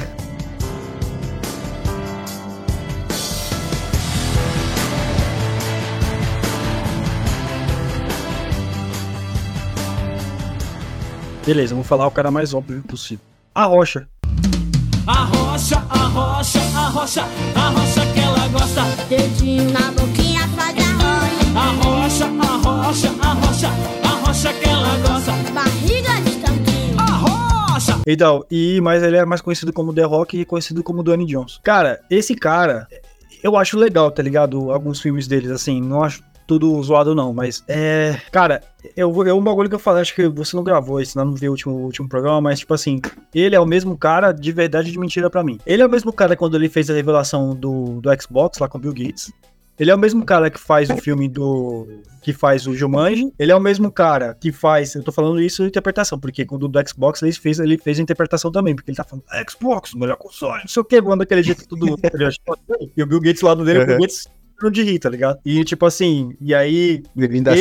Beleza, 11.44 11.74
vou 11.74 11.84
falar 11.84 12.06
o 12.06 12.10
cara 12.10 12.30
mais 12.30 12.52
óbvio 12.52 12.82
possível. 12.82 13.24
A 13.54 13.64
Rocha. 13.64 14.08
A 15.06 15.22
rocha, 15.24 15.76
a 15.88 15.98
rocha, 16.08 16.58
a 16.74 16.88
rocha, 16.88 17.24
a 17.54 17.68
rocha 17.68 18.05
gosta. 18.56 18.82
Dedinho 19.08 19.70
na 19.70 19.92
boquinha 19.92 20.48
faz 20.48 20.76
a 20.78 20.92
rocha. 20.92 21.56
A 21.58 21.70
rocha, 21.82 22.24
a 22.24 22.56
rocha, 22.56 23.08
a 23.20 23.32
rocha, 23.34 23.68
a 24.02 24.26
rocha 24.26 24.52
que 24.54 24.68
ela 24.68 24.96
gosta. 24.98 25.32
Barriga 25.52 26.20
de 26.22 26.36
tanquinho. 26.36 26.98
A 26.98 27.04
rocha! 27.04 28.00
Então, 28.06 28.44
e, 28.50 28.80
mas 28.80 29.02
ele 29.02 29.16
é 29.16 29.24
mais 29.24 29.40
conhecido 29.40 29.72
como 29.72 29.92
The 29.92 30.02
Rock 30.02 30.40
e 30.40 30.44
conhecido 30.44 30.82
como 30.82 31.02
Dwayne 31.02 31.26
Johnson. 31.26 31.60
Cara, 31.62 32.00
esse 32.10 32.34
cara, 32.34 32.88
eu 33.42 33.56
acho 33.56 33.78
legal, 33.78 34.10
tá 34.10 34.22
ligado? 34.22 34.70
Alguns 34.70 35.00
filmes 35.00 35.26
deles, 35.26 35.50
assim, 35.50 35.80
não 35.80 36.02
acho 36.02 36.22
tudo 36.46 36.82
zoado 36.82 37.14
não, 37.14 37.32
mas 37.32 37.64
é... 37.68 38.20
Cara, 38.30 38.62
eu, 38.96 39.12
vou- 39.12 39.26
é 39.26 39.32
um 39.34 39.42
bagulho 39.42 39.68
que 39.68 39.74
eu 39.74 39.78
falei, 39.80 40.02
acho 40.02 40.14
que 40.14 40.28
você 40.28 40.54
não 40.56 40.62
gravou 40.64 41.00
isso, 41.00 41.18
não 41.18 41.34
viu 41.34 41.50
o 41.50 41.54
último, 41.54 41.74
o 41.74 41.84
último 41.84 42.08
programa, 42.08 42.40
mas 42.40 42.60
tipo 42.60 42.72
assim, 42.74 43.00
ele 43.34 43.56
é 43.56 43.60
o 43.60 43.66
mesmo 43.66 43.96
cara 43.96 44.32
de 44.32 44.52
verdade 44.52 44.90
de 44.92 44.98
mentira 44.98 45.28
pra 45.28 45.42
mim. 45.42 45.58
Ele 45.66 45.82
é 45.82 45.86
o 45.86 45.90
mesmo 45.90 46.12
cara 46.12 46.36
quando 46.36 46.56
ele 46.56 46.68
fez 46.68 46.88
a 46.90 46.94
revelação 46.94 47.54
do, 47.54 48.00
do 48.00 48.22
Xbox 48.22 48.58
lá 48.58 48.68
com 48.68 48.78
o 48.78 48.80
Bill 48.80 48.92
Gates. 48.94 49.32
Ele 49.78 49.90
é 49.90 49.94
o 49.94 49.98
mesmo 49.98 50.24
cara 50.24 50.48
que 50.50 50.58
faz 50.58 50.88
o 50.88 50.96
filme 50.96 51.28
do. 51.28 51.86
que 52.22 52.32
faz 52.32 52.66
o 52.66 52.74
Jumanji. 52.74 53.30
Ele 53.38 53.52
é 53.52 53.54
o 53.54 53.60
mesmo 53.60 53.92
cara 53.92 54.34
que 54.40 54.50
faz. 54.50 54.94
Eu 54.94 55.02
tô 55.02 55.12
falando 55.12 55.38
isso 55.38 55.60
de 55.64 55.68
interpretação, 55.68 56.18
porque 56.18 56.46
quando 56.46 56.62
o 56.62 56.68
do 56.68 56.88
Xbox 56.88 57.20
ele 57.20 57.30
fez, 57.32 57.58
ele 57.60 57.76
fez 57.76 57.98
a 57.98 58.02
interpretação 58.02 58.50
também, 58.50 58.74
porque 58.74 58.90
ele 58.90 58.96
tá 58.96 59.04
falando 59.04 59.24
Xbox, 59.50 59.92
o 59.92 59.98
melhor 59.98 60.16
console, 60.16 60.60
não 60.60 60.66
sei 60.68 60.80
o 60.80 60.84
que, 60.84 61.02
quando 61.02 61.20
aquele 61.20 61.42
jeito 61.42 61.68
tudo. 61.68 61.94
e 62.96 63.02
o 63.02 63.06
Bill 63.06 63.20
Gates 63.20 63.42
lá 63.42 63.52
do 63.54 63.66
dele, 63.66 63.80
o 63.80 63.86
Bill 63.86 63.94
Uhum. 63.96 64.00
Gates 64.00 64.26
não 64.62 64.70
de 64.70 64.82
rir, 64.82 64.98
tá 64.98 65.08
ligado? 65.08 65.38
E 65.44 65.64
tipo 65.64 65.84
assim, 65.86 66.34
e 66.40 66.54
aí. 66.54 67.02
Bem-vindo 67.14 67.50
à. 67.50 67.54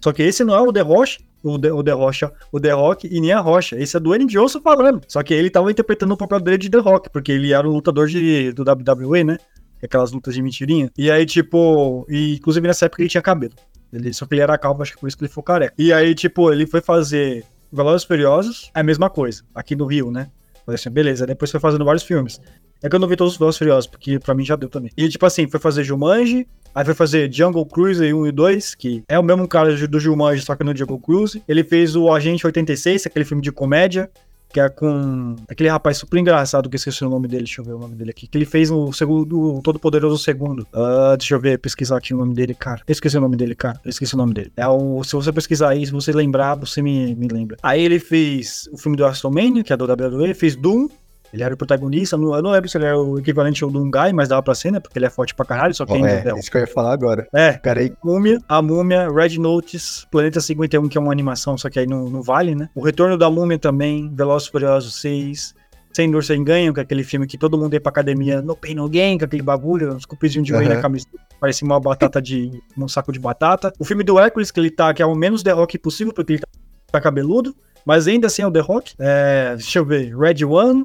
Só 0.00 0.12
que 0.12 0.22
esse 0.22 0.44
não 0.44 0.54
é 0.54 0.60
o 0.60 0.72
The 0.72 0.80
Rocha. 0.80 1.20
O 1.42 1.58
The, 1.58 1.70
o 1.70 1.82
The 1.82 1.92
Rocha, 1.92 2.32
o 2.50 2.58
The 2.58 2.72
Rock 2.72 3.06
e 3.06 3.20
nem 3.20 3.32
a 3.32 3.40
Rocha. 3.40 3.78
Esse 3.78 3.96
é 3.96 4.00
do 4.00 4.06
Dwayne 4.06 4.26
Johnson 4.26 4.60
falando. 4.60 5.02
Só 5.06 5.22
que 5.22 5.32
ele 5.32 5.48
tava 5.48 5.70
interpretando 5.70 6.12
o 6.12 6.16
papel 6.16 6.40
dele 6.40 6.58
de 6.58 6.70
The 6.70 6.78
Rock, 6.78 7.08
porque 7.10 7.30
ele 7.30 7.52
era 7.52 7.68
um 7.68 7.72
lutador 7.72 8.08
de, 8.08 8.52
do 8.52 8.64
WWE, 8.64 9.22
né? 9.22 9.38
Aquelas 9.80 10.10
lutas 10.10 10.34
de 10.34 10.42
mentirinha. 10.42 10.90
E 10.98 11.08
aí, 11.08 11.24
tipo, 11.24 12.04
e, 12.08 12.34
inclusive 12.34 12.66
nessa 12.66 12.86
época 12.86 13.02
ele 13.02 13.08
tinha 13.08 13.22
cabelo. 13.22 13.54
Ele, 13.92 14.12
só 14.12 14.26
que 14.26 14.34
ele 14.34 14.40
era 14.40 14.58
calvo, 14.58 14.82
acho 14.82 14.94
que 14.94 14.98
por 14.98 15.06
isso 15.06 15.16
que 15.16 15.22
ele 15.22 15.28
ficou 15.28 15.44
careca. 15.44 15.74
E 15.78 15.92
aí, 15.92 16.16
tipo, 16.16 16.50
ele 16.50 16.66
foi 16.66 16.80
fazer 16.80 17.44
Velozes 17.72 18.04
Furiosos, 18.04 18.70
é 18.74 18.80
a 18.80 18.82
mesma 18.82 19.08
coisa, 19.08 19.44
aqui 19.54 19.76
no 19.76 19.86
Rio, 19.86 20.10
né? 20.10 20.28
Falei 20.64 20.74
assim, 20.74 20.90
beleza. 20.90 21.26
Depois 21.26 21.50
foi 21.50 21.60
fazendo 21.60 21.84
vários 21.84 22.02
filmes. 22.02 22.40
É 22.82 22.88
que 22.88 22.94
eu 22.94 23.00
não 23.00 23.08
vi 23.08 23.16
todos 23.16 23.34
os 23.34 23.38
Velozes 23.38 23.58
Furiosos, 23.58 23.86
porque 23.86 24.18
pra 24.18 24.34
mim 24.34 24.44
já 24.44 24.56
deu 24.56 24.68
também. 24.68 24.90
E, 24.96 25.08
tipo 25.08 25.24
assim, 25.26 25.48
foi 25.48 25.60
fazer 25.60 25.84
Jumanji, 25.84 26.46
Aí 26.76 26.84
foi 26.84 26.92
fazer 26.92 27.32
Jungle 27.32 27.64
Cruise 27.64 28.02
1 28.12 28.26
e 28.26 28.32
2, 28.32 28.74
que 28.74 29.02
é 29.08 29.18
o 29.18 29.22
mesmo 29.22 29.48
cara 29.48 29.74
do 29.88 29.98
Jumanji, 29.98 30.42
só 30.42 30.54
que 30.54 30.62
no 30.62 30.76
Jungle 30.76 31.00
Cruise. 31.00 31.42
Ele 31.48 31.64
fez 31.64 31.96
o 31.96 32.12
Agente 32.12 32.44
86, 32.44 33.06
aquele 33.06 33.24
filme 33.24 33.42
de 33.42 33.50
comédia, 33.50 34.10
que 34.52 34.60
é 34.60 34.68
com 34.68 35.36
aquele 35.48 35.70
rapaz 35.70 35.96
super 35.96 36.18
engraçado, 36.18 36.68
que 36.68 36.76
eu 36.76 36.78
esqueci 36.78 37.02
o 37.04 37.08
nome 37.08 37.28
dele, 37.28 37.44
deixa 37.44 37.62
eu 37.62 37.64
ver 37.64 37.72
o 37.72 37.78
nome 37.78 37.94
dele 37.94 38.10
aqui. 38.10 38.26
Que 38.26 38.36
ele 38.36 38.44
fez 38.44 38.70
o 38.70 38.92
segundo, 38.92 39.56
o 39.56 39.62
Todo 39.62 39.78
Poderoso 39.78 40.22
Segundo. 40.22 40.66
Ah, 40.70 41.14
deixa 41.16 41.34
eu 41.34 41.40
ver, 41.40 41.58
pesquisar 41.58 41.96
aqui 41.96 42.12
o 42.12 42.18
nome 42.18 42.34
dele, 42.34 42.54
cara. 42.54 42.82
Eu 42.86 42.92
esqueci 42.92 43.16
o 43.16 43.22
nome 43.22 43.36
dele, 43.36 43.54
cara. 43.54 43.80
Eu 43.82 43.88
esqueci 43.88 44.14
o 44.14 44.18
nome 44.18 44.34
dele. 44.34 44.52
É 44.54 44.68
o, 44.68 45.02
se 45.02 45.14
você 45.14 45.32
pesquisar 45.32 45.70
aí, 45.70 45.86
se 45.86 45.92
você 45.92 46.12
lembrar, 46.12 46.56
você 46.56 46.82
me, 46.82 47.14
me 47.14 47.28
lembra. 47.28 47.56
Aí 47.62 47.82
ele 47.82 47.98
fez 47.98 48.68
o 48.70 48.76
filme 48.76 48.98
do 48.98 49.02
WrestleMania, 49.02 49.64
que 49.64 49.72
é 49.72 49.76
do 49.78 49.84
WWE, 49.84 50.34
fez 50.34 50.54
Doom, 50.54 50.88
ele 51.36 51.42
era 51.44 51.54
o 51.54 51.56
protagonista, 51.56 52.16
eu 52.16 52.42
não 52.42 52.50
lembro 52.50 52.68
se 52.68 52.76
ele 52.78 52.86
era 52.86 52.98
o 52.98 53.18
equivalente 53.18 53.62
ao 53.62 53.70
Doomguy, 53.70 54.12
mas 54.14 54.28
dava 54.28 54.42
pra 54.42 54.54
ser, 54.54 54.70
né? 54.72 54.80
Porque 54.80 54.98
ele 54.98 55.06
é 55.06 55.10
forte 55.10 55.34
pra 55.34 55.44
caralho, 55.44 55.74
só 55.74 55.84
que 55.84 55.92
ainda 55.92 56.08
É, 56.08 56.28
é, 56.30 56.38
isso 56.38 56.50
que 56.50 56.56
eu 56.56 56.62
ia 56.62 56.66
falar 56.66 56.92
agora. 56.92 57.28
é, 57.32 57.52
Cara, 57.54 57.80
aí, 57.80 57.92
Múmia, 58.02 58.38
a 58.48 58.60
Múmia, 58.62 59.08
Red 59.10 59.38
Notice, 59.38 60.06
Planeta 60.10 60.40
51, 60.40 60.88
que 60.88 60.96
é 60.98 61.00
uma 61.00 61.12
animação, 61.12 61.56
só 61.58 61.68
que 61.70 61.78
aí 61.78 61.86
não, 61.86 62.08
não 62.08 62.22
vale, 62.22 62.54
né? 62.54 62.68
O 62.74 62.82
Retorno 62.82 63.16
da 63.18 63.30
Múmia 63.30 63.58
também, 63.58 64.10
Velozes 64.14 64.48
Furiosos 64.48 65.00
6, 65.00 65.54
Sem 65.92 66.10
Dor 66.10 66.24
Sem 66.24 66.42
Ganho, 66.42 66.72
que 66.74 66.80
é 66.80 66.82
aquele 66.82 67.04
filme 67.04 67.26
que 67.26 67.36
todo 67.38 67.56
mundo 67.58 67.74
ia 67.74 67.80
pra 67.80 67.90
academia, 67.90 68.40
No 68.42 68.56
Pain 68.56 68.74
No 68.74 68.88
Gain, 68.88 69.18
com 69.18 69.24
aquele 69.26 69.42
bagulho, 69.42 69.94
uns 69.94 70.04
cupizinhos 70.06 70.46
de 70.46 70.54
whey 70.54 70.66
Aham. 70.66 70.74
na 70.76 70.80
camisa, 70.82 71.06
parecia 71.40 71.66
uma 71.66 71.78
batata 71.78 72.20
de... 72.20 72.50
um 72.76 72.88
saco 72.88 73.12
de 73.12 73.18
batata. 73.18 73.72
O 73.78 73.84
filme 73.84 74.02
do 74.02 74.18
Hércules, 74.18 74.50
que 74.50 74.58
ele 74.58 74.70
tá, 74.70 74.92
que 74.94 75.02
é 75.02 75.06
o 75.06 75.14
menos 75.14 75.42
The 75.42 75.52
Rock 75.52 75.78
possível, 75.78 76.12
porque 76.12 76.34
ele 76.34 76.42
tá 76.90 77.00
cabeludo, 77.00 77.54
mas 77.86 78.08
ainda 78.08 78.26
assim 78.26 78.42
é 78.42 78.46
o 78.46 78.50
The 78.50 78.60
Rock. 78.60 78.94
É, 78.98 79.54
deixa 79.54 79.78
eu 79.78 79.84
ver, 79.84 80.12
Red 80.18 80.44
One, 80.44 80.84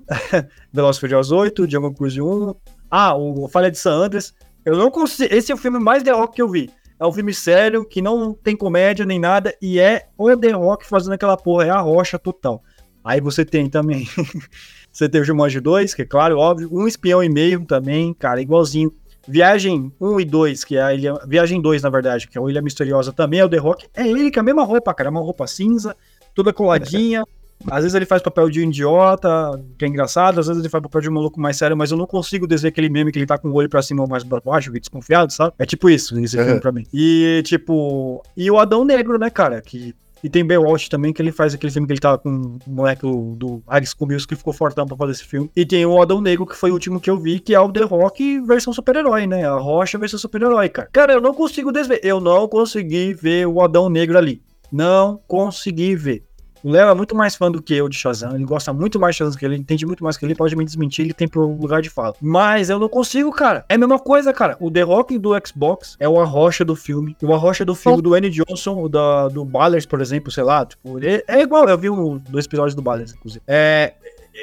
Velozes 0.72 1.00
Furiosos 1.00 1.32
8, 1.32 1.70
Jungle 1.70 1.96
Cruise 1.96 2.22
1, 2.22 2.56
ah, 2.92 3.16
o 3.16 3.48
Falha 3.48 3.72
de 3.72 3.80
San 3.80 3.94
Andreas, 3.94 4.34
eu 4.64 4.78
não 4.78 4.92
consigo. 4.92 5.34
Esse 5.34 5.52
é 5.52 5.56
o 5.56 5.58
filme 5.58 5.80
mais 5.80 6.04
The 6.04 6.12
Rock 6.12 6.36
que 6.36 6.42
eu 6.42 6.48
vi. 6.48 6.70
É 7.00 7.06
um 7.06 7.12
filme 7.12 7.34
sério, 7.34 7.84
que 7.84 8.00
não 8.00 8.32
tem 8.32 8.56
comédia 8.56 9.04
nem 9.04 9.20
nada, 9.20 9.56
e 9.60 9.80
é 9.80 10.10
o 10.16 10.38
The 10.38 10.52
Rock 10.52 10.88
fazendo 10.88 11.14
aquela 11.14 11.36
porra, 11.36 11.66
é 11.66 11.70
a 11.72 11.80
rocha 11.80 12.20
total. 12.20 12.62
Aí 13.04 13.20
você 13.20 13.44
tem 13.44 13.68
também. 13.68 14.08
você 14.94 15.10
tem 15.10 15.22
o 15.22 15.24
Jumanji 15.24 15.60
2, 15.60 15.96
que 15.96 16.04
é 16.04 16.06
claro, 16.06 16.38
óbvio. 16.38 16.70
Um 16.72 16.88
espião 16.88 17.24
e 17.24 17.30
meio 17.30 17.66
também, 17.66 18.14
cara, 18.14 18.40
igualzinho. 18.40 18.94
Viagem 19.28 19.92
1 20.00 20.20
e 20.20 20.26
2, 20.26 20.64
que 20.64 20.78
é 20.78 20.82
a 20.82 20.94
ilha. 20.94 21.14
Viagem 21.28 21.60
2, 21.60 21.82
na 21.82 21.90
verdade, 21.90 22.28
que 22.28 22.38
é 22.38 22.42
a 22.42 22.50
Ilha 22.50 22.62
Misteriosa 22.62 23.12
também, 23.12 23.40
é 23.40 23.46
o 23.46 23.50
The 23.50 23.58
Rock. 23.58 23.88
É 23.96 24.08
ele 24.08 24.32
com 24.32 24.40
a 24.40 24.44
mesma 24.44 24.64
roupa, 24.64 24.94
cara. 24.94 25.10
Uma 25.10 25.22
roupa 25.22 25.48
cinza, 25.48 25.96
toda 26.36 26.54
coladinha. 26.54 27.24
Às 27.70 27.84
vezes 27.84 27.94
ele 27.94 28.08
faz 28.08 28.24
papel 28.24 28.50
de 28.50 28.60
um 28.60 28.64
idiota, 28.70 29.62
que 29.78 29.86
é 29.86 29.88
engraçado, 29.88 30.40
às 30.40 30.48
vezes 30.48 30.62
ele 30.64 30.70
faz 30.70 30.82
papel 30.82 31.02
de 31.02 31.10
um 31.10 31.14
maluco 31.14 31.40
mais 31.40 31.58
sério, 31.58 31.78
mas 31.78 31.92
eu 31.92 31.98
não 31.98 32.08
consigo 32.08 32.48
dizer 32.48 32.70
aquele 32.70 32.90
meme 32.90 33.12
que 33.12 33.20
ele 33.20 33.26
tá 33.28 33.38
com 33.38 33.50
o 33.50 33.54
olho 33.54 33.70
pra 33.70 33.84
cima 33.84 34.02
ou 34.02 34.10
mais 34.10 34.24
pra 34.24 34.40
baixo, 34.40 34.72
desconfiado, 34.72 35.32
sabe? 35.32 35.54
É 35.60 35.66
tipo 35.66 35.88
isso, 35.88 36.18
esse 36.20 36.36
Uhum. 36.40 36.46
filme 36.46 36.60
pra 36.60 36.72
mim. 36.72 36.88
E, 36.92 37.44
tipo, 37.46 38.24
e 38.36 38.50
o 38.50 38.58
Adão 38.58 38.84
Negro, 38.84 39.20
né, 39.20 39.30
cara? 39.30 39.62
Que, 39.62 39.94
e 40.24 40.30
tem 40.30 40.44
Baywatch 40.44 40.90
também, 40.90 41.14
que 41.14 41.22
ele 41.22 41.32
faz 41.32 41.54
aquele 41.54 41.72
filme 41.72 41.86
que 41.88 41.94
ele 41.94 42.00
tá 42.00 42.18
com 42.18 42.58
o 42.66 42.72
moleque 42.72 43.02
do, 43.04 43.36
do 43.36 43.64
School 43.86 44.10
Musical, 44.12 44.30
que 44.30 44.36
ficou 44.38 44.54
fortão 44.54 44.88
pra 44.88 44.98
fazer 44.98 45.12
esse 45.12 45.24
filme. 45.26 45.52
E 45.56 45.64
tem 45.64 45.86
o 45.86 46.02
Adão 46.02 46.20
Negro, 46.20 46.48
que 46.48 46.56
foi 46.56 46.72
o 46.72 46.74
último 46.74 47.00
que 47.00 47.12
eu 47.12 47.18
vi, 47.20 47.40
que 47.40 47.54
é 47.54 47.60
o 47.60 47.72
The 47.72 47.84
Rock 47.84 48.40
versão 48.42 48.74
super-herói, 48.74 49.28
né? 49.28 49.48
A 49.48 49.54
Rocha 49.58 50.00
versão 50.00 50.18
super-herói, 50.20 50.68
cara. 50.70 50.90
Cara, 50.92 51.14
eu 51.14 51.22
não 51.22 51.34
consigo 51.34 51.72
desver. 51.72 52.00
Eu 52.04 52.20
não 52.20 52.48
consegui 52.48 53.14
ver 53.14 53.48
o 53.48 53.62
Adão 53.62 53.88
Negro 53.88 54.18
ali. 54.18 54.42
Não 54.72 55.20
consegui 55.28 55.96
ver. 55.96 56.24
O 56.64 56.70
Léo 56.70 56.90
é 56.90 56.94
muito 56.94 57.16
mais 57.16 57.36
fã 57.36 57.50
do 57.52 57.60
que 57.60 57.74
eu 57.74 57.90
de 57.90 57.96
Shazam. 57.98 58.36
Ele 58.36 58.46
gosta 58.46 58.72
muito 58.72 59.00
mais 59.00 59.16
de 59.16 59.18
Shazam 59.20 59.36
que 59.40 59.44
ele, 59.44 59.56
entende 59.56 59.84
muito 59.84 60.04
mais 60.04 60.16
que 60.16 60.24
ele, 60.24 60.36
pode 60.36 60.56
me 60.56 60.64
desmentir, 60.64 61.04
ele 61.06 61.14
tem 61.14 61.28
pro 61.28 61.48
lugar 61.56 61.82
de 61.82 61.90
fala. 61.90 62.14
Mas 62.22 62.70
eu 62.70 62.78
não 62.78 62.88
consigo, 62.88 63.32
cara. 63.32 63.66
É 63.68 63.74
a 63.74 63.78
mesma 63.80 63.98
coisa, 63.98 64.32
cara. 64.32 64.56
O 64.60 64.70
The 64.70 64.82
Rock 64.84 65.18
do 65.18 65.32
Xbox 65.44 65.96
é 66.00 66.08
o 66.08 66.20
Arrocha 66.22 66.64
do 66.64 66.76
filme. 66.76 67.18
O 67.24 67.34
Arrocha 67.34 67.66
do 67.66 67.74
filme 67.74 68.00
do 68.00 68.14
Annie 68.14 68.30
Johnson, 68.30 68.80
o 68.84 68.88
da, 68.88 69.28
do 69.28 69.44
Ballers, 69.44 69.88
por 69.88 70.00
exemplo, 70.02 70.32
sei 70.32 70.44
lá. 70.44 70.64
Tipo, 70.64 71.00
ele- 71.00 71.24
é 71.28 71.42
igual, 71.42 71.68
eu 71.68 71.78
vi 71.80 71.90
um, 71.90 72.20
dois 72.30 72.46
episódios 72.46 72.76
do 72.76 72.82
Ballers, 72.84 73.12
inclusive. 73.14 73.42
É. 73.48 73.94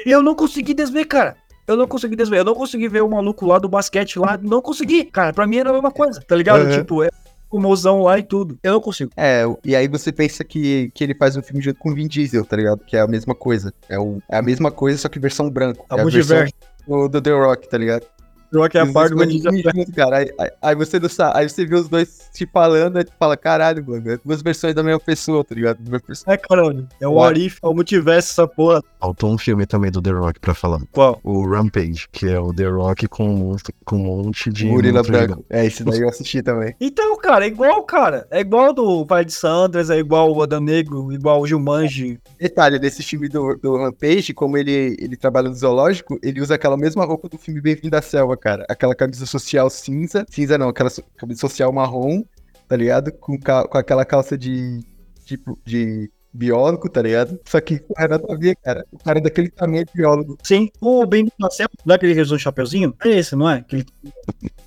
Eu 0.05 0.21
não 0.21 0.35
consegui 0.35 0.73
desver, 0.73 1.05
cara. 1.05 1.37
Eu 1.65 1.77
não 1.77 1.87
consegui 1.87 2.17
desver. 2.17 2.39
Eu 2.39 2.43
não 2.45 2.53
consegui 2.55 2.89
ver 2.89 3.01
o 3.01 3.09
maluco 3.09 3.45
lá 3.45 3.59
do 3.59 3.69
basquete 3.69 4.19
lá. 4.19 4.37
Não 4.41 4.61
consegui. 4.61 5.05
Cara, 5.05 5.31
pra 5.31 5.47
mim 5.47 5.57
era 5.57 5.69
a 5.69 5.73
mesma 5.73 5.91
coisa, 5.91 6.19
tá 6.19 6.35
ligado? 6.35 6.63
Uhum. 6.65 6.71
Tipo, 6.79 7.03
é 7.03 7.09
o 7.49 7.59
mozão 7.59 8.03
lá 8.03 8.19
e 8.19 8.23
tudo. 8.23 8.57
Eu 8.61 8.73
não 8.73 8.81
consigo. 8.81 9.11
É, 9.17 9.43
e 9.63 9.75
aí 9.75 9.87
você 9.87 10.11
pensa 10.11 10.43
que, 10.43 10.91
que 10.93 11.03
ele 11.03 11.15
faz 11.15 11.35
um 11.35 11.41
filme 11.41 11.61
junto 11.61 11.79
com 11.79 11.91
o 11.91 11.95
Vin 11.95 12.07
Diesel, 12.07 12.45
tá 12.45 12.55
ligado? 12.55 12.83
Que 12.85 12.95
é 12.95 13.01
a 13.01 13.07
mesma 13.07 13.33
coisa. 13.33 13.73
É, 13.87 13.97
o, 13.97 14.21
é 14.29 14.37
a 14.37 14.41
mesma 14.41 14.71
coisa, 14.71 14.97
só 14.97 15.09
que 15.09 15.19
versão 15.19 15.49
branco. 15.49 15.85
A 15.89 15.97
é 15.97 16.01
a 16.01 16.05
versão 16.05 16.45
do, 16.87 17.07
do 17.07 17.21
The 17.21 17.31
Rock, 17.31 17.69
tá 17.69 17.77
ligado? 17.77 18.05
Eu 18.51 18.67
que 18.69 18.77
é 18.77 18.81
a 18.81 18.85
parte 18.91 19.13
do 19.13 19.17
juntos, 19.29 19.93
cara. 19.95 20.17
Aí, 20.17 20.31
aí- 20.39 20.51
aí 20.61 20.75
você 20.75 20.99
não 20.99 21.09
sabe, 21.09 21.37
aí 21.39 21.49
você 21.49 21.65
vê 21.65 21.75
os 21.75 21.87
dois 21.87 22.29
se 22.31 22.47
falando, 22.47 22.97
aí 22.97 23.03
tu 23.03 23.11
fala, 23.19 23.37
caralho, 23.37 23.85
mano, 23.87 24.09
é 24.11 24.17
duas 24.23 24.41
versões 24.41 24.73
da 24.73 24.81
mesma 24.83 24.99
pessoa, 24.99 25.43
tá 25.43 25.53
ligado? 25.55 25.79
É, 26.27 26.37
caralho. 26.37 26.87
É 26.99 27.07
o. 27.07 27.21
Arif, 27.21 27.59
é 27.63 27.67
o 27.67 27.73
multiverso, 27.73 28.31
essa 28.31 28.47
porra. 28.47 28.81
Faltou 28.99 29.31
um 29.33 29.37
filme 29.37 29.65
também 29.65 29.91
do 29.91 30.01
The 30.01 30.11
Rock 30.11 30.39
pra 30.39 30.53
falar. 30.53 30.79
Qual? 30.91 31.19
O 31.23 31.47
Rampage, 31.47 32.07
que 32.11 32.27
é 32.27 32.39
o 32.39 32.53
The 32.53 32.65
Rock 32.67 33.07
com, 33.07 33.55
com 33.85 33.95
um 33.95 34.23
monte 34.23 34.49
de. 34.51 34.67
Gorila 34.67 34.99
monstro 34.99 35.17
branco. 35.17 35.45
É, 35.49 35.65
esse 35.65 35.83
daí 35.83 35.99
eu 35.99 36.09
assisti 36.09 36.41
também. 36.41 36.75
Então, 36.79 37.17
cara, 37.17 37.45
é 37.45 37.47
igual, 37.47 37.83
cara. 37.83 38.27
É 38.31 38.39
igual 38.39 38.73
do 38.73 39.05
Pai 39.05 39.23
de 39.25 39.33
Sandras, 39.33 39.89
é 39.89 39.97
igual 39.97 40.33
o 40.33 40.41
Adam 40.41 40.59
Negro, 40.61 41.11
igual 41.13 41.41
o 41.41 41.47
Gilmanji. 41.47 42.19
Detalhe, 42.39 42.79
desse 42.79 43.03
filme 43.03 43.27
do, 43.29 43.55
do 43.61 43.77
Rampage, 43.77 44.33
como 44.33 44.57
ele, 44.57 44.95
ele 44.99 45.15
trabalha 45.15 45.49
no 45.49 45.55
zoológico, 45.55 46.17
ele 46.23 46.41
usa 46.41 46.55
aquela 46.55 46.77
mesma 46.77 47.05
roupa 47.05 47.29
do 47.29 47.37
filme 47.37 47.61
Bem-vindo 47.61 47.95
à 47.95 48.01
Selva, 48.01 48.37
cara. 48.39 48.65
Aquela 48.69 48.95
camisa 48.95 49.25
social 49.25 49.69
cinza. 49.69 50.25
Cinza 50.29 50.57
não, 50.57 50.69
aquela 50.69 50.89
camisa 51.17 51.39
social 51.39 51.71
marrom, 51.71 52.23
tá 52.67 52.75
ligado? 52.75 53.11
Com, 53.13 53.37
com 53.39 53.77
aquela 53.77 54.05
calça 54.05 54.37
de. 54.37 54.79
Tipo, 55.25 55.59
de 55.63 56.11
biólogo, 56.33 56.89
tá 56.89 57.01
ligado? 57.01 57.39
Só 57.45 57.59
que 57.59 57.81
o 57.89 57.93
cara 57.93 58.17
nada 58.17 58.25
a 58.33 58.35
ver, 58.37 58.55
cara. 58.63 58.85
O 58.91 58.97
cara 58.99 59.19
é 59.19 59.21
daquele 59.21 59.49
tamanho 59.49 59.85
de 59.85 59.91
biólogo. 59.93 60.37
Sim, 60.43 60.69
o 60.81 61.03
Marcel, 61.39 61.67
não 61.85 61.93
é 61.93 61.95
aquele 61.95 62.13
que 62.13 62.21
usa 62.21 62.35
um 62.35 62.39
chapeuzinho? 62.39 62.93
É 63.03 63.09
esse, 63.09 63.35
não 63.35 63.49
é? 63.49 63.63
Que, 63.67 63.77
ele- 63.77 63.85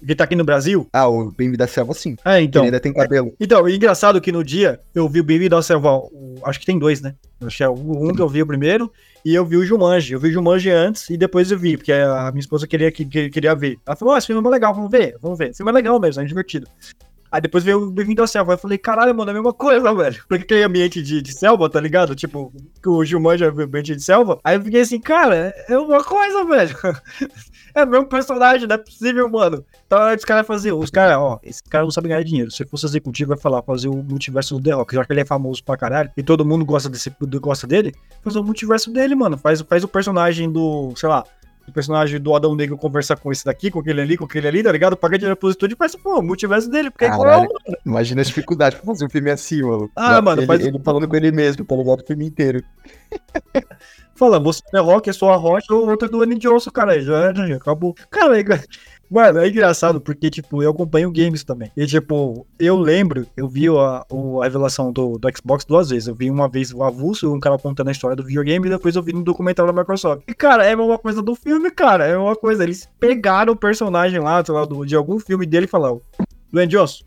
que 0.06 0.14
tá 0.16 0.24
aqui 0.24 0.34
no 0.34 0.44
Brasil? 0.44 0.88
Ah, 0.92 1.08
o 1.08 1.30
Bem-vindo 1.30 1.62
à 1.62 1.66
Selva, 1.66 1.94
sim. 1.94 2.16
É, 2.24 2.40
Então, 2.40 2.42
então. 2.42 2.62
ele 2.62 2.68
ainda 2.68 2.80
tem 2.80 2.92
cabelo. 2.92 3.32
Então, 3.40 3.68
e 3.68 3.76
engraçado 3.76 4.20
que 4.20 4.32
no 4.32 4.42
dia 4.42 4.80
eu 4.94 5.08
vi 5.08 5.20
o 5.20 5.24
Bem-vindo 5.24 5.54
ao 5.54 5.62
Selva, 5.62 5.96
o- 5.98 6.36
acho 6.44 6.58
que 6.58 6.66
tem 6.66 6.78
dois, 6.78 7.00
né? 7.00 7.14
Acho 7.40 7.56
que 7.56 7.62
é 7.64 7.68
o 7.68 7.72
um 7.74 8.12
que 8.14 8.22
eu 8.22 8.28
vi 8.28 8.42
o 8.42 8.46
primeiro 8.46 8.92
e 9.24 9.34
eu 9.34 9.44
vi 9.44 9.56
o 9.56 9.64
Jumanji. 9.64 10.12
Eu 10.14 10.20
vi 10.20 10.28
o 10.28 10.32
Jumanji 10.32 10.70
antes 10.70 11.08
e 11.10 11.16
depois 11.16 11.50
eu 11.50 11.58
vi, 11.58 11.76
porque 11.76 11.92
a 11.92 12.30
minha 12.32 12.40
esposa 12.40 12.66
queria, 12.66 12.90
que, 12.90 13.04
que- 13.04 13.30
queria 13.30 13.54
ver. 13.54 13.78
Ela 13.86 13.96
falou, 13.96 14.14
ó, 14.14 14.18
esse 14.18 14.26
filme 14.28 14.46
é 14.46 14.50
legal, 14.50 14.74
vamos 14.74 14.90
ver, 14.90 15.16
vamos 15.20 15.38
ver. 15.38 15.50
Esse 15.50 15.58
filme 15.58 15.70
é 15.70 15.74
legal 15.74 15.98
mesmo, 16.00 16.22
é 16.22 16.24
divertido. 16.24 16.66
Aí 17.32 17.40
depois 17.40 17.64
veio 17.64 17.84
o 17.84 17.90
Bem-vindo 17.90 18.22
à 18.22 18.26
Selva. 18.26 18.52
Eu 18.52 18.58
falei, 18.58 18.76
caralho, 18.76 19.14
mano, 19.14 19.30
é 19.30 19.32
a 19.32 19.34
mesma 19.34 19.54
coisa, 19.54 19.94
velho. 19.94 20.22
Porque 20.28 20.44
aquele 20.44 20.64
ambiente 20.64 21.02
de, 21.02 21.22
de 21.22 21.32
selva, 21.32 21.70
tá 21.70 21.80
ligado? 21.80 22.14
Tipo, 22.14 22.52
que 22.82 22.88
o 22.90 23.02
Gilmanja 23.02 23.46
é 23.46 23.48
ambiente 23.48 23.96
de 23.96 24.02
selva. 24.02 24.38
Aí 24.44 24.56
eu 24.56 24.62
fiquei 24.62 24.82
assim, 24.82 25.00
cara, 25.00 25.54
é 25.66 25.78
uma 25.78 26.04
coisa, 26.04 26.44
velho. 26.44 26.76
É 27.74 27.84
o 27.84 27.86
mesmo 27.86 28.06
personagem, 28.06 28.68
não 28.68 28.74
é 28.74 28.78
possível, 28.78 29.26
mano. 29.30 29.64
Então 29.86 30.14
os 30.14 30.24
caras 30.26 30.46
fazer. 30.46 30.72
Os 30.72 30.90
caras, 30.90 31.16
ó, 31.16 31.40
esse 31.42 31.62
cara 31.62 31.84
não 31.84 31.90
sabe 31.90 32.08
ganhar 32.08 32.22
dinheiro. 32.22 32.50
Se 32.50 32.66
fosse 32.66 32.84
executivo, 32.84 33.30
vai 33.30 33.38
falar, 33.38 33.62
fazer 33.62 33.88
o 33.88 33.94
multiverso 33.94 34.58
do 34.58 34.62
The 34.62 34.72
Rock, 34.72 34.94
já 34.94 35.02
que 35.02 35.10
ele 35.10 35.22
é 35.22 35.24
famoso 35.24 35.64
pra 35.64 35.74
caralho 35.74 36.10
e 36.14 36.22
todo 36.22 36.44
mundo 36.44 36.66
gosta, 36.66 36.90
desse, 36.90 37.10
gosta 37.40 37.66
dele, 37.66 37.94
fazer 38.22 38.38
o 38.38 38.44
multiverso 38.44 38.92
dele, 38.92 39.14
mano. 39.14 39.38
Faz, 39.38 39.62
faz 39.62 39.82
o 39.82 39.88
personagem 39.88 40.52
do, 40.52 40.92
sei 40.96 41.08
lá, 41.08 41.24
o 41.72 41.74
personagem 41.74 42.20
do 42.20 42.34
Adão 42.34 42.54
Negro 42.54 42.76
conversar 42.76 43.16
com 43.16 43.32
esse 43.32 43.44
daqui, 43.44 43.70
com 43.70 43.80
aquele 43.80 44.00
ali, 44.00 44.16
com 44.16 44.24
aquele 44.24 44.46
ali, 44.46 44.62
tá 44.62 44.70
ligado? 44.70 44.96
Paga 44.96 45.18
dinheiro 45.18 45.36
pro 45.36 45.50
estúdio 45.50 45.74
e 45.74 45.76
faz, 45.78 45.96
pô, 45.96 46.18
o 46.18 46.22
multiverso 46.22 46.70
dele, 46.70 46.90
porque 46.90 47.06
é 47.06 47.08
igual, 47.08 47.22
Caralho. 47.22 47.42
mano. 47.48 47.78
Imagina 47.84 48.20
a 48.20 48.24
dificuldade 48.24 48.76
pra 48.76 48.84
fazer 48.84 49.04
um 49.06 49.10
filme 49.10 49.30
assim, 49.30 49.62
mano. 49.62 49.90
Ah, 49.96 50.20
mano, 50.22 50.40
ele, 50.42 50.46
faz- 50.46 50.64
ele 50.64 50.78
falando 50.84 51.08
com 51.08 51.16
ele 51.16 51.32
mesmo, 51.32 51.64
tá 51.64 51.74
ligado? 51.74 52.00
O 52.02 52.06
filme 52.06 52.26
inteiro. 52.26 52.62
Fala, 54.14 54.38
você 54.38 54.62
é 54.74 54.78
rock, 54.78 55.08
eu 55.08 55.14
sou 55.14 55.30
a 55.30 55.36
rocha, 55.36 55.72
o 55.72 55.88
outro 55.88 56.06
é 56.06 56.10
do 56.10 56.22
Annie 56.22 56.38
Johnson, 56.38 56.70
cara. 56.70 57.00
Já 57.00 57.32
já 57.32 57.56
acabou. 57.56 57.94
Cara, 58.10 58.36
mano, 59.12 59.38
é 59.40 59.48
engraçado 59.48 60.00
porque, 60.00 60.30
tipo, 60.30 60.62
eu 60.62 60.70
acompanho 60.70 61.10
games 61.12 61.44
também. 61.44 61.70
E, 61.76 61.86
tipo, 61.86 62.46
eu 62.58 62.76
lembro, 62.78 63.26
eu 63.36 63.46
vi 63.48 63.68
a, 63.68 64.04
a 64.40 64.44
revelação 64.44 64.92
do, 64.92 65.18
do 65.18 65.28
Xbox 65.36 65.64
duas 65.64 65.90
vezes. 65.90 66.08
Eu 66.08 66.14
vi 66.14 66.30
uma 66.30 66.48
vez 66.48 66.72
o 66.72 66.82
avulso, 66.82 67.32
um 67.32 67.38
cara 67.40 67.58
contando 67.58 67.88
a 67.88 67.92
história 67.92 68.16
do 68.16 68.24
videogame, 68.24 68.66
e 68.66 68.70
depois 68.70 68.96
eu 68.96 69.02
vi 69.02 69.12
no 69.12 69.22
documentário 69.22 69.72
da 69.72 69.78
Microsoft. 69.80 70.22
E, 70.26 70.34
cara, 70.34 70.64
é 70.64 70.74
uma 70.74 70.98
coisa 70.98 71.20
do 71.22 71.34
filme, 71.34 71.70
cara. 71.70 72.06
É 72.06 72.16
uma 72.16 72.34
coisa. 72.34 72.62
Eles 72.62 72.88
pegaram 72.98 73.52
o 73.52 73.56
personagem 73.56 74.18
lá, 74.18 74.44
sei 74.44 74.54
lá, 74.54 74.64
do- 74.64 74.84
de 74.86 74.96
algum 74.96 75.18
filme 75.18 75.44
dele 75.46 75.66
e 75.66 75.68
falaram: 75.68 76.00
Dwayne 76.52 76.70
Johnson. 76.72 77.04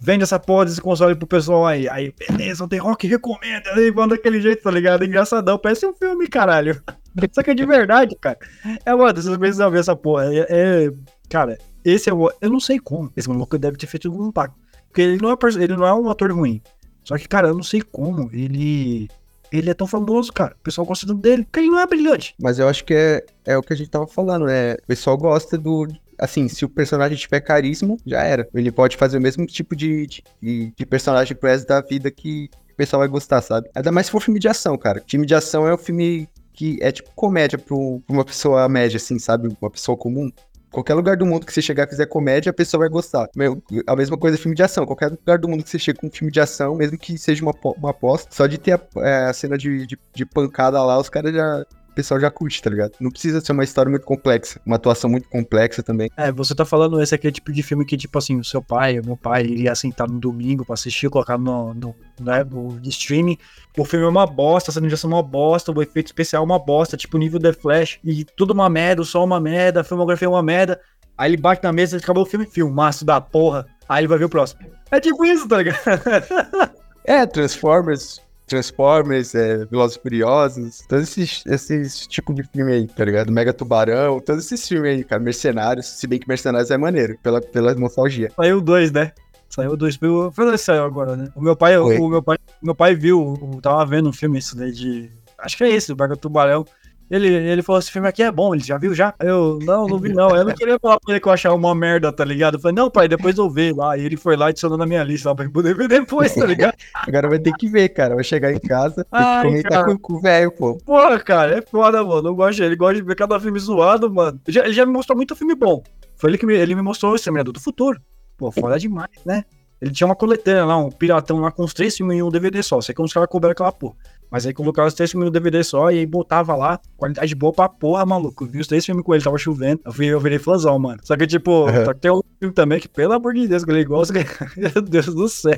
Vende 0.00 0.24
essa 0.24 0.36
porra 0.36 0.64
desse 0.64 0.80
console 0.80 1.14
pro 1.14 1.28
pessoal 1.28 1.64
aí. 1.64 1.88
Aí, 1.88 2.12
beleza, 2.18 2.64
o 2.64 2.68
The 2.68 2.78
Rock 2.78 3.06
recomenda. 3.06 3.70
Aí 3.74 3.88
vão 3.92 4.08
daquele 4.08 4.40
jeito, 4.40 4.64
tá 4.64 4.70
ligado? 4.70 5.04
Engraçadão. 5.04 5.56
Parece 5.58 5.86
um 5.86 5.92
filme, 5.94 6.26
caralho. 6.26 6.82
Só 7.32 7.40
que 7.40 7.50
é 7.52 7.54
de 7.54 7.64
verdade, 7.64 8.16
cara. 8.20 8.36
É, 8.84 8.92
mano, 8.92 9.22
vocês 9.22 9.36
precisam 9.36 9.70
ver 9.70 9.78
essa 9.78 9.94
porra. 9.94 10.24
É, 10.34 10.46
é- 10.48 10.90
cara, 11.30 11.56
esse 11.84 12.10
é 12.10 12.12
o. 12.12 12.30
Eu 12.40 12.50
não 12.50 12.60
sei 12.60 12.78
como. 12.78 13.10
Esse 13.16 13.28
maluco 13.28 13.56
deve 13.56 13.78
ter 13.78 13.86
feito 13.86 14.08
algum 14.08 14.28
impacto. 14.28 14.56
Porque 14.88 15.00
ele 15.00 15.22
não 15.22 15.30
é, 15.30 15.36
ele 15.62 15.76
não 15.76 15.86
é 15.86 15.94
um 15.94 16.10
ator 16.10 16.32
ruim. 16.32 16.60
Só 17.04 17.16
que, 17.16 17.28
cara, 17.28 17.48
eu 17.48 17.54
não 17.54 17.62
sei 17.62 17.80
como. 17.80 18.28
Ele. 18.32 19.08
Ele 19.52 19.70
é 19.70 19.74
tão 19.74 19.86
famoso, 19.86 20.32
cara. 20.32 20.54
O 20.60 20.62
pessoal 20.62 20.86
gosta 20.86 21.06
tanto 21.06 21.20
dele. 21.20 21.44
Porque 21.44 21.60
ele 21.60 21.70
não 21.70 21.80
é 21.80 21.86
brilhante. 21.86 22.34
Mas 22.38 22.58
eu 22.58 22.68
acho 22.68 22.84
que 22.84 22.94
é, 22.94 23.24
é 23.44 23.56
o 23.56 23.62
que 23.62 23.72
a 23.72 23.76
gente 23.76 23.90
tava 23.90 24.06
falando, 24.06 24.46
né? 24.46 24.74
O 24.74 24.86
pessoal 24.86 25.16
gosta 25.16 25.56
do. 25.56 25.88
Assim, 26.18 26.48
se 26.48 26.64
o 26.64 26.68
personagem 26.68 27.16
tiver 27.16 27.40
carisma, 27.40 27.96
já 28.04 28.22
era. 28.22 28.46
Ele 28.54 28.70
pode 28.70 28.96
fazer 28.96 29.16
o 29.16 29.20
mesmo 29.20 29.46
tipo 29.46 29.74
de, 29.74 30.06
de, 30.40 30.72
de 30.76 30.86
personagem 30.86 31.34
pro 31.34 31.48
resto 31.48 31.66
da 31.66 31.80
vida 31.80 32.10
que 32.10 32.50
o 32.72 32.76
pessoal 32.76 33.00
vai 33.00 33.08
gostar, 33.08 33.40
sabe? 33.40 33.70
Ainda 33.74 33.90
mais 33.90 34.06
se 34.06 34.12
for 34.12 34.20
filme 34.20 34.38
de 34.38 34.48
ação, 34.48 34.76
cara. 34.76 35.02
Filme 35.06 35.26
de 35.26 35.34
ação 35.34 35.66
é 35.66 35.74
um 35.74 35.78
filme 35.78 36.28
que 36.52 36.78
é 36.82 36.92
tipo 36.92 37.10
comédia 37.16 37.58
pra 37.58 37.74
uma 38.08 38.24
pessoa 38.24 38.68
média, 38.68 38.98
assim, 38.98 39.18
sabe? 39.18 39.48
Uma 39.60 39.70
pessoa 39.70 39.96
comum. 39.96 40.30
Qualquer 40.70 40.94
lugar 40.94 41.16
do 41.16 41.26
mundo 41.26 41.44
que 41.44 41.52
você 41.52 41.60
chegar 41.60 41.86
e 41.86 41.90
fizer 41.90 42.06
comédia, 42.06 42.50
a 42.50 42.52
pessoa 42.52 42.80
vai 42.80 42.88
gostar. 42.88 43.28
Meu, 43.34 43.62
a 43.86 43.96
mesma 43.96 44.16
coisa 44.16 44.38
filme 44.38 44.54
de 44.54 44.62
ação. 44.62 44.86
Qualquer 44.86 45.10
lugar 45.10 45.38
do 45.38 45.48
mundo 45.48 45.64
que 45.64 45.70
você 45.70 45.78
chega 45.78 45.98
com 45.98 46.06
um 46.06 46.10
filme 46.10 46.32
de 46.32 46.40
ação, 46.40 46.76
mesmo 46.76 46.96
que 46.96 47.18
seja 47.18 47.42
uma, 47.42 47.54
uma 47.76 47.90
aposta, 47.90 48.28
só 48.30 48.46
de 48.46 48.56
ter 48.56 48.72
a, 48.72 48.80
é, 48.98 49.24
a 49.26 49.32
cena 49.32 49.58
de, 49.58 49.86
de, 49.86 49.98
de 50.14 50.24
pancada 50.24 50.82
lá, 50.82 50.98
os 50.98 51.08
caras 51.08 51.34
já. 51.34 51.64
O 52.00 52.02
pessoal 52.02 52.18
já 52.18 52.30
curte, 52.30 52.62
tá 52.62 52.70
ligado? 52.70 52.92
Não 52.98 53.10
precisa 53.10 53.40
ser 53.40 53.52
uma 53.52 53.62
história 53.62 53.90
muito 53.90 54.06
complexa. 54.06 54.58
Uma 54.64 54.76
atuação 54.76 55.10
muito 55.10 55.28
complexa 55.28 55.82
também. 55.82 56.10
É, 56.16 56.32
você 56.32 56.54
tá 56.54 56.64
falando 56.64 57.00
esse 57.02 57.14
aquele 57.14 57.32
tipo 57.32 57.52
de 57.52 57.62
filme 57.62 57.84
que, 57.84 57.96
tipo 57.96 58.16
assim, 58.16 58.38
o 58.38 58.44
seu 58.44 58.62
pai, 58.62 58.98
o 58.98 59.04
meu 59.04 59.16
pai, 59.18 59.44
iria 59.44 59.74
sentar 59.74 60.08
no 60.08 60.18
domingo 60.18 60.64
pra 60.64 60.74
assistir, 60.74 61.10
colocar 61.10 61.36
no, 61.36 61.74
no, 61.74 61.94
né, 62.18 62.42
no 62.42 62.80
streaming. 62.84 63.36
O 63.76 63.84
filme 63.84 64.06
é 64.06 64.08
uma 64.08 64.26
bosta, 64.26 64.70
a 64.70 64.74
cena 64.74 64.88
de 64.88 64.94
ação 64.94 65.10
é 65.10 65.14
uma 65.14 65.22
bosta, 65.22 65.70
o 65.70 65.82
efeito 65.82 66.06
especial 66.06 66.42
é 66.42 66.46
uma 66.46 66.58
bosta, 66.58 66.96
tipo 66.96 67.18
nível 67.18 67.38
The 67.38 67.52
Flash, 67.52 67.98
e 68.02 68.24
tudo 68.24 68.52
uma 68.52 68.70
merda, 68.70 69.02
o 69.02 69.04
som 69.04 69.20
é 69.20 69.24
uma 69.24 69.40
merda, 69.40 69.82
a 69.82 69.84
filmografia 69.84 70.26
é 70.26 70.30
uma 70.30 70.42
merda. 70.42 70.80
Aí 71.18 71.30
ele 71.30 71.36
bate 71.36 71.62
na 71.62 71.70
mesa 71.70 71.96
e 71.96 72.00
acabou 72.00 72.22
o 72.22 72.26
filme, 72.26 72.46
filmaço 72.46 73.04
da 73.04 73.20
porra. 73.20 73.66
Aí 73.86 74.00
ele 74.00 74.08
vai 74.08 74.16
ver 74.16 74.24
o 74.24 74.30
próximo. 74.30 74.60
É 74.90 74.98
tipo 74.98 75.22
isso, 75.24 75.46
tá 75.46 75.58
ligado? 75.58 75.78
É, 77.04 77.26
Transformers. 77.26 78.20
Transformers, 78.50 79.34
é, 79.34 79.64
Velozes 79.66 79.96
e 79.96 80.00
Furiosos, 80.02 80.82
todos 80.88 81.04
esses, 81.04 81.44
esses 81.46 82.06
tipos 82.08 82.34
de 82.34 82.42
filme 82.42 82.72
aí, 82.72 82.86
tá 82.88 83.04
ligado? 83.04 83.30
Mega 83.30 83.52
Tubarão, 83.52 84.18
todos 84.18 84.44
esses 84.44 84.66
filmes 84.66 84.90
aí, 84.90 85.04
cara. 85.04 85.22
Mercenários, 85.22 85.86
se 85.86 86.06
bem 86.06 86.18
que 86.18 86.28
Mercenários 86.28 86.70
é 86.70 86.76
maneiro, 86.76 87.16
pela, 87.22 87.40
pela 87.40 87.72
nostalgia. 87.74 88.30
Saiu 88.34 88.60
dois, 88.60 88.90
né? 88.90 89.12
Saiu 89.48 89.76
dois. 89.76 89.96
Foi 89.96 90.44
dois 90.44 90.60
saiu 90.60 90.84
agora, 90.84 91.16
né? 91.16 91.28
O 91.34 91.40
meu 91.40 91.54
pai, 91.54 91.78
o 91.78 92.08
meu 92.08 92.22
pai, 92.22 92.38
meu 92.60 92.74
pai 92.74 92.94
viu, 92.94 93.60
tava 93.62 93.86
vendo 93.86 94.08
um 94.08 94.12
filme 94.12 94.38
esse 94.38 94.56
daí 94.56 94.72
de. 94.72 95.10
Acho 95.38 95.56
que 95.56 95.64
é 95.64 95.70
esse, 95.70 95.92
o 95.92 95.96
Barca 95.96 96.16
Tubarão. 96.16 96.64
Ele, 97.10 97.26
ele 97.26 97.62
falou: 97.62 97.80
esse 97.80 97.90
filme 97.90 98.06
aqui 98.06 98.22
é 98.22 98.30
bom, 98.30 98.54
ele 98.54 98.62
já 98.62 98.78
viu 98.78 98.94
já? 98.94 99.12
Eu, 99.18 99.58
não, 99.62 99.88
não 99.88 99.98
vi 99.98 100.12
não. 100.12 100.34
Eu 100.34 100.44
não 100.44 100.54
queria 100.54 100.78
falar 100.78 101.00
pra 101.00 101.12
ele 101.12 101.20
que 101.20 101.26
eu 101.26 101.32
achava 101.32 101.56
uma 101.56 101.74
merda, 101.74 102.12
tá 102.12 102.24
ligado? 102.24 102.54
Eu 102.54 102.60
falei, 102.60 102.76
não, 102.76 102.88
pai, 102.88 103.08
depois 103.08 103.36
eu 103.36 103.50
ver 103.50 103.74
lá. 103.74 103.98
E 103.98 104.04
ele 104.04 104.16
foi 104.16 104.36
lá 104.36 104.46
e 104.46 104.50
adicionou 104.50 104.78
na 104.78 104.86
minha 104.86 105.02
lista 105.02 105.28
lá 105.28 105.34
pra 105.34 105.50
poder 105.50 105.74
ver 105.74 105.88
depois, 105.88 106.32
tá 106.32 106.46
ligado? 106.46 106.74
Agora 106.94 107.28
vai 107.28 107.40
ter 107.40 107.52
que 107.54 107.68
ver, 107.68 107.88
cara. 107.88 108.14
Vai 108.14 108.22
chegar 108.22 108.52
em 108.52 108.60
casa, 108.60 109.04
que 109.04 109.42
comentar 109.42 109.84
cara. 109.84 109.98
com, 109.98 110.14
o 110.14 110.20
velho, 110.20 110.52
pô. 110.52 110.76
Porra, 110.76 111.18
cara, 111.18 111.58
é 111.58 111.62
foda, 111.62 112.04
mano. 112.04 112.28
Eu 112.28 112.34
gosto, 112.34 112.62
ele 112.62 112.76
gosta 112.76 112.94
de 112.94 113.02
ver 113.02 113.16
cada 113.16 113.40
filme 113.40 113.58
zoado, 113.58 114.12
mano. 114.12 114.40
Ele 114.46 114.54
já, 114.54 114.64
ele 114.64 114.72
já 114.72 114.86
me 114.86 114.92
mostrou 114.92 115.16
muito 115.16 115.34
filme 115.34 115.56
bom. 115.56 115.82
Foi 116.16 116.30
ele 116.30 116.38
que 116.38 116.46
me, 116.46 116.54
ele 116.54 116.76
me 116.76 116.82
mostrou 116.82 117.12
o 117.12 117.16
Exterminador 117.16 117.52
do 117.52 117.60
Futuro. 117.60 118.00
Pô, 118.38 118.52
foda 118.52 118.78
demais, 118.78 119.10
né? 119.26 119.44
Ele 119.80 119.90
tinha 119.90 120.06
uma 120.06 120.14
coletânea 120.14 120.64
lá, 120.64 120.76
um 120.76 120.90
piratão 120.90 121.40
lá 121.40 121.50
com 121.50 121.64
os 121.64 121.72
três 121.72 121.96
filmes 121.96 122.18
em 122.18 122.22
um 122.22 122.28
DVD 122.28 122.62
só. 122.62 122.80
Sei 122.80 122.94
como 122.94 123.06
os 123.06 123.12
caras 123.12 123.28
cobraram 123.28 123.52
aquela 123.52 123.72
porra. 123.72 123.96
Mas 124.30 124.46
aí 124.46 124.52
colocava 124.54 124.86
os 124.86 124.94
três 124.94 125.10
filmes 125.10 125.26
no 125.26 125.30
DVD 125.32 125.62
só 125.64 125.90
e 125.90 125.98
aí 125.98 126.06
botava 126.06 126.54
lá, 126.54 126.78
qualidade 126.96 127.34
boa 127.34 127.52
pra 127.52 127.68
porra, 127.68 128.06
maluco. 128.06 128.46
Vi 128.46 128.60
os 128.60 128.66
três 128.68 128.86
filmes 128.86 129.04
com 129.04 129.12
ele, 129.14 129.24
tava 129.24 129.36
chovendo. 129.38 129.80
Eu, 129.84 129.92
fui, 129.92 130.06
eu 130.06 130.20
virei 130.20 130.38
fãzão, 130.38 130.78
mano. 130.78 131.00
Só 131.02 131.16
que, 131.16 131.26
tipo, 131.26 131.50
Uhum. 131.68 131.84
só 131.84 131.92
que 131.94 132.00
tem 132.00 132.10
um 132.12 132.20
filme 132.38 132.54
também 132.54 132.78
que, 132.78 132.88
pelo 132.88 133.12
amor 133.12 133.34
de 133.34 133.48
Deus, 133.48 133.64
que 133.64 133.70
ele 133.72 133.84
gosta. 133.84 134.14
Meu 134.56 134.82
Deus 134.82 135.06
do 135.06 135.28
céu. 135.28 135.56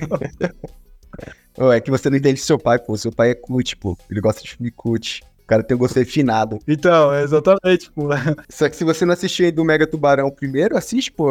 É 1.73 1.81
que 1.81 1.91
você 1.91 2.09
não 2.09 2.17
entende 2.17 2.41
seu 2.41 2.59
pai, 2.59 2.79
pô. 2.79 2.97
Seu 2.97 3.13
pai 3.13 3.31
é 3.31 3.35
cult, 3.35 3.77
pô. 3.77 3.97
Ele 4.11 4.21
gosta 4.21 4.43
de 4.43 4.51
filme 4.57 4.71
cult. 4.71 5.21
O 5.43 5.47
cara 5.47 5.63
tem 5.63 5.75
um 5.77 5.79
gosto 5.81 5.97
refinado. 5.99 6.59
Então, 6.67 7.13
é 7.13 7.23
exatamente, 7.23 7.91
pô. 7.93 8.09
Só 8.49 8.69
que 8.71 8.77
se 8.77 8.85
você 8.85 9.05
não 9.05 9.13
assistiu 9.13 9.45
aí 9.45 9.53
do 9.53 9.65
Mega 9.65 9.87
Tubarão 9.87 10.31
primeiro, 10.31 10.79
assiste, 10.79 11.13
pô. 11.13 11.29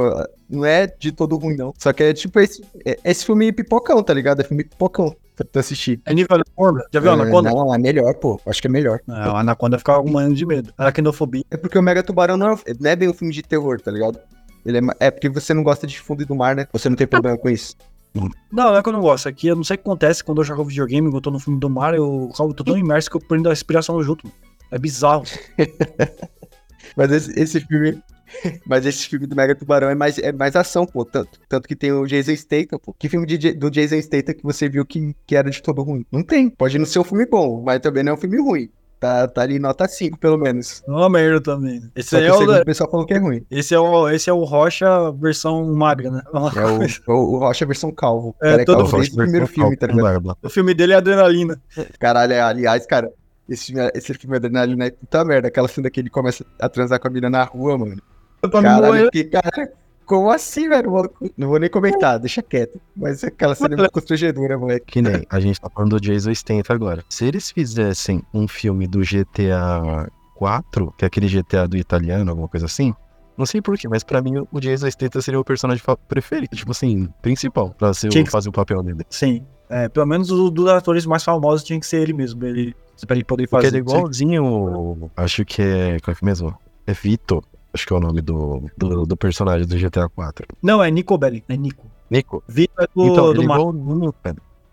Não 0.48 0.64
é 0.64 0.86
de 0.86 1.12
todo 1.12 1.38
ruim, 1.38 1.56
não. 1.56 1.74
Só 1.80 1.92
que 1.92 2.04
é 2.04 2.14
tipo 2.14 2.40
esse, 2.40 2.64
é- 2.86 3.00
esse 3.04 3.26
filme 3.26 3.52
pipocão, 3.52 4.04
tá 4.04 4.14
ligado? 4.14 4.42
É 4.42 4.44
filme 4.44 4.64
pipocão 4.64 5.16
pra 5.36 5.46
tu 5.46 5.60
assistir. 5.60 6.02
É 6.06 6.14
nível 6.14 6.36
Anaconda. 6.36 6.86
Já 6.92 7.00
viu 7.00 7.12
É, 7.12 7.14
Anaconda? 7.14 7.50
Não, 7.50 7.74
é 7.74 7.78
melhor, 7.78 8.14
pô. 8.16 8.40
Acho 8.46 8.62
que 8.62 8.68
é 8.68 8.70
melhor. 8.70 9.00
É, 9.08 9.30
o 9.30 9.36
Anaconda 9.36 9.78
ficava 9.78 10.00
arrumando 10.00 10.36
de 10.36 10.46
medo. 10.46 10.74
Aracnofobia. 10.78 11.44
É 11.50 11.58
porque 11.58 11.78
o 11.78 11.82
Mega 11.82 12.04
Tubarão 12.04 12.38
não 12.38 12.52
é, 12.54 12.56
não 12.80 12.90
é 12.90 12.96
bem 12.96 13.10
um 13.10 13.14
filme 13.14 13.34
de 13.34 13.42
terror, 13.42 13.80
tá 13.82 13.92
ligado? 13.92 14.20
Ele 14.66 14.78
é, 14.78 14.82
é 15.00 15.12
porque 15.12 15.30
você 15.30 15.54
não 15.54 15.64
gosta 15.64 15.88
de 15.88 16.00
fundo 16.00 16.26
do 16.26 16.36
mar, 16.36 16.56
né? 16.56 16.68
Você 16.72 16.90
não 16.90 16.96
tem 16.96 17.08
problema 17.08 17.38
com 17.38 17.50
isso. 17.50 17.76
Não, 18.14 18.30
não 18.52 18.76
é 18.76 18.84
que 18.84 18.90
eu 18.90 18.94
não 18.94 19.02
gosto. 19.02 19.28
Aqui 19.30 19.48
eu 19.48 19.56
não 19.56 19.64
sei 19.64 19.76
o 19.76 19.78
que 19.78 19.84
acontece 19.84 20.24
quando 20.24 20.40
eu 20.40 20.44
jogo 20.44 20.66
videogame, 20.66 21.12
eu 21.12 21.22
tô 21.22 21.32
no 21.32 21.40
filme 21.40 21.60
do 21.60 21.70
mar, 21.70 21.94
eu, 21.96 22.30
eu 22.38 22.54
tô 22.54 22.64
tão 22.64 22.78
imerso 22.78 23.10
que 23.10 23.16
eu 23.16 23.22
prendo 23.22 23.48
a 23.48 23.52
respiração 23.52 24.02
junto. 24.04 24.28
mano. 24.28 24.38
É 24.72 24.78
bizarro. 24.78 25.24
Mas 26.96 27.12
esse, 27.12 27.40
esse 27.40 27.60
filme. 27.62 28.02
Mas 28.66 28.86
esse 28.86 29.08
filme 29.08 29.28
do 29.28 29.36
Mega 29.36 29.56
Tubarão 29.56 29.90
é 29.90 29.96
mais, 29.96 30.18
é 30.18 30.32
mais 30.32 30.56
ação, 30.56 30.86
pô. 30.86 31.06
Tanto, 31.06 31.40
tanto 31.48 31.68
que 31.68 31.76
tem 31.76 31.92
o 31.92 32.06
Jason 32.06 32.36
Statham, 32.36 32.80
pô. 32.80 32.94
Que 32.98 33.10
filme 33.10 33.26
de 33.26 33.54
do 33.54 33.70
Jason 33.70 34.02
Statham 34.02 34.36
que 34.36 34.44
você 34.44 34.70
viu 34.70 34.86
que, 34.86 35.16
que 35.26 35.36
era 35.36 35.50
de 35.50 35.62
todo 35.62 35.82
ruim? 35.84 36.06
Não 36.12 36.24
tem. 36.24 36.50
Pode 36.50 36.78
não 36.78 36.86
ser 36.86 37.00
um 37.00 37.04
filme 37.04 37.26
bom, 37.26 37.62
mas 37.66 37.80
também 37.80 38.04
não 38.04 38.12
é 38.12 38.16
um 38.16 38.20
filme 38.20 38.40
ruim. 38.40 38.70
Tá, 39.00 39.28
tá 39.28 39.42
ali 39.42 39.58
nota 39.58 39.88
5, 39.88 40.20
pelo 40.20 40.38
menos. 40.38 40.84
É 40.88 40.92
uma 40.92 41.10
merda 41.10 41.42
também. 41.42 41.82
Esse 41.96 42.16
é 42.16 42.32
o 42.32 42.36
o, 42.36 42.38
segundo 42.38 42.62
o 42.62 42.66
pessoal 42.66 42.92
falou 42.92 43.04
que 43.04 43.16
é 43.16 43.18
ruim. 43.18 43.44
esse 43.50 43.74
é 43.74 43.80
o, 43.80 44.08
esse 44.08 44.30
é 44.30 44.34
o 44.34 44.44
Rocha 44.44 45.12
versão 45.14 45.74
magra, 45.74 46.12
né? 46.12 46.22
É 46.32 47.12
o, 47.12 47.16
o, 47.16 47.34
o 47.34 47.38
Rocha 47.40 47.66
versão 47.66 47.92
calvo. 47.92 48.36
É, 48.40 48.52
Cara, 48.52 48.62
é 48.62 48.66
todo 48.66 48.78
calvo 48.78 48.98
desde 48.98 49.14
o 49.14 49.18
primeiro 49.18 49.48
filme, 49.48 49.76
tá 49.76 49.88
com 49.88 49.96
ligado? 49.96 50.22
barba. 50.22 50.38
O 50.44 50.50
filme 50.50 50.76
dele 50.76 50.94
é 50.94 50.98
adrenalina. 50.98 51.60
Caralho, 51.98 52.34
é, 52.34 52.42
aliás, 52.42 52.86
cara, 52.86 53.12
esse 53.50 53.74
filme, 53.74 53.92
esse 53.94 54.14
filme 54.14 54.36
Adrenalina 54.38 54.86
é 54.86 54.92
puta 54.92 55.26
merda. 55.26 55.48
Aquela 55.48 55.68
cena 55.68 55.90
que 55.90 56.00
ele 56.00 56.10
começa 56.10 56.46
a 56.60 56.70
transar 56.70 57.00
com 57.00 57.08
a 57.08 57.12
mina 57.12 57.30
na 57.30 57.44
rua, 57.44 57.78
mano. 57.78 58.02
Pra 58.50 58.62
me 58.62 58.68
Caralho, 58.68 59.12
que 59.12 59.24
cara. 59.26 59.72
Como 60.06 60.30
assim, 60.30 60.68
velho? 60.68 60.92
Não 61.38 61.48
vou 61.48 61.58
nem 61.60 61.70
comentar, 61.70 62.20
deixa 62.20 62.42
quieto. 62.42 62.82
Mas 62.96 63.24
aquela 63.24 63.56
cena 63.56 63.76
é 63.76 63.78
muito 63.78 63.92
constrangedora, 63.92 64.58
moleque. 64.58 64.86
Que 64.86 65.02
nem 65.02 65.26
a 65.30 65.40
gente 65.40 65.62
tá 65.62 65.70
falando 65.70 65.92
do 65.92 66.02
Jason 66.02 66.34
Statham 66.34 66.76
agora. 66.76 67.04
Se 67.08 67.24
eles 67.26 67.50
fizessem 67.52 68.22
um 68.34 68.46
filme 68.48 68.88
do 68.88 69.00
GTA 69.00 70.10
4, 70.36 70.94
que 70.98 71.06
é 71.06 71.08
aquele 71.08 71.28
GTA 71.28 71.66
do 71.68 71.78
italiano, 71.78 72.30
alguma 72.30 72.48
coisa 72.50 72.66
assim, 72.66 72.94
não 73.38 73.46
sei 73.46 73.62
porquê, 73.62 73.88
mas 73.88 74.04
pra 74.04 74.22
mim 74.22 74.34
o 74.52 74.60
Jason 74.60 74.90
Statham 74.92 75.22
seria 75.22 75.40
o 75.40 75.46
personagem 75.46 75.82
preferido, 76.10 76.56
tipo 76.58 76.72
assim, 76.72 77.08
principal, 77.22 77.70
pra 77.78 77.94
ser 77.94 78.08
o, 78.08 78.12
que- 78.12 78.26
fazer 78.30 78.50
o 78.50 78.52
papel 78.52 78.84
dele. 78.84 79.06
Sim. 79.10 79.46
É, 79.70 79.88
pelo 79.88 80.06
menos 80.06 80.30
o 80.30 80.50
dos 80.50 80.68
atores 80.68 81.06
mais 81.06 81.24
famosos 81.24 81.64
tinha 81.64 81.80
que 81.80 81.86
ser 81.88 82.02
ele 82.02 82.12
mesmo. 82.12 82.44
Ele, 82.46 82.76
pra 83.08 83.16
ele 83.16 83.24
poder 83.24 83.48
Porque 83.48 83.66
fazer. 83.68 83.78
ele 83.78 83.78
é 83.78 83.80
igualzinho, 83.80 85.10
acho 85.16 85.46
que 85.46 85.62
é, 85.62 85.98
qual 86.02 86.12
é 86.12 86.16
que 86.16 86.26
é 86.26 86.26
mesmo? 86.26 86.54
É 86.86 86.92
Vito, 86.94 87.42
acho 87.74 87.86
que 87.86 87.94
é 87.94 87.96
o 87.96 88.00
nome 88.00 88.22
do, 88.22 88.70
do, 88.78 89.06
do 89.06 89.18
personagem 89.18 89.68
do 89.68 89.78
GTA 89.78 90.10
4. 90.10 90.48
Não, 90.62 90.84
é 90.84 90.90
Nico 90.92 91.18
Belli. 91.18 91.44
É 91.48 91.56
Nico. 91.56 91.88
Nico. 92.10 92.44
Vitor 92.48 92.84
é 92.84 92.88
do, 92.94 93.08
então, 93.08 93.34
do 93.34 93.44
igual 93.44 93.70
o. 93.70 94.14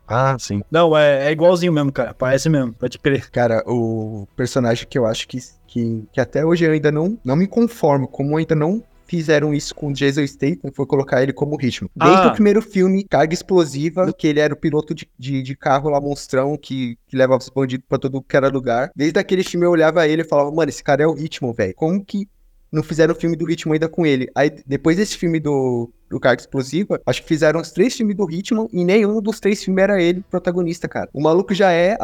Ah, 0.09 0.37
sim. 0.39 0.63
Não, 0.71 0.97
é, 0.97 1.29
é 1.29 1.33
igualzinho 1.33 1.73
mesmo, 1.73 1.93
cara. 1.93 2.15
Parece 2.15 2.49
mesmo, 2.49 2.73
pode 2.73 2.99
crer. 2.99 3.31
Cara, 3.31 3.63
o 3.67 4.27
personagem 4.35 4.87
que 4.89 4.99
eu 4.99 5.05
acho 5.05 5.29
que, 5.29 5.39
que, 5.67 6.09
que 6.11 6.21
até 6.21 6.45
hoje 6.45 6.65
eu 6.65 6.73
ainda 6.73 6.91
não, 6.91 7.19
não 7.23 7.37
me 7.37 7.47
conformo, 7.47 8.09
como 8.09 8.37
ainda 8.37 8.55
não 8.55 8.83
fizeram 9.09 9.55
isso 9.55 9.75
com 9.75 9.89
o 9.89 9.93
Jason 9.93 10.27
Statham, 10.27 10.71
foi 10.73 10.87
colocar 10.87 11.23
ele 11.23 11.33
como 11.33 11.57
ritmo. 11.57 11.91
Desde 11.97 12.17
Ah. 12.27 12.29
o 12.29 12.33
primeiro 12.33 12.61
filme, 12.61 13.05
Carga 13.05 13.33
Explosiva, 13.33 14.13
que 14.13 14.27
ele 14.27 14.39
era 14.39 14.53
o 14.53 14.57
piloto 14.57 14.95
de, 14.95 15.09
de, 15.19 15.43
de 15.43 15.57
carro 15.57 15.89
lá, 15.89 16.01
monstrão, 16.01 16.57
que, 16.57 16.99
que 17.07 17.17
levava 17.17 17.41
os 17.41 17.49
bandidos 17.49 17.87
pra 17.89 17.99
todo 17.99 18.23
que 18.23 18.37
era 18.37 18.49
lugar. 18.49 18.91
Desde 18.95 19.19
aquele 19.19 19.43
filme 19.43 19.65
eu 19.65 19.71
olhava 19.71 20.07
ele 20.07 20.23
e 20.23 20.27
falava, 20.27 20.51
mano, 20.53 20.69
esse 20.69 20.85
cara 20.85 21.03
é 21.03 21.07
o 21.07 21.15
ritmo, 21.15 21.55
velho. 21.55 21.75
Como 21.75 22.05
que 22.05 22.29
não 22.71 22.83
fizeram 22.83 23.15
o 23.15 23.17
filme 23.17 23.37
do 23.37 23.47
ritmo 23.47 23.73
ainda 23.73 23.89
com 23.89 24.05
ele? 24.07 24.29
Aí, 24.35 24.51
depois 24.67 24.97
desse 24.97 25.17
filme 25.17 25.41
do, 25.41 25.91
do 26.09 26.21
Carga 26.21 26.41
Explosiva, 26.41 27.01
acho 27.07 27.23
que 27.23 27.29
fizeram 27.29 27.61
os 27.61 27.71
três 27.71 27.97
filmes 27.97 28.17
do 28.17 28.25
ritmo 28.25 28.69
e 28.73 28.85
nenhum 28.85 29.21
dos 29.21 29.41
três 29.41 29.63
filmes 29.63 29.83
era 29.83 30.03
ele 30.03 30.25
protagonista, 30.31 30.89
cara. 30.89 31.09
O 31.13 31.21
maluco 31.21 31.55
já 31.55 31.73
é 31.73 31.97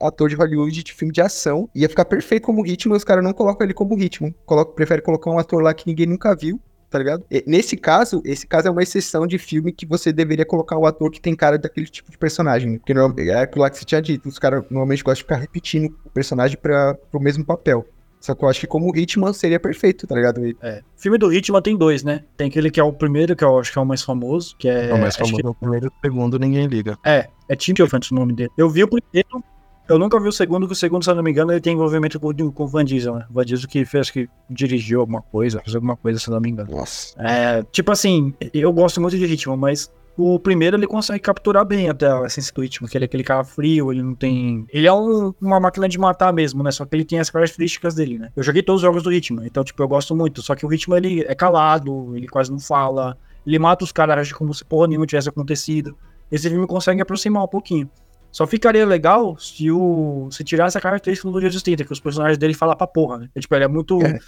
ator 0.00 0.28
de 0.28 0.36
Hollywood 0.36 0.82
de 0.82 0.92
filme 0.92 1.12
de 1.12 1.20
ação, 1.20 1.68
ia 1.74 1.88
ficar 1.88 2.04
perfeito 2.04 2.44
como 2.44 2.62
ritmo, 2.62 2.94
e 2.94 2.96
os 2.96 3.04
caras 3.04 3.24
não 3.24 3.32
colocam 3.32 3.64
ele 3.64 3.74
como 3.74 3.96
ritmo. 3.96 4.34
Coloca, 4.46 4.72
prefere 4.72 5.02
colocar 5.02 5.30
um 5.30 5.38
ator 5.38 5.62
lá 5.62 5.74
que 5.74 5.86
ninguém 5.86 6.06
nunca 6.06 6.34
viu, 6.34 6.60
tá 6.88 6.98
ligado? 6.98 7.24
E 7.30 7.42
nesse 7.46 7.76
caso, 7.76 8.22
esse 8.24 8.46
caso 8.46 8.68
é 8.68 8.70
uma 8.70 8.82
exceção 8.82 9.26
de 9.26 9.38
filme 9.38 9.72
que 9.72 9.86
você 9.86 10.12
deveria 10.12 10.46
colocar 10.46 10.78
o 10.78 10.86
ator 10.86 11.10
que 11.10 11.20
tem 11.20 11.34
cara 11.34 11.58
daquele 11.58 11.86
tipo 11.86 12.10
de 12.10 12.18
personagem. 12.18 12.78
Porque 12.78 12.92
é 12.92 13.40
aquilo 13.40 13.62
lá 13.62 13.70
que 13.70 13.78
você 13.78 13.84
tinha 13.84 14.00
dito, 14.00 14.28
os 14.28 14.38
caras 14.38 14.62
normalmente 14.70 15.02
gostam 15.02 15.16
de 15.16 15.22
ficar 15.22 15.36
repetindo 15.36 15.94
o 16.04 16.10
personagem 16.10 16.56
para 16.56 16.94
pro 17.10 17.20
mesmo 17.20 17.44
papel. 17.44 17.86
Só 18.20 18.34
que 18.34 18.44
eu 18.44 18.48
acho 18.48 18.60
que 18.60 18.66
como 18.66 18.90
ritmo 18.90 19.32
seria 19.32 19.60
perfeito, 19.60 20.06
tá 20.06 20.14
ligado? 20.14 20.40
É. 20.60 20.82
Filme 20.96 21.18
do 21.18 21.28
Ritmo 21.28 21.60
tem 21.62 21.76
dois, 21.76 22.02
né? 22.02 22.24
Tem 22.36 22.48
aquele 22.48 22.70
que 22.70 22.80
é 22.80 22.82
o 22.82 22.92
primeiro, 22.92 23.36
que 23.36 23.44
eu 23.44 23.58
acho 23.58 23.72
que 23.72 23.78
é 23.78 23.82
o 23.82 23.86
mais 23.86 24.02
famoso, 24.02 24.56
que 24.58 24.68
é. 24.68 24.88
É, 24.90 24.94
o 24.94 24.98
mais 24.98 25.14
acho 25.14 25.18
que- 25.18 25.24
famoso 25.30 25.46
é 25.46 25.50
o 25.50 25.54
primeiro 25.54 25.86
e 25.86 25.88
o 25.88 25.92
segundo, 26.02 26.38
ninguém 26.38 26.66
liga. 26.66 26.98
É, 27.04 27.28
é 27.48 27.56
Tim 27.56 27.74
Chofant 27.76 28.10
o 28.10 28.14
nome 28.14 28.32
dele. 28.34 28.50
Eu 28.58 28.68
vi 28.68 28.82
o 28.82 28.88
primeiro, 28.88 29.44
eu 29.88 29.98
nunca 29.98 30.18
vi 30.20 30.28
o 30.28 30.32
segundo, 30.32 30.66
que 30.66 30.72
o 30.72 30.76
segundo, 30.76 31.02
se 31.04 31.10
eu 31.10 31.14
não 31.14 31.22
me 31.22 31.30
engano, 31.30 31.52
ele 31.52 31.60
tem 31.60 31.72
envolvimento 31.74 32.18
com, 32.18 32.34
com 32.52 32.64
o 32.64 32.66
Van 32.68 32.84
Diesel, 32.84 33.14
né? 33.14 33.24
O 33.30 33.34
Van 33.34 33.44
Diesel 33.44 33.68
que 33.68 33.84
fez, 33.84 34.10
que 34.10 34.28
dirigiu 34.50 35.00
alguma 35.00 35.22
coisa, 35.22 35.60
fez 35.60 35.74
alguma 35.74 35.96
coisa, 35.96 36.18
se 36.18 36.28
eu 36.28 36.34
não 36.34 36.40
me 36.40 36.50
engano. 36.50 36.70
Nossa. 36.70 37.14
É, 37.22 37.62
tipo 37.70 37.90
assim, 37.92 38.34
eu 38.52 38.72
gosto 38.72 39.00
muito 39.00 39.16
de 39.16 39.24
ritmo, 39.24 39.56
mas 39.56 39.90
o 40.18 40.38
primeiro 40.38 40.76
ele 40.76 40.86
consegue 40.86 41.20
capturar 41.20 41.64
bem 41.64 41.88
até 41.88 42.10
a 42.10 42.24
essência 42.26 42.52
do 42.52 42.60
ritmo, 42.60 42.88
que 42.88 42.98
ele 42.98 43.04
é 43.04 43.06
aquele 43.06 43.22
cara 43.22 43.44
frio, 43.44 43.92
ele 43.92 44.02
não 44.02 44.14
tem. 44.14 44.66
Ele 44.70 44.86
é 44.86 44.92
um- 44.92 45.32
uma 45.40 45.60
máquina 45.60 45.88
de 45.88 45.96
matar 45.96 46.32
mesmo, 46.32 46.62
né? 46.62 46.72
Só 46.72 46.84
que 46.84 46.96
ele 46.96 47.04
tem 47.04 47.20
as 47.20 47.30
características 47.30 47.94
dele, 47.94 48.18
né? 48.18 48.30
Eu 48.34 48.42
joguei 48.42 48.62
todos 48.62 48.80
os 48.82 48.86
jogos 48.86 49.02
do 49.04 49.10
ritmo, 49.10 49.44
então, 49.44 49.62
tipo, 49.62 49.80
eu 49.80 49.86
gosto 49.86 50.16
muito. 50.16 50.42
Só 50.42 50.54
que 50.56 50.66
o 50.66 50.68
ritmo 50.68 50.96
ele 50.96 51.20
é 51.22 51.34
calado, 51.34 52.16
ele 52.16 52.26
quase 52.26 52.50
não 52.50 52.58
fala, 52.58 53.16
ele 53.46 53.58
mata 53.58 53.84
os 53.84 53.92
caras 53.92 54.32
como 54.32 54.52
se 54.52 54.64
porra 54.64 54.88
nenhuma 54.88 55.06
tivesse 55.06 55.28
acontecido. 55.28 55.96
Esse 56.30 56.50
filme 56.50 56.66
consegue 56.66 57.00
aproximar 57.00 57.44
um 57.44 57.48
pouquinho. 57.48 57.88
Só 58.30 58.46
ficaria 58.46 58.86
legal 58.86 59.38
se 59.38 59.70
o. 59.70 60.28
se 60.30 60.44
tirasse 60.44 60.76
a 60.76 60.80
característica 60.80 61.30
do 61.30 61.40
Jason 61.40 61.58
Statham, 61.58 61.86
que 61.86 61.92
os 61.92 62.00
personagens 62.00 62.38
dele 62.38 62.54
falam 62.54 62.76
pra 62.76 62.86
porra, 62.86 63.18
né? 63.18 63.28
Tipo, 63.38 63.54
ele 63.54 63.64
é 63.64 63.68
muito. 63.68 64.00
É. 64.04 64.18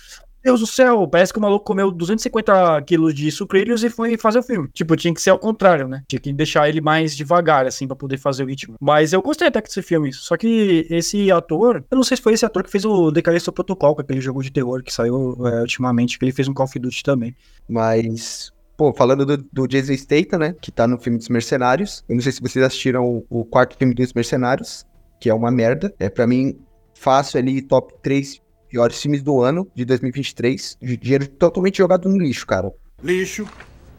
Deus 0.42 0.60
do 0.60 0.66
céu, 0.66 1.06
parece 1.06 1.32
que 1.32 1.38
o 1.38 1.42
maluco 1.42 1.64
comeu 1.66 1.90
250 1.90 2.82
quilos 2.82 3.14
de 3.14 3.30
sucrilhos 3.30 3.84
e 3.84 3.90
foi 3.90 4.16
fazer 4.16 4.38
o 4.38 4.42
filme. 4.42 4.68
Tipo, 4.72 4.96
tinha 4.96 5.12
que 5.12 5.20
ser 5.20 5.30
ao 5.30 5.38
contrário, 5.38 5.86
né? 5.86 6.02
Tinha 6.08 6.18
que 6.18 6.32
deixar 6.32 6.66
ele 6.66 6.80
mais 6.80 7.14
devagar, 7.14 7.66
assim, 7.66 7.86
pra 7.86 7.94
poder 7.94 8.16
fazer 8.16 8.44
o 8.44 8.46
ritmo. 8.46 8.76
Mas 8.80 9.12
eu 9.12 9.20
gostei 9.20 9.48
até 9.48 9.60
desse 9.60 9.82
filme. 9.82 10.12
Só 10.14 10.38
que 10.38 10.86
esse 10.88 11.30
ator, 11.30 11.84
eu 11.90 11.96
não 11.96 12.02
sei 12.02 12.16
se 12.16 12.22
foi 12.22 12.32
esse 12.32 12.46
ator 12.46 12.64
que 12.64 12.70
fez 12.70 12.86
o 12.86 13.10
Decalista 13.10 13.52
Protocol, 13.52 13.94
que 13.94 14.00
é 14.00 14.04
aquele 14.04 14.20
jogo 14.22 14.42
de 14.42 14.50
terror 14.50 14.82
que 14.82 14.92
saiu 14.92 15.36
é, 15.46 15.60
ultimamente, 15.60 16.18
que 16.18 16.24
ele 16.24 16.32
fez 16.32 16.48
um 16.48 16.54
Call 16.54 16.64
of 16.64 16.78
Duty 16.78 17.02
também. 17.02 17.36
Mas, 17.68 18.50
pô, 18.80 18.94
falando 18.94 19.26
do, 19.26 19.36
do 19.36 19.66
Jason 19.68 19.94
Statham, 19.94 20.38
né? 20.38 20.54
Que 20.58 20.72
tá 20.72 20.88
no 20.88 20.98
filme 20.98 21.18
dos 21.18 21.28
Mercenários. 21.28 22.02
Eu 22.08 22.14
não 22.14 22.22
sei 22.22 22.32
se 22.32 22.40
vocês 22.40 22.64
assistiram 22.64 23.04
o, 23.04 23.26
o 23.28 23.44
quarto 23.44 23.76
filme 23.76 23.92
dos 23.92 24.14
Mercenários, 24.14 24.86
que 25.20 25.28
é 25.28 25.34
uma 25.34 25.50
merda. 25.50 25.94
É 25.98 26.08
pra 26.08 26.26
mim 26.26 26.58
fácil 26.94 27.38
ali 27.38 27.60
top 27.60 27.92
3 28.02 28.40
piores 28.70 29.02
filmes 29.02 29.22
do 29.22 29.42
ano 29.42 29.70
de 29.74 29.84
2023. 29.84 30.78
De 30.80 30.96
Dinheiro 30.96 31.28
totalmente 31.28 31.76
jogado 31.76 32.08
no 32.08 32.16
lixo, 32.16 32.46
cara. 32.46 32.72
Lixo, 33.04 33.46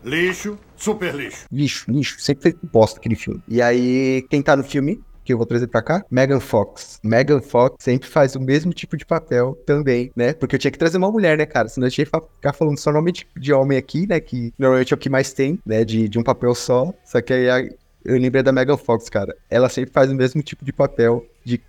lixo, 0.03 0.57
super 0.75 1.13
lixo. 1.13 1.45
Lixo, 1.51 1.91
lixo. 1.91 2.19
Sempre 2.19 2.51
foi 2.51 2.69
bosta 2.71 2.99
aquele 2.99 3.15
filme. 3.15 3.39
E 3.47 3.61
aí, 3.61 4.25
quem 4.31 4.41
tá 4.41 4.55
no 4.55 4.63
filme, 4.63 4.99
que 5.31 5.33
eu 5.33 5.37
vou 5.37 5.45
trazer 5.47 5.67
pra 5.67 5.81
cá, 5.81 6.03
Megan 6.11 6.39
Fox. 6.39 6.99
Megan 7.03 7.41
Fox 7.41 7.75
sempre 7.79 8.07
faz 8.07 8.35
o 8.35 8.39
mesmo 8.39 8.73
tipo 8.73 8.95
de 8.97 9.05
papel 9.05 9.57
também, 9.65 10.11
né? 10.15 10.33
Porque 10.33 10.55
eu 10.55 10.59
tinha 10.59 10.71
que 10.71 10.77
trazer 10.77 10.97
uma 10.97 11.11
mulher, 11.11 11.37
né, 11.37 11.45
cara? 11.45 11.67
Senão 11.69 11.87
eu 11.87 11.91
que 12.21 12.27
ficar 12.35 12.53
falando 12.53 12.77
só 12.77 12.91
nome 12.91 13.11
de, 13.11 13.27
de 13.37 13.53
homem 13.53 13.77
aqui, 13.77 14.05
né? 14.07 14.19
Que 14.19 14.53
normalmente 14.59 14.93
é 14.93 14.95
o 14.95 14.99
que 14.99 15.09
mais 15.09 15.31
tem, 15.33 15.57
né? 15.65 15.83
De, 15.85 16.07
de 16.09 16.19
um 16.19 16.23
papel 16.23 16.53
só. 16.53 16.93
Só 17.05 17.21
que 17.21 17.33
aí 17.33 17.49
a- 17.49 17.69
eu 18.03 18.17
lembrei 18.19 18.41
da 18.43 18.51
Megan 18.51 18.77
Fox, 18.77 19.09
cara. 19.09 19.35
Ela 19.49 19.69
sempre 19.69 19.91
faz 19.93 20.11
o 20.11 20.15
mesmo 20.15 20.41
tipo 20.41 20.65
de 20.65 20.73
papel 20.73 21.23
de, 21.45 21.61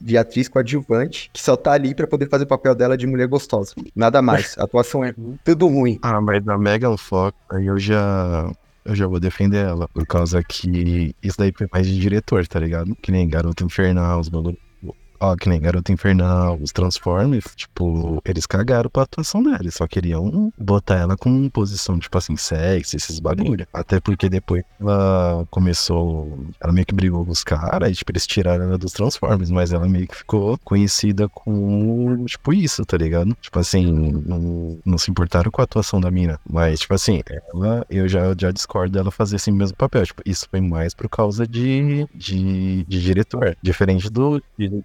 de 0.00 0.18
atriz 0.18 0.48
coadjuvante, 0.48 1.30
que 1.32 1.40
só 1.40 1.56
tá 1.56 1.72
ali 1.72 1.94
pra 1.94 2.06
poder 2.06 2.28
fazer 2.28 2.44
o 2.44 2.48
papel 2.48 2.74
dela 2.74 2.96
de 2.98 3.06
mulher 3.06 3.28
gostosa. 3.28 3.74
Nada 3.94 4.20
mais. 4.20 4.56
A 4.58 4.64
atuação 4.64 5.04
é 5.04 5.14
tudo 5.44 5.66
ruim. 5.68 5.98
Ah, 6.02 6.20
mas 6.20 6.44
da 6.44 6.58
Megan 6.58 6.96
Fox, 6.96 7.36
aí 7.50 7.66
eu 7.66 7.78
já. 7.78 8.50
Eu 8.84 8.94
já 8.94 9.06
vou 9.06 9.20
defender 9.20 9.66
ela, 9.66 9.86
por 9.88 10.06
causa 10.06 10.42
que 10.42 11.14
isso 11.22 11.36
daí 11.38 11.52
foi 11.56 11.68
mais 11.72 11.86
de 11.86 11.98
diretor, 11.98 12.46
tá 12.46 12.58
ligado? 12.58 12.96
Que 12.96 13.12
nem 13.12 13.28
Garota 13.28 13.64
Infernal, 13.64 14.20
os 14.20 14.28
bagulho. 14.28 14.58
Ó, 15.20 15.34
que 15.36 15.48
nem 15.48 15.60
Garota 15.60 15.92
Infernal, 15.92 16.58
os 16.60 16.72
Transformers, 16.72 17.44
tipo, 17.56 18.22
eles 18.24 18.46
cagaram 18.46 18.88
pra 18.88 19.02
atuação 19.02 19.42
dela. 19.42 19.58
Eles 19.60 19.74
só 19.74 19.86
queriam 19.86 20.52
botar 20.56 20.96
ela 20.96 21.16
com 21.16 21.48
posição, 21.48 21.98
tipo 21.98 22.16
assim, 22.16 22.36
sexy, 22.36 22.96
esses 22.96 23.18
bagulho. 23.18 23.66
Até 23.72 24.00
porque 24.00 24.28
depois 24.28 24.62
ela 24.80 25.46
começou. 25.50 26.38
Ela 26.60 26.72
meio 26.72 26.86
que 26.86 26.94
brigou 26.94 27.24
com 27.24 27.32
os 27.32 27.42
caras 27.42 27.90
e, 27.90 27.94
tipo, 27.94 28.12
eles 28.12 28.26
tiraram 28.26 28.64
ela 28.64 28.78
dos 28.78 28.92
Transformers, 28.92 29.50
mas 29.50 29.72
ela 29.72 29.88
meio 29.88 30.06
que 30.06 30.16
ficou 30.16 30.58
conhecida 30.58 31.28
como, 31.28 32.24
tipo, 32.26 32.52
isso, 32.52 32.84
tá 32.84 32.96
ligado? 32.96 33.36
Tipo 33.40 33.58
assim, 33.58 33.90
não, 33.92 34.78
não 34.84 34.98
se 34.98 35.10
importaram 35.10 35.50
com 35.50 35.60
a 35.60 35.64
atuação 35.64 36.00
da 36.00 36.10
mina. 36.10 36.38
Mas, 36.48 36.80
tipo 36.80 36.94
assim, 36.94 37.22
ela, 37.52 37.84
eu 37.90 38.08
já, 38.08 38.34
já 38.38 38.50
discordo 38.50 38.92
dela 38.92 39.10
fazer 39.10 39.36
esse 39.36 39.50
mesmo 39.50 39.76
papel. 39.76 40.04
Tipo, 40.06 40.22
isso 40.24 40.46
foi 40.50 40.60
mais 40.60 40.94
por 40.94 41.08
causa 41.08 41.46
de, 41.46 42.06
de, 42.14 42.84
de 42.84 43.02
diretor. 43.02 43.56
Diferente 43.62 44.08
do 44.10 44.42
de, 44.58 44.84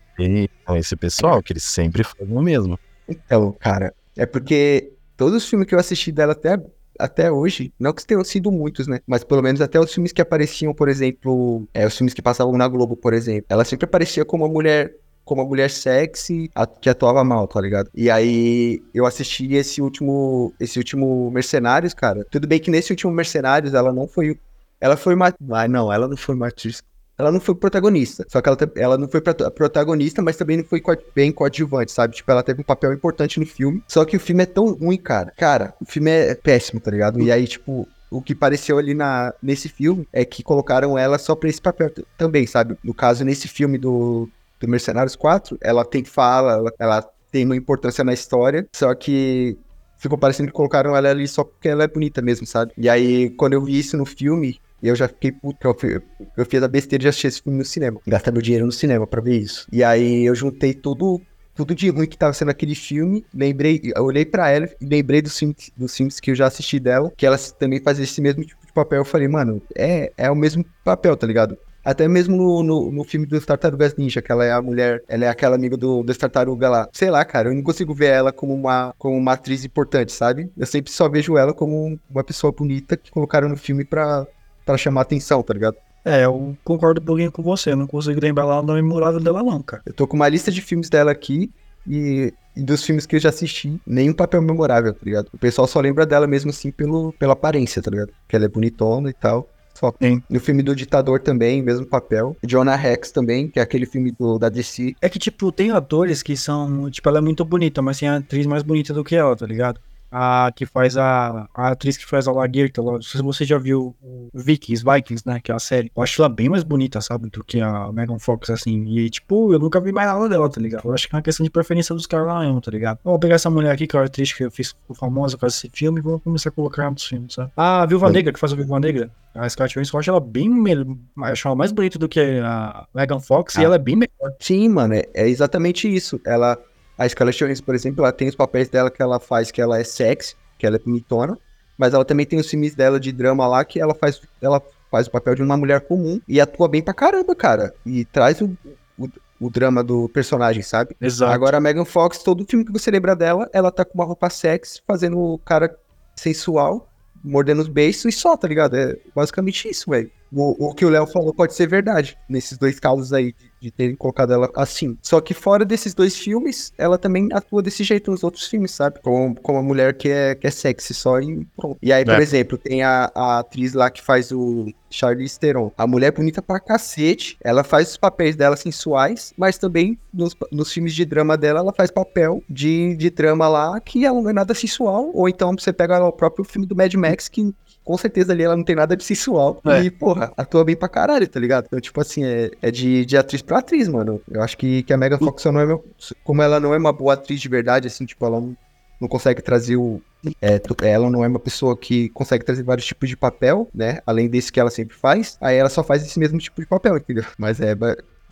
com 0.66 0.76
esse 0.76 0.96
pessoal, 0.96 1.42
que 1.42 1.54
eles 1.54 1.64
sempre 1.64 2.04
fazem 2.04 2.36
o 2.36 2.42
mesmo. 2.42 2.80
Então, 3.08 3.52
cara, 3.60 3.94
é 4.16 4.26
porque 4.26 4.92
todos 5.18 5.36
os 5.44 5.50
filmes 5.50 5.68
que 5.68 5.76
eu 5.76 5.80
assisti 5.80 6.12
dela 6.12 6.34
até, 6.34 6.60
até 7.00 7.32
hoje, 7.32 7.74
não 7.80 7.94
que 7.94 8.06
tenham 8.06 8.24
sido 8.24 8.52
muitos, 8.52 8.88
né? 8.88 9.00
Mas 9.08 9.24
pelo 9.24 9.42
menos 9.42 9.62
até 9.62 9.80
os 9.80 9.94
filmes 9.94 10.12
que 10.12 10.22
apareciam, 10.22 10.74
por 10.74 10.90
exemplo, 10.90 11.68
é, 11.74 11.86
os 11.86 11.98
filmes 11.98 12.14
que 12.14 12.22
passavam 12.22 12.58
na 12.58 12.68
Globo, 12.68 12.96
por 12.96 13.14
exemplo, 13.14 13.46
ela 13.50 13.66
sempre 13.66 13.86
aparecia 13.86 14.26
como 14.26 14.46
uma 14.46 14.52
mulher. 14.52 14.96
Como 15.26 15.42
uma 15.42 15.48
mulher 15.48 15.70
sexy 15.70 16.52
que 16.82 16.90
atuava 16.90 17.24
mal, 17.24 17.48
tá 17.48 17.62
ligado? 17.62 17.90
E 17.96 18.12
aí 18.12 18.84
eu 18.94 19.06
assisti 19.06 19.54
esse 19.54 19.82
último. 19.82 20.54
Esse 20.60 20.78
último 20.78 21.32
Mercenários, 21.32 21.94
cara. 21.94 22.26
Tudo 22.30 22.46
bem 22.46 22.60
que 22.60 22.70
nesse 22.70 22.92
último 22.92 23.10
Mercenários 23.14 23.74
ela 23.74 23.94
não 23.94 24.06
foi. 24.06 24.38
Ela 24.82 24.98
foi 24.98 25.16
uma. 25.16 25.34
Ah, 25.52 25.66
não, 25.66 25.94
ela 25.94 26.10
não 26.10 26.18
foi 26.18 26.36
uma 26.36 26.50
atriz 26.50 26.84
ela 27.18 27.32
não 27.32 27.40
foi 27.40 27.56
protagonista. 27.56 28.26
Só 28.30 28.42
que 28.42 28.50
ela, 28.50 28.58
ela 28.76 28.98
não 28.98 29.08
foi 29.08 29.22
prota- 29.22 29.52
protagonista, 29.52 30.22
mas 30.22 30.38
também 30.38 30.58
não 30.58 30.64
foi 30.64 30.82
bem 31.16 31.32
coadjuvante, 31.32 31.92
sabe? 31.92 32.16
Tipo, 32.16 32.32
ela 32.32 32.44
teve 32.44 32.62
um 32.62 32.66
papel 32.66 32.94
importante 32.94 33.40
no 33.40 33.46
filme. 33.46 33.84
Só 33.88 34.04
que 34.06 34.18
o 34.18 34.20
filme 34.20 34.44
é 34.44 34.48
tão 34.48 34.74
ruim, 34.74 34.98
cara. 34.98 35.32
Cara, 35.38 35.74
o 35.82 35.86
filme 35.86 36.10
é 36.10 36.36
péssimo, 36.36 36.80
tá 36.80 36.92
ligado? 36.92 37.20
E 37.22 37.32
aí, 37.32 37.48
tipo. 37.48 37.88
O 38.10 38.22
que 38.22 38.36
pareceu 38.36 38.78
ali 38.78 38.94
na, 38.94 39.34
nesse 39.42 39.68
filme 39.68 40.08
é 40.14 40.24
que 40.24 40.44
colocaram 40.44 40.96
ela 40.96 41.18
só 41.18 41.34
pra 41.34 41.50
esse 41.50 41.60
papel 41.60 41.92
também, 42.16 42.46
sabe? 42.46 42.78
No 42.84 42.94
caso, 42.94 43.26
nesse 43.26 43.48
filme 43.48 43.76
do, 43.76 44.30
do 44.60 44.68
Mercenários 44.68 45.16
4, 45.16 45.58
ela 45.60 45.84
tem 45.84 46.04
fala, 46.04 46.54
ela, 46.54 46.74
ela 46.78 47.10
tem 47.32 47.44
uma 47.44 47.56
importância 47.56 48.04
na 48.04 48.14
história, 48.14 48.68
só 48.72 48.94
que 48.94 49.58
ficou 49.98 50.16
parecendo 50.16 50.50
que 50.50 50.54
colocaram 50.54 50.96
ela 50.96 51.10
ali 51.10 51.28
só 51.28 51.44
porque 51.44 51.68
ela 51.68 51.86
é 51.86 51.88
bonita 51.88 52.22
mesmo, 52.22 52.46
sabe? 52.46 52.72
E 52.78 52.88
aí, 52.88 53.32
quando 53.32 53.54
eu 53.54 53.64
vi 53.64 53.80
isso 53.80 53.98
no 53.98 54.06
filme, 54.06 54.60
eu 54.88 54.96
já 54.96 55.08
fiquei 55.08 55.32
puto, 55.32 55.68
eu, 55.68 55.74
fi- 55.74 56.02
eu 56.38 56.46
fiz 56.46 56.62
a 56.64 56.68
besteira 56.68 57.02
de 57.02 57.08
assistir 57.08 57.28
esse 57.28 57.42
filme 57.42 57.58
no 57.58 57.66
cinema. 57.66 58.00
Gastar 58.08 58.32
meu 58.32 58.42
dinheiro 58.42 58.66
no 58.66 58.72
cinema 58.72 59.06
pra 59.08 59.22
ver 59.22 59.38
isso. 59.38 59.68
E 59.72 59.84
aí 59.84 60.26
eu 60.26 60.36
juntei 60.36 60.74
tudo, 60.74 61.22
tudo 61.56 61.74
de 61.76 61.90
ruim 61.90 62.08
que 62.08 62.18
tava 62.18 62.34
sendo 62.34 62.52
aquele 62.52 62.76
filme. 62.76 63.26
Lembrei, 63.34 63.82
eu 63.96 64.04
olhei 64.04 64.26
pra 64.26 64.50
ela 64.50 64.68
e 64.82 64.86
lembrei 64.86 65.22
dos 65.22 65.38
filmes, 65.38 65.72
dos 65.78 65.96
filmes 65.96 66.20
que 66.20 66.32
eu 66.32 66.36
já 66.36 66.48
assisti 66.48 66.80
dela, 66.80 67.12
que 67.16 67.26
ela 67.26 67.38
também 67.60 67.80
fazia 67.82 68.04
esse 68.04 68.20
mesmo 68.22 68.44
tipo 68.44 68.66
de 68.66 68.74
papel. 68.74 69.00
Eu 69.00 69.06
falei, 69.06 69.28
mano, 69.28 69.62
é, 69.76 70.12
é 70.18 70.30
o 70.30 70.36
mesmo 70.36 70.66
papel, 70.84 71.16
tá 71.16 71.26
ligado? 71.28 71.58
Até 71.86 72.08
mesmo 72.08 72.38
no, 72.38 72.64
no, 72.64 72.92
no 72.94 73.04
filme 73.04 73.26
dos 73.26 73.46
Tartarugas 73.46 73.94
Ninja, 73.98 74.22
que 74.22 74.32
ela 74.32 74.46
é 74.46 74.54
a 74.54 74.62
mulher, 74.62 75.04
ela 75.06 75.26
é 75.26 75.28
aquela 75.28 75.56
amiga 75.58 75.76
do, 75.76 76.02
das 76.02 76.16
tartarugas 76.18 76.72
lá. 76.72 76.88
Sei 76.94 77.10
lá, 77.12 77.26
cara, 77.26 77.50
eu 77.50 77.54
não 77.54 77.62
consigo 77.62 77.94
ver 77.94 78.06
ela 78.06 78.32
como 78.32 78.54
uma, 78.54 78.96
como 78.98 79.18
uma 79.18 79.34
atriz 79.34 79.66
importante, 79.66 80.14
sabe? 80.14 80.50
Eu 80.58 80.66
sempre 80.66 80.94
só 80.94 81.10
vejo 81.10 81.38
ela 81.38 81.54
como 81.54 82.00
uma 82.10 82.24
pessoa 82.24 82.54
bonita 82.54 82.96
que 82.96 83.12
colocaram 83.12 83.50
no 83.50 83.58
filme 83.58 83.84
pra, 83.84 84.26
pra 84.66 84.78
chamar 84.78 85.02
atenção, 85.02 85.42
tá 85.44 85.54
ligado? 85.54 85.78
É, 86.06 86.26
eu 86.26 86.58
concordo 86.64 87.02
um 87.02 87.06
pouquinho 87.06 87.32
com 87.32 87.42
você, 87.42 87.72
eu 87.72 87.78
não 87.78 87.88
consigo 87.88 88.20
lembrar 88.20 88.46
lá 88.46 88.60
o 88.60 88.64
nome 88.64 88.82
memorável 88.82 89.20
dela 89.20 89.42
não, 89.42 89.62
cara. 89.62 89.84
Eu 89.86 89.94
tô 89.94 90.06
com 90.06 90.16
uma 90.16 90.28
lista 90.28 90.52
de 90.52 90.62
filmes 90.62 90.90
dela 90.90 91.12
aqui, 91.12 91.50
e, 91.88 92.34
e 92.56 92.62
dos 92.62 92.84
filmes 92.84 93.06
que 93.06 93.16
eu 93.16 93.20
já 93.20 93.30
assisti, 93.30 93.80
nenhum 93.86 94.14
papel 94.14 94.42
memorável, 94.42 94.94
tá 94.94 95.00
ligado? 95.04 95.30
O 95.34 95.38
pessoal 95.38 95.68
só 95.68 95.80
lembra 95.80 96.06
dela 96.06 96.28
mesmo 96.28 96.50
assim 96.50 96.72
pelo, 96.72 97.14
pela 97.14 97.34
aparência, 97.34 97.82
tá 97.82 97.92
ligado? 97.92 98.12
Que 98.28 98.36
ela 98.36 98.46
é 98.46 98.50
bonitona 98.50 99.10
e 99.10 99.14
tal. 99.14 99.50
Só. 99.74 99.92
Sim. 100.00 100.22
No 100.30 100.40
filme 100.40 100.62
do 100.62 100.76
Ditador 100.76 101.20
também, 101.20 101.62
mesmo 101.62 101.86
papel. 101.86 102.38
Jonah 102.46 102.76
Rex 102.76 103.12
também, 103.12 103.48
que 103.48 103.60
é 103.60 103.64
aquele 103.64 103.88
filme 103.88 104.12
do, 104.12 104.38
da 104.38 104.48
DC. 104.48 104.96
É 105.02 105.10
que, 105.10 105.18
tipo, 105.18 105.52
tem 105.52 105.72
atores 105.72 106.22
que 106.22 106.38
são. 106.38 106.92
Tipo, 106.92 107.10
ela 107.10 107.18
é 107.18 107.22
muito 107.22 107.44
bonita, 107.44 107.82
mas 107.82 108.00
tem 108.00 108.08
atriz 108.08 108.46
mais 108.46 108.62
bonita 108.62 108.94
do 108.94 109.04
que 109.04 109.16
ela, 109.16 109.36
tá 109.36 109.48
ligado? 109.48 109.80
A 110.14 110.52
que 110.56 110.66
faz 110.66 110.96
a. 110.96 111.48
A 111.56 111.70
atriz 111.70 111.98
que 111.98 112.06
faz 112.06 112.28
a 112.28 112.32
Lagertha. 112.32 112.82
Não 112.82 113.02
sei 113.02 113.20
se 113.20 113.24
você 113.24 113.44
já 113.46 113.58
viu 113.58 113.96
o 114.02 114.30
Vikings, 114.34 114.84
Vikings, 114.86 115.24
né? 115.28 115.40
Que 115.44 115.52
é 115.52 115.56
a 115.56 115.60
série. 115.60 115.92
Eu 115.96 116.04
acho 116.04 116.22
ela 116.22 116.30
bem 116.30 116.50
mais 116.50 116.64
bonita, 116.64 117.02
sabe? 117.02 117.30
Do 117.30 117.44
que 117.44 117.60
a 117.60 117.92
Megan 117.92 118.20
Fox, 118.20 118.50
assim. 118.52 118.86
E, 118.88 119.10
tipo, 119.10 119.52
eu 119.52 119.58
nunca 119.58 119.82
vi 119.82 119.92
mais 119.92 120.08
nada 120.08 120.30
dela, 120.30 120.48
tá 120.50 120.62
ligado? 120.62 120.84
Eu 120.86 120.94
acho 120.94 121.08
que 121.10 121.16
é 121.16 121.18
uma 121.18 121.24
questão 121.24 121.44
de 121.44 121.50
preferência 121.50 121.96
dos 121.96 122.06
caras 122.06 122.28
lá 122.28 122.42
mesmo, 122.42 122.62
tá 122.62 122.70
ligado? 122.70 123.00
Vamos 123.04 123.20
pegar 123.20 123.36
essa 123.36 123.50
mulher 123.50 123.72
aqui, 123.72 123.88
que 123.88 123.98
é 123.98 124.00
a 124.00 124.04
atriz 124.04 124.32
que 124.32 124.44
eu 124.44 124.52
fiz 124.52 124.76
famosa 124.94 125.36
com 125.36 125.48
esse 125.48 125.68
filme, 125.74 126.00
e 126.00 126.04
vamos 126.04 126.22
começar 126.22 126.50
a 126.50 126.52
colocar 126.52 126.92
nos 126.92 127.04
filmes, 127.04 127.34
sabe? 127.34 127.52
A 127.58 127.86
Viúva 127.86 128.08
Sim. 128.08 128.14
Negra, 128.14 128.34
que 128.34 128.40
faz 128.40 128.54
a 128.54 128.56
Viúva 128.56 128.80
Negra. 128.80 129.10
A 129.34 129.50
Scarlett 129.50 129.74
Johansson, 129.74 129.98
eu 129.98 130.00
acho 130.00 130.10
ela 130.12 130.20
bem 130.20 130.48
melhor. 130.48 130.86
Eu 131.18 131.24
acho 131.24 131.48
ela 131.48 131.56
mais 131.56 131.72
bonita 131.72 131.98
do 131.98 132.08
que 132.08 132.20
a 132.20 132.86
Megan 132.94 133.20
Fox, 133.20 133.56
e 133.56 133.60
Ah. 133.60 133.64
ela 133.64 133.76
é 133.76 133.80
bem 133.80 133.96
melhor. 133.96 134.36
Sim, 134.40 134.70
mano, 134.70 134.94
é, 134.94 135.04
é 135.14 135.28
exatamente 135.28 135.92
isso. 135.92 136.22
Ela, 136.24 136.58
a 136.98 137.08
Scarlett 137.08 137.38
Johansson, 137.38 137.64
por 137.64 137.76
exemplo, 137.76 138.04
ela 138.04 138.12
tem 138.12 138.28
os 138.28 138.36
papéis 138.36 138.70
dela 138.70 138.92
que 138.92 139.02
ela 139.02 139.20
faz 139.20 139.52
que 139.52 139.62
ela 139.62 139.80
é 139.80 139.84
sexy, 139.84 140.36
que 140.58 140.66
ela 140.66 140.76
é 140.76 140.80
bonitona, 140.80 141.38
mas 141.78 141.94
ela 141.94 142.06
também 142.06 142.26
tem 142.26 142.40
os 142.40 142.50
filmes 142.50 142.76
dela 142.76 143.00
de 143.00 143.12
drama 143.12 143.48
lá 143.48 143.66
que 143.66 143.80
ela 143.80 143.94
faz, 143.94 144.22
ela 144.42 144.62
faz 144.92 145.08
o 145.08 145.12
papel 145.12 145.36
de 145.36 145.42
uma 145.42 145.58
mulher 145.58 145.82
comum 145.82 146.22
e 146.28 146.40
atua 146.40 146.68
bem 146.68 146.82
pra 146.82 146.94
caramba, 146.94 147.36
cara. 147.36 147.74
E 147.86 148.06
traz 148.06 148.42
o, 148.42 148.56
o, 148.98 149.10
o 149.40 149.50
drama 149.50 149.84
do 149.84 150.08
personagem, 150.10 150.62
sabe? 150.62 150.96
Exato. 151.02 151.32
Agora 151.34 151.58
a 151.58 151.62
Megan 151.62 151.86
Fox, 151.86 152.20
todo 152.20 152.46
filme 152.46 152.64
que 152.64 152.72
você 152.72 152.92
lembra 152.92 153.16
dela, 153.16 153.50
ela 153.52 153.72
tá 153.72 153.84
com 153.84 153.96
uma 153.96 154.06
roupa 154.06 154.30
sexy, 154.30 154.82
fazendo 154.88 155.18
o 155.18 155.40
cara 155.40 155.76
sensual, 156.16 156.88
mordendo 157.24 157.62
os 157.62 157.68
beiços 157.68 158.14
e 158.14 158.18
só, 158.18 158.38
tá 158.38 158.48
ligado? 158.48 158.76
É 158.76 158.96
basicamente 159.16 159.68
isso, 159.68 159.90
velho. 159.90 160.12
O, 160.36 160.70
o 160.70 160.74
que 160.74 160.86
o 160.86 160.90
Léo 160.90 161.06
falou 161.08 161.34
pode 161.34 161.54
ser 161.54 161.68
verdade, 161.68 162.18
nesses 162.28 162.58
dois 162.58 162.80
casos 162.80 163.14
aí, 163.14 163.34
de, 163.34 163.52
de 163.62 163.72
terem 163.72 163.96
colocado 163.96 164.34
ela 164.34 164.50
assim. 164.56 164.98
Só 165.02 165.22
que 165.22 165.34
fora 165.34 165.64
desses 165.64 165.94
dois 165.94 166.18
filmes, 166.18 166.74
ela 166.78 166.98
também 166.98 167.30
atua 167.32 167.62
desse 167.62 167.84
jeito 167.84 168.10
nos 168.12 168.24
outros 168.24 168.48
filmes, 168.48 168.72
sabe? 168.72 169.00
Como, 169.02 169.36
como 169.42 169.60
a 169.60 169.64
mulher 169.64 169.94
que 169.96 170.10
é, 170.10 170.36
que 170.36 170.48
é 170.48 170.52
sexy 170.52 170.94
só 170.94 171.20
e 171.20 171.46
pronto. 171.56 171.78
E 171.82 171.94
aí, 171.94 172.04
por 172.04 172.16
É. 172.16 172.22
exemplo, 172.22 172.58
tem 172.58 172.84
a, 172.84 173.12
a 173.14 173.40
atriz 173.40 173.74
lá 173.74 173.90
que 173.90 174.02
faz 174.02 174.32
o 174.32 174.66
Charlize 174.90 175.40
Theron. 175.40 175.72
A 175.78 175.86
mulher 175.88 176.08
é 176.08 176.12
bonita 176.12 176.42
pra 176.42 176.60
cacete, 176.60 177.38
ela 177.44 177.64
faz 177.64 177.92
os 177.92 177.98
papéis 177.98 178.36
dela 178.36 178.56
sensuais, 178.56 179.34
mas 179.38 179.58
também 179.58 179.98
nos, 180.14 180.36
nos 180.52 180.72
filmes 180.72 180.94
de 180.94 181.06
drama 181.06 181.38
dela, 181.38 181.60
ela 181.60 181.74
faz 181.74 181.90
papel 181.92 182.44
de, 182.50 182.96
de 182.96 183.10
drama 183.10 183.48
lá 183.48 183.80
que 183.80 184.06
ela 184.06 184.22
não 184.22 184.30
é 184.30 184.34
nada 184.34 184.54
sensual. 184.54 185.12
Ou 185.14 185.28
então 185.30 185.54
você 185.58 185.72
pega 185.74 186.04
o 186.04 186.12
próprio 186.12 186.44
filme 186.46 186.68
do 186.68 186.76
Mad 186.76 186.94
Max, 186.96 187.28
que 187.28 187.54
com 187.84 187.98
certeza 187.98 188.32
ali 188.34 188.44
ela 188.44 188.56
não 188.56 188.64
tem 188.64 188.76
nada 188.76 188.96
de 188.96 189.04
sensual. 189.04 189.62
É. 189.66 189.82
E, 189.84 189.92
porra, 189.92 190.32
atua 190.38 190.64
bem 190.64 190.76
pra 190.76 190.88
caralho, 190.88 191.28
tá 191.28 191.40
ligado? 191.40 191.66
Então, 191.68 191.80
tipo 191.80 192.00
assim, 192.02 192.24
é, 192.24 192.52
é 192.62 192.72
de, 192.72 193.06
de 193.06 193.18
atriz 193.18 193.42
pra 193.42 193.60
atriz, 193.60 193.88
mano. 193.88 194.22
Eu 194.32 194.42
acho 194.42 194.58
que, 194.58 194.84
que 194.84 194.94
a 194.94 194.98
Megan 194.98 195.18
Fox 195.20 195.44
não 195.46 195.60
é. 195.60 195.66
meu- 195.66 195.84
Como 196.24 196.42
ela 196.42 196.60
não 196.60 196.74
é 196.74 196.78
uma 196.78 196.94
boa 196.94 197.14
atriz 197.14 197.40
de 197.42 197.50
verdade, 197.50 197.88
assim, 197.88 198.06
tipo, 198.06 198.26
ela 198.26 198.40
não, 198.40 198.56
não 199.02 199.08
consegue 199.08 199.42
trazer 199.42 199.76
o. 199.78 200.02
é, 200.42 200.62
ela 200.90 201.10
não 201.10 201.24
é 201.24 201.28
uma 201.28 201.40
pessoa 201.40 201.76
que 201.78 202.08
consegue 202.10 202.46
trazer 202.46 202.64
vários 202.64 202.86
tipos 202.86 203.10
de 203.10 203.18
papel, 203.18 203.68
né? 203.74 204.00
Além 204.06 204.30
desse 204.30 204.52
que 204.52 204.60
ela 204.60 204.70
sempre 204.70 204.96
faz. 204.96 205.38
Aí 205.42 205.58
ela 205.58 205.70
só 205.70 205.84
faz 205.84 206.04
esse 206.06 206.18
mesmo 206.18 206.40
tipo 206.40 206.62
de 206.62 206.68
papel, 206.68 206.96
entendeu? 206.98 207.26
Mas 207.38 207.60
é. 207.60 207.76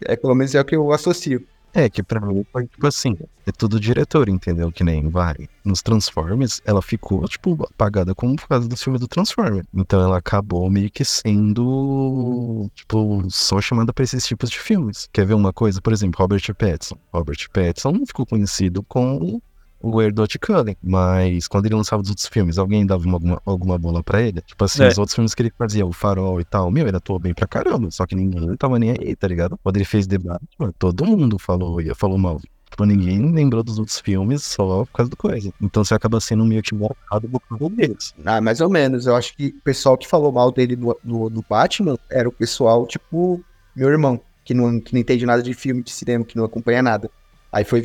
É 0.05 0.15
pelo 0.15 0.33
menos 0.33 0.55
é 0.55 0.61
o 0.61 0.65
que 0.65 0.75
eu 0.75 0.91
associo. 0.91 1.45
É, 1.73 1.89
que 1.89 2.03
pra 2.03 2.19
mim 2.19 2.45
foi 2.51 2.67
tipo 2.67 2.85
assim, 2.85 3.17
é 3.45 3.51
tudo 3.51 3.79
diretor, 3.79 4.27
entendeu? 4.27 4.71
Que 4.71 4.83
nem 4.83 5.07
vai. 5.09 5.47
Nos 5.63 5.81
Transformers, 5.81 6.61
ela 6.65 6.81
ficou, 6.81 7.27
tipo, 7.27 7.57
apagada 7.69 8.13
como 8.13 8.35
por 8.35 8.47
causa 8.47 8.67
do 8.67 8.75
filme 8.75 8.99
do 8.99 9.07
Transformer. 9.07 9.65
Então 9.73 10.01
ela 10.01 10.17
acabou 10.17 10.69
meio 10.69 10.91
que 10.91 11.05
sendo, 11.05 12.69
tipo, 12.75 13.23
só 13.29 13.61
chamada 13.61 13.93
pra 13.93 14.03
esses 14.03 14.25
tipos 14.25 14.49
de 14.49 14.59
filmes. 14.59 15.07
Quer 15.13 15.25
ver 15.25 15.33
uma 15.33 15.53
coisa? 15.53 15.81
Por 15.81 15.93
exemplo, 15.93 16.19
Robert 16.19 16.43
Pattinson. 16.55 16.97
Robert 17.13 17.49
Pattinson 17.53 18.05
ficou 18.05 18.25
conhecido 18.25 18.83
com 18.83 19.41
o 19.81 20.01
Erdot 20.01 20.37
Cullen, 20.39 20.75
mas 20.81 21.47
quando 21.47 21.65
ele 21.65 21.75
lançava 21.75 22.01
os 22.01 22.09
outros 22.09 22.27
filmes, 22.27 22.57
alguém 22.57 22.85
dava 22.85 23.03
uma- 23.05 23.13
alguma, 23.15 23.41
alguma 23.45 23.77
bola 23.77 24.03
pra 24.03 24.21
ele? 24.21 24.41
Tipo 24.41 24.63
assim, 24.65 24.83
É. 24.83 24.87
os 24.87 24.97
outros 24.97 25.15
filmes 25.15 25.33
que 25.33 25.41
ele 25.41 25.53
fazia, 25.57 25.85
o 25.85 25.91
Farol 25.91 26.39
e 26.39 26.45
tal, 26.45 26.69
meu, 26.71 26.87
ele 26.87 26.97
atuou 26.97 27.19
bem 27.19 27.33
pra 27.33 27.47
caramba, 27.47 27.89
só 27.91 28.05
que 28.05 28.15
ninguém 28.15 28.55
tava 28.57 28.77
nem 28.79 28.91
aí, 28.91 29.15
tá 29.15 29.27
ligado? 29.27 29.57
Quando 29.63 29.75
ele 29.77 29.85
fez 29.85 30.05
debate, 30.07 30.43
mano, 30.57 30.73
todo 30.77 31.05
mundo 31.05 31.37
falou, 31.39 31.81
ia 31.81 31.95
falou 31.95 32.17
mal. 32.17 32.39
Tipo, 32.69 32.85
ninguém 32.85 33.33
lembrou 33.33 33.61
dos 33.63 33.77
outros 33.77 33.99
filmes 33.99 34.43
só 34.43 34.85
por 34.85 34.91
causa 34.93 35.09
do 35.09 35.17
coisa. 35.17 35.51
Então 35.61 35.83
você 35.83 35.93
acaba 35.93 36.21
sendo 36.21 36.45
meio 36.45 36.61
que 36.63 36.73
marcado 36.73 37.27
por 37.27 37.41
causa 37.41 37.69
deles. 37.75 38.13
Ah, 38.23 38.39
mais 38.39 38.61
ou 38.61 38.69
menos. 38.69 39.05
Eu 39.05 39.15
acho 39.17 39.35
que 39.35 39.47
o 39.47 39.61
pessoal 39.61 39.97
que 39.97 40.07
falou 40.07 40.31
mal 40.31 40.53
dele 40.53 40.77
no, 40.77 40.95
no, 41.03 41.29
no 41.29 41.43
Batman 41.49 41.97
era 42.09 42.29
o 42.29 42.31
pessoal, 42.31 42.87
tipo, 42.87 43.43
meu 43.75 43.89
irmão, 43.89 44.21
que 44.45 44.53
não, 44.53 44.79
que 44.79 44.93
não 44.93 45.01
entende 45.01 45.25
nada 45.25 45.43
de 45.43 45.53
filme, 45.53 45.83
de 45.83 45.91
cinema, 45.91 46.23
que 46.23 46.37
não 46.37 46.45
acompanha 46.45 46.81
nada. 46.81 47.11
Aí 47.51 47.63
foi 47.63 47.83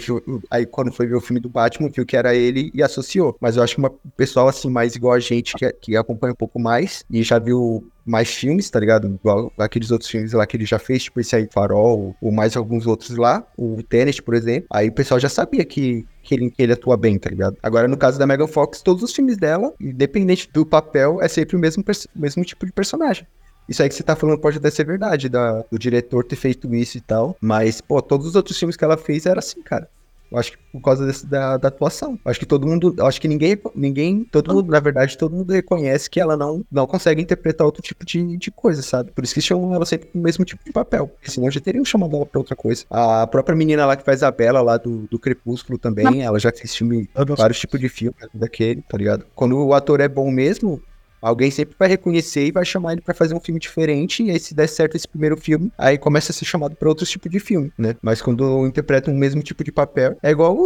aí 0.51 0.65
quando 0.65 0.93
foi 0.93 1.07
ver 1.07 1.17
o 1.17 1.21
filme 1.21 1.41
do 1.41 1.49
Batman, 1.49 1.89
viu 1.89 2.07
que 2.07 2.17
era 2.17 2.35
ele 2.35 2.71
e 2.73 2.83
associou. 2.83 3.37
Mas 3.41 3.57
eu 3.57 3.63
acho 3.63 3.75
que 3.75 3.81
uma 3.81 3.91
pessoal 4.17 4.49
assim 4.49 4.71
mais 4.71 4.95
igual 4.95 5.15
a 5.15 5.21
gente 5.21 5.55
que, 5.55 5.73
que 5.73 5.97
acompanha 5.97 6.33
um 6.33 6.37
pouco 6.37 6.59
mais 6.59 7.05
e 7.11 7.23
já 7.23 7.39
viu 7.39 7.87
mais 8.05 8.29
filmes, 8.29 8.71
tá 8.71 8.79
ligado? 8.79 9.09
Igual 9.09 9.53
aqueles 9.59 9.91
outros 9.91 10.09
filmes 10.09 10.33
lá 10.33 10.47
que 10.47 10.57
ele 10.57 10.65
já 10.65 10.79
fez, 10.79 11.05
tipo 11.05 11.19
esse 11.19 11.35
aí 11.35 11.49
Farol, 11.53 12.15
ou 12.21 12.31
mais 12.31 12.57
alguns 12.57 12.87
outros 12.87 13.17
lá, 13.17 13.45
o 13.59 13.83
Tenet, 13.83 14.23
por 14.23 14.35
exemplo. 14.35 14.69
Aí 14.71 14.89
o 14.89 14.93
pessoal 14.93 15.19
já 15.19 15.29
sabia 15.29 15.65
que 15.65 16.07
que 16.27 16.35
ele, 16.35 16.51
que 16.51 16.61
ele 16.61 16.73
atua 16.73 16.97
bem, 16.97 17.17
tá 17.19 17.31
ligado? 17.31 17.57
Agora, 17.63 17.87
no 17.87 17.97
caso 17.97 18.19
da 18.19 18.27
Megan 18.27 18.49
Fox, 18.49 18.83
todos 18.83 19.01
os 19.05 19.13
filmes 19.13 19.37
dela, 19.37 19.73
independente 19.81 20.51
do 20.53 20.67
papel, 20.67 21.23
é 21.23 21.29
sempre 21.29 21.55
o 21.55 21.59
mesmo, 21.59 21.85
mesmo 22.17 22.45
tipo 22.45 22.67
de 22.67 22.73
personagem. 22.73 23.25
Isso 23.69 23.83
aí 23.83 23.89
que 23.89 23.95
você 23.95 24.03
tá 24.03 24.15
falando 24.17 24.39
pode 24.39 24.59
até 24.59 24.71
ser 24.71 24.85
verdade, 24.85 25.29
da, 25.29 25.63
do 25.71 25.79
diretor 25.79 26.25
ter 26.25 26.37
feito 26.37 26.73
isso 26.75 26.97
e 26.99 27.01
tal. 27.01 27.37
Mas, 27.41 27.81
pô, 27.81 28.01
todos 28.01 28.27
os 28.27 28.35
outros 28.37 28.59
filmes 28.59 28.77
que 28.77 28.85
ela 28.85 28.97
fez 28.97 29.27
era 29.27 29.39
assim, 29.41 29.61
cara. 29.63 29.89
Eu 30.29 30.39
acho 30.39 30.51
que 30.53 30.59
por 30.73 30.81
causa 30.83 31.07
desse- 31.07 31.25
da, 31.25 31.57
da 31.57 31.69
atuação. 31.69 32.19
Eu 32.25 32.31
acho 32.33 32.41
que 32.41 32.47
todo 32.47 32.67
mundo. 32.67 32.97
Acho 33.01 33.21
que 33.21 33.29
ninguém. 33.29 33.57
ninguém 33.77 34.25
todo 34.25 34.53
mundo, 34.53 34.73
na 34.73 34.81
verdade, 34.81 35.17
todo 35.17 35.37
mundo 35.37 35.53
reconhece 35.53 36.11
que 36.11 36.21
ela 36.21 36.37
não, 36.37 36.65
não 36.71 36.85
consegue 36.85 37.23
interpretar 37.23 37.65
outro 37.65 37.81
tipo 37.81 38.05
de, 38.05 38.37
de 38.37 38.51
coisa, 38.51 38.83
sabe? 38.83 39.13
Por 39.13 39.23
isso 39.23 39.33
que 39.33 39.41
chamam 39.41 39.73
ela 39.73 39.87
sempre 39.87 40.09
com 40.09 40.19
o 40.19 40.23
mesmo 40.23 40.45
tipo 40.45 40.65
de 40.65 40.73
papel. 40.73 41.07
Porque 41.07 41.31
senão 41.31 41.49
já 41.49 41.61
teriam 41.61 41.85
chamado 41.85 42.17
ela 42.17 42.27
pra 42.27 42.41
outra 42.41 42.57
coisa. 42.57 42.85
A 42.91 43.25
própria 43.29 43.55
menina 43.55 43.87
lá 43.87 43.95
que 43.97 44.03
faz 44.05 44.25
a 44.25 44.31
Bela 44.33 44.61
lá 44.61 44.77
do, 44.79 45.07
do 45.09 45.17
Crepúsculo 45.17 45.79
também, 45.79 46.25
ela 46.25 46.41
já 46.41 46.51
fez 46.53 46.75
filme 46.75 47.09
vários 47.39 47.61
tipos 47.61 47.79
de 47.79 47.89
filme 47.89 48.17
daquele, 48.35 48.83
tá 48.83 48.99
ligado? 48.99 49.25
Quando 49.33 49.57
o 49.57 49.75
ator 49.75 50.01
é 50.01 50.09
bom 50.09 50.29
mesmo, 50.33 50.83
alguém 51.21 51.51
sempre 51.51 51.75
vai 51.79 51.89
reconhecer 51.89 52.47
e 52.47 52.53
vai 52.53 52.65
chamar 52.65 52.93
ele 52.93 53.01
pra 53.01 53.15
fazer 53.15 53.35
um 53.35 53.41
filme 53.41 53.61
diferente. 53.61 54.23
E 54.23 54.31
aí, 54.31 54.39
se 54.39 54.55
der 54.55 54.69
certo 54.69 54.97
esse 54.97 55.09
primeiro 55.09 55.37
filme, 55.37 55.73
aí 55.77 55.99
começa 55.99 56.33
a 56.33 56.35
ser 56.35 56.45
chamado 56.45 56.77
pra 56.77 56.89
outros 56.89 57.11
tipos 57.11 57.31
de 57.31 57.41
filme, 57.41 57.73
né? 57.79 57.97
Mas 58.03 58.23
quando 58.23 58.67
interpreta 58.67 59.11
o 59.11 59.15
mesmo 59.15 59.43
tipo 59.43 59.65
de 59.65 59.73
papel, 59.73 60.17
é 60.23 60.31
igual 60.31 60.57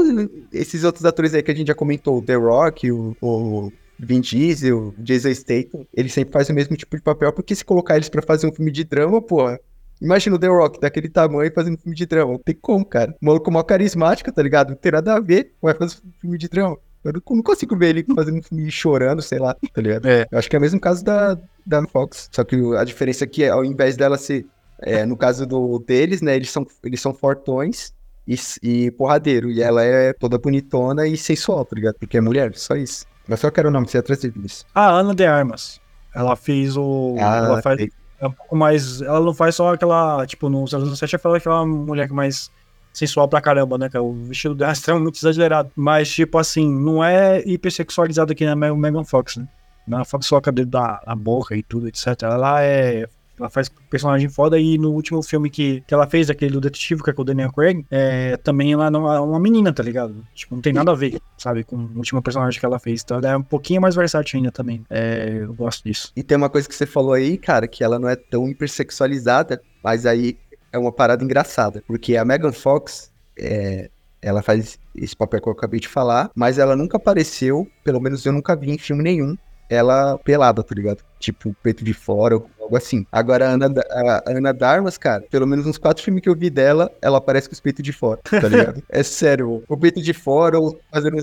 esses 0.52 0.84
outros 0.84 1.04
atores 1.04 1.34
aí 1.34 1.42
que 1.42 1.50
a 1.50 1.54
gente 1.54 1.68
já 1.68 1.74
comentou: 1.74 2.18
o 2.18 2.22
The 2.22 2.34
Rock, 2.34 2.90
o. 2.90 3.16
o 3.20 3.72
Vin 4.02 4.22
Diesel, 4.22 4.94
Jason 4.96 5.34
Statham, 5.34 5.86
eles 5.94 6.14
sempre 6.14 6.32
fazem 6.32 6.54
o 6.54 6.56
mesmo 6.56 6.74
tipo 6.74 6.96
de 6.96 7.02
papel, 7.02 7.34
porque 7.34 7.54
se 7.54 7.62
colocar 7.62 7.96
eles 7.96 8.08
pra 8.08 8.22
fazer 8.22 8.46
um 8.46 8.52
filme 8.52 8.70
de 8.70 8.82
drama, 8.82 9.20
porra, 9.20 9.60
Imagina 10.00 10.36
o 10.36 10.38
The 10.38 10.46
Rock 10.46 10.80
daquele 10.80 11.10
tamanho 11.10 11.52
fazendo 11.52 11.74
um 11.74 11.78
filme 11.78 11.94
de 11.94 12.06
drama. 12.06 12.32
Não 12.32 12.38
tem 12.38 12.54
como, 12.54 12.84
cara. 12.84 13.14
O 13.20 13.26
maluco 13.26 13.50
mó 13.50 13.62
carismático, 13.62 14.32
tá 14.32 14.42
ligado? 14.42 14.70
Não 14.70 14.76
tem 14.76 14.92
nada 14.92 15.14
a 15.14 15.20
ver. 15.20 15.52
Vai 15.60 15.74
fazer 15.74 15.96
um 15.96 16.12
filme 16.18 16.38
de 16.38 16.48
drama. 16.48 16.78
Eu 17.02 17.12
não, 17.14 17.42
consigo 17.42 17.76
ver 17.76 17.96
ele 17.96 18.06
fazendo 18.14 18.38
um 18.38 18.42
filme 18.42 18.70
chorando, 18.70 19.22
sei 19.22 19.38
lá, 19.38 19.54
tá 19.54 19.80
ligado? 19.80 20.06
É. 20.06 20.26
Eu 20.30 20.38
acho 20.38 20.50
que 20.50 20.56
é 20.56 20.58
o 20.58 20.62
mesmo 20.62 20.78
caso 20.78 21.04
da, 21.04 21.38
da 21.66 21.86
Fox. 21.86 22.28
Só 22.30 22.44
que 22.44 22.56
a 22.76 22.84
diferença 22.84 23.24
aqui 23.24 23.44
é, 23.44 23.48
ao 23.48 23.64
invés 23.64 23.96
dela 23.96 24.18
ser. 24.18 24.46
é, 24.80 25.04
no 25.06 25.16
caso 25.16 25.46
do, 25.46 25.78
deles, 25.78 26.20
né? 26.20 26.36
Eles 26.36 26.50
são, 26.50 26.66
eles 26.84 27.00
são 27.00 27.14
fortões 27.14 27.94
e, 28.26 28.36
e 28.62 28.90
porradeiro. 28.92 29.50
E 29.50 29.62
ela 29.62 29.82
é 29.82 30.12
toda 30.12 30.38
bonitona 30.38 31.06
e 31.06 31.16
sensual, 31.16 31.64
tá 31.64 31.74
ligado? 31.74 31.96
Porque 31.98 32.18
é 32.18 32.20
mulher, 32.20 32.54
só 32.54 32.76
isso. 32.76 33.06
Mas 33.26 33.40
só 33.40 33.50
quero 33.50 33.68
o 33.68 33.70
nome, 33.70 33.88
você 33.88 33.98
ia 33.98 34.02
trazer 34.02 34.32
isso. 34.44 34.66
A 34.74 34.90
Ana 34.90 35.14
de 35.14 35.24
Armas. 35.24 35.80
Ela 36.14 36.36
fez 36.36 36.76
o. 36.76 37.14
ela 37.16 37.62
faz. 37.62 37.88
É 38.20 38.26
um 38.26 38.32
pouco 38.32 38.56
mais. 38.56 39.00
Ela 39.00 39.20
não 39.20 39.32
faz 39.32 39.54
só 39.54 39.72
aquela. 39.72 40.26
Tipo, 40.26 40.48
no 40.48 40.66
007 40.66 41.16
ela 41.24 41.36
é 41.36 41.38
aquela 41.38 41.64
mulher 41.64 42.08
que 42.08 42.12
mais 42.12 42.50
sensual 42.92 43.28
pra 43.28 43.40
caramba, 43.40 43.78
né? 43.78 43.88
cara? 43.88 44.02
O 44.02 44.12
vestido 44.12 44.54
dela 44.54 44.70
é 44.70 44.74
extremamente 44.74 45.18
exagerado. 45.18 45.70
Mas, 45.76 46.10
tipo 46.10 46.38
assim, 46.38 46.68
não 46.72 47.02
é 47.04 47.42
hipersexualizado 47.46 48.32
aqui 48.32 48.44
na 48.44 48.56
Me- 48.56 48.74
Megan 48.74 49.04
Fox, 49.04 49.36
né? 49.36 49.46
Na 49.86 50.04
Fox 50.04 50.28
coloca 50.28 50.52
dedo 50.52 50.70
da 50.70 51.02
na 51.06 51.16
boca 51.16 51.56
e 51.56 51.62
tudo, 51.62 51.88
etc. 51.88 52.06
Ela 52.22 52.62
é. 52.62 53.08
Ela 53.38 53.48
faz 53.48 53.70
personagem 53.88 54.28
foda 54.28 54.58
e 54.58 54.76
no 54.76 54.90
último 54.92 55.22
filme 55.22 55.48
que, 55.48 55.82
que 55.86 55.94
ela 55.94 56.06
fez, 56.06 56.28
aquele 56.28 56.52
do 56.52 56.60
detetive, 56.60 57.02
que 57.02 57.08
é 57.08 57.12
com 57.14 57.22
o 57.22 57.24
Daniel 57.24 57.50
Craig, 57.50 57.86
é, 57.90 58.36
também 58.36 58.74
ela 58.74 58.90
não 58.90 59.10
é 59.10 59.18
uma 59.18 59.40
menina, 59.40 59.72
tá 59.72 59.82
ligado? 59.82 60.22
Tipo, 60.34 60.56
não 60.56 60.60
tem 60.60 60.74
nada 60.74 60.90
a 60.90 60.94
ver, 60.94 61.18
sabe, 61.38 61.64
com 61.64 61.74
o 61.76 61.96
último 61.96 62.20
personagem 62.20 62.60
que 62.60 62.66
ela 62.66 62.78
fez. 62.78 63.00
Então 63.02 63.16
ela 63.16 63.30
é 63.30 63.36
um 63.38 63.42
pouquinho 63.42 63.80
mais 63.80 63.94
versátil 63.94 64.36
ainda 64.36 64.52
também. 64.52 64.84
É, 64.90 65.38
eu 65.40 65.54
gosto 65.54 65.82
disso. 65.84 66.12
E 66.14 66.22
tem 66.22 66.36
uma 66.36 66.50
coisa 66.50 66.68
que 66.68 66.74
você 66.74 66.84
falou 66.84 67.14
aí, 67.14 67.38
cara, 67.38 67.66
que 67.66 67.82
ela 67.82 67.98
não 67.98 68.10
é 68.10 68.14
tão 68.14 68.46
hipersexualizada, 68.46 69.62
mas 69.82 70.04
aí 70.04 70.36
é 70.72 70.78
uma 70.78 70.92
parada 70.92 71.24
engraçada. 71.24 71.82
Porque 71.86 72.16
a 72.16 72.24
Megan 72.24 72.52
Fox, 72.52 73.10
é, 73.38 73.90
ela 74.22 74.42
faz 74.42 74.78
esse 74.94 75.16
papel 75.16 75.40
que 75.40 75.48
eu 75.48 75.52
acabei 75.52 75.80
de 75.80 75.88
falar, 75.88 76.30
mas 76.34 76.58
ela 76.58 76.76
nunca 76.76 76.96
apareceu, 76.96 77.66
pelo 77.84 78.00
menos 78.00 78.24
eu 78.24 78.32
nunca 78.32 78.56
vi 78.56 78.70
em 78.70 78.78
filme 78.78 79.02
nenhum, 79.02 79.36
ela 79.68 80.18
pelada, 80.18 80.62
tá 80.64 80.74
ligado? 80.74 80.98
Tipo, 81.18 81.54
peito 81.62 81.84
de 81.84 81.94
fora 81.94 82.36
ou 82.36 82.50
algo 82.60 82.76
assim. 82.76 83.06
Agora, 83.12 83.48
a 83.48 83.52
Ana, 83.52 83.72
a 83.90 84.30
Ana 84.30 84.52
Darmas, 84.52 84.98
cara, 84.98 85.22
pelo 85.30 85.46
menos 85.46 85.64
uns 85.64 85.78
quatro 85.78 86.02
filmes 86.02 86.22
que 86.22 86.28
eu 86.28 86.34
vi 86.34 86.50
dela, 86.50 86.90
ela 87.00 87.18
aparece 87.18 87.48
com 87.48 87.54
os 87.54 87.60
peitos 87.60 87.84
de 87.84 87.92
fora, 87.92 88.20
tá 88.24 88.48
ligado? 88.48 88.82
é 88.90 89.02
sério, 89.04 89.62
o 89.68 89.76
peito 89.76 90.02
de 90.02 90.12
fora 90.12 90.58
ou 90.58 90.78
fazendo. 90.90 91.16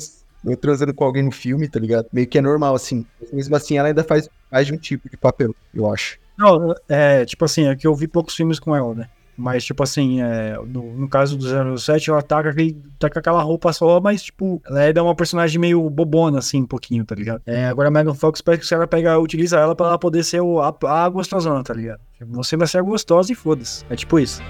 Ou 0.45 0.55
transando 0.55 0.93
com 0.93 1.03
alguém 1.03 1.23
no 1.23 1.31
filme, 1.31 1.67
tá 1.67 1.79
ligado? 1.79 2.07
Meio 2.13 2.27
que 2.27 2.37
é 2.37 2.41
normal, 2.41 2.75
assim. 2.75 3.05
Mas 3.19 3.31
mesmo 3.31 3.55
assim, 3.55 3.77
ela 3.77 3.87
ainda 3.87 4.03
faz 4.03 4.29
mais 4.51 4.67
de 4.67 4.73
um 4.73 4.77
tipo 4.77 5.09
de 5.09 5.17
papel, 5.17 5.53
eu 5.73 5.91
acho. 5.91 6.19
Não, 6.37 6.75
é, 6.87 7.25
tipo 7.25 7.43
assim, 7.43 7.67
é 7.67 7.75
que 7.75 7.87
eu 7.87 7.95
vi 7.95 8.07
poucos 8.07 8.35
filmes 8.35 8.59
com 8.59 8.73
ela, 8.73 8.93
né? 8.93 9.09
Mas, 9.37 9.63
tipo 9.63 9.83
assim, 9.83 10.19
é, 10.19 10.57
no, 10.65 10.97
no 10.97 11.07
caso 11.07 11.37
do 11.37 11.77
07, 11.77 12.09
ela 12.09 12.23
tá 12.23 12.41
com, 12.41 12.49
aquele, 12.49 12.81
tá 12.97 13.07
com 13.07 13.19
aquela 13.19 13.43
roupa 13.43 13.71
só, 13.71 14.01
mas, 14.01 14.23
tipo, 14.23 14.59
ela 14.65 14.83
é 14.83 14.99
uma 14.99 15.15
personagem 15.15 15.59
meio 15.59 15.87
bobona, 15.91 16.39
assim, 16.39 16.63
um 16.63 16.65
pouquinho, 16.65 17.05
tá 17.05 17.13
ligado? 17.13 17.43
É, 17.45 17.67
agora 17.67 17.89
a 17.89 17.91
Megan 17.91 18.15
Fox 18.15 18.41
parece 18.41 18.67
que 18.67 18.73
ela 18.73 18.87
pega, 18.87 19.19
utiliza 19.19 19.59
ela 19.59 19.75
pra 19.75 19.85
ela 19.85 19.99
poder 19.99 20.23
ser 20.23 20.41
o, 20.41 20.59
a, 20.59 20.75
a 20.83 21.07
gostosona, 21.09 21.63
tá 21.63 21.71
ligado? 21.71 21.99
Você 22.19 22.57
vai 22.57 22.67
ser 22.67 22.79
a 22.79 22.81
gostosa 22.81 23.31
e 23.31 23.35
foda-se. 23.35 23.85
É 23.91 23.95
tipo 23.95 24.17
isso. 24.17 24.41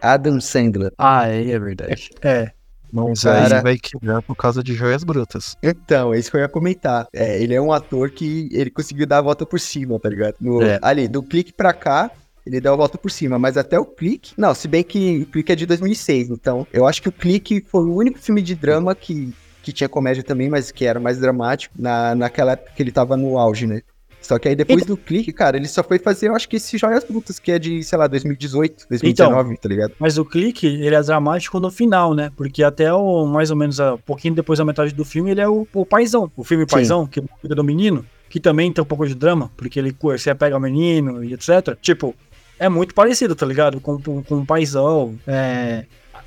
Adam 0.00 0.40
Sandler. 0.40 0.92
Ah, 0.98 1.28
é, 1.28 1.50
é 1.50 1.58
verdade. 1.58 2.10
É. 2.22 2.50
Mas 2.94 3.22
Cara- 3.22 3.56
aí 3.58 3.62
vai 3.62 3.76
quebrar 3.76 4.22
por 4.22 4.36
causa 4.36 4.62
de 4.62 4.74
joias 4.74 5.02
brutas. 5.02 5.56
Então, 5.62 6.14
é 6.14 6.18
isso 6.18 6.30
que 6.30 6.36
eu 6.36 6.40
ia 6.40 6.48
comentar. 6.48 7.06
É, 7.12 7.42
ele 7.42 7.54
é 7.54 7.60
um 7.60 7.72
ator 7.72 8.10
que 8.10 8.48
ele 8.52 8.70
conseguiu 8.70 9.06
dar 9.06 9.18
a 9.18 9.22
volta 9.22 9.44
por 9.44 9.58
cima, 9.58 9.98
tá 9.98 10.08
ligado? 10.08 10.36
No- 10.40 10.62
É. 10.62 10.78
Ali, 10.82 11.08
do 11.08 11.22
clique 11.22 11.52
pra 11.52 11.72
cá, 11.72 12.10
ele 12.46 12.60
deu 12.60 12.72
a 12.72 12.76
volta 12.76 12.96
por 12.98 13.10
cima, 13.10 13.38
mas 13.38 13.56
até 13.56 13.78
o 13.78 13.84
clique. 13.84 14.32
Não, 14.36 14.54
se 14.54 14.68
bem 14.68 14.82
que 14.84 15.22
o 15.22 15.26
clique 15.26 15.50
é 15.52 15.56
de 15.56 15.66
2006, 15.66 16.30
então 16.30 16.66
eu 16.72 16.86
acho 16.86 17.00
que 17.02 17.08
o 17.08 17.12
clique 17.12 17.64
foi 17.66 17.84
o 17.84 17.94
único 17.94 18.18
filme 18.18 18.42
de 18.42 18.54
drama 18.54 18.94
que, 18.94 19.32
que 19.62 19.72
tinha 19.72 19.88
comédia 19.88 20.22
também, 20.22 20.48
mas 20.50 20.70
que 20.70 20.84
era 20.84 21.00
mais 21.00 21.18
dramático 21.18 21.74
na, 21.78 22.14
naquela 22.14 22.52
época 22.52 22.72
que 22.76 22.82
ele 22.82 22.92
tava 22.92 23.16
no 23.16 23.38
auge, 23.38 23.66
né? 23.66 23.80
Só 24.24 24.38
que 24.38 24.48
aí 24.48 24.56
depois 24.56 24.86
do 24.86 24.96
clique, 24.96 25.30
cara, 25.32 25.58
ele 25.58 25.68
só 25.68 25.84
foi 25.84 25.98
fazer, 25.98 26.28
eu 26.28 26.34
acho 26.34 26.48
que 26.48 26.56
esse 26.56 26.78
Joias 26.78 27.04
Brutas, 27.04 27.38
que 27.38 27.52
é 27.52 27.58
de, 27.58 27.82
sei 27.84 27.98
lá, 27.98 28.06
2018, 28.06 28.86
2019, 28.88 29.56
tá 29.58 29.68
ligado? 29.68 29.92
Mas 29.98 30.16
o 30.16 30.24
clique, 30.24 30.66
ele 30.66 30.94
é 30.94 31.02
dramático 31.02 31.60
no 31.60 31.70
final, 31.70 32.14
né? 32.14 32.32
Porque 32.34 32.62
até 32.62 32.90
o 32.90 33.26
mais 33.26 33.50
ou 33.50 33.56
menos 33.56 33.78
um 33.78 33.98
pouquinho 33.98 34.34
depois 34.34 34.58
da 34.58 34.64
metade 34.64 34.94
do 34.94 35.04
filme, 35.04 35.30
ele 35.30 35.42
é 35.42 35.48
o, 35.48 35.68
o 35.74 35.84
paizão. 35.84 36.32
O 36.34 36.42
filme 36.42 36.64
Paizão, 36.64 37.06
que 37.06 37.20
cuida 37.20 37.54
do 37.54 37.62
menino, 37.62 38.04
que 38.30 38.40
também 38.40 38.72
tem 38.72 38.82
um 38.82 38.86
pouco 38.86 39.06
de 39.06 39.14
drama, 39.14 39.50
porque 39.56 39.78
ele 39.78 39.94
você 40.00 40.34
pega 40.34 40.56
o 40.56 40.60
menino 40.60 41.22
e 41.22 41.34
etc. 41.34 41.76
Tipo, 41.82 42.14
é 42.58 42.68
muito 42.68 42.94
parecido, 42.94 43.34
tá 43.34 43.44
ligado? 43.44 43.78
Com, 43.78 44.00
com, 44.00 44.22
com 44.22 44.38
o 44.38 44.46
paizão. 44.46 45.14
É. 45.26 45.84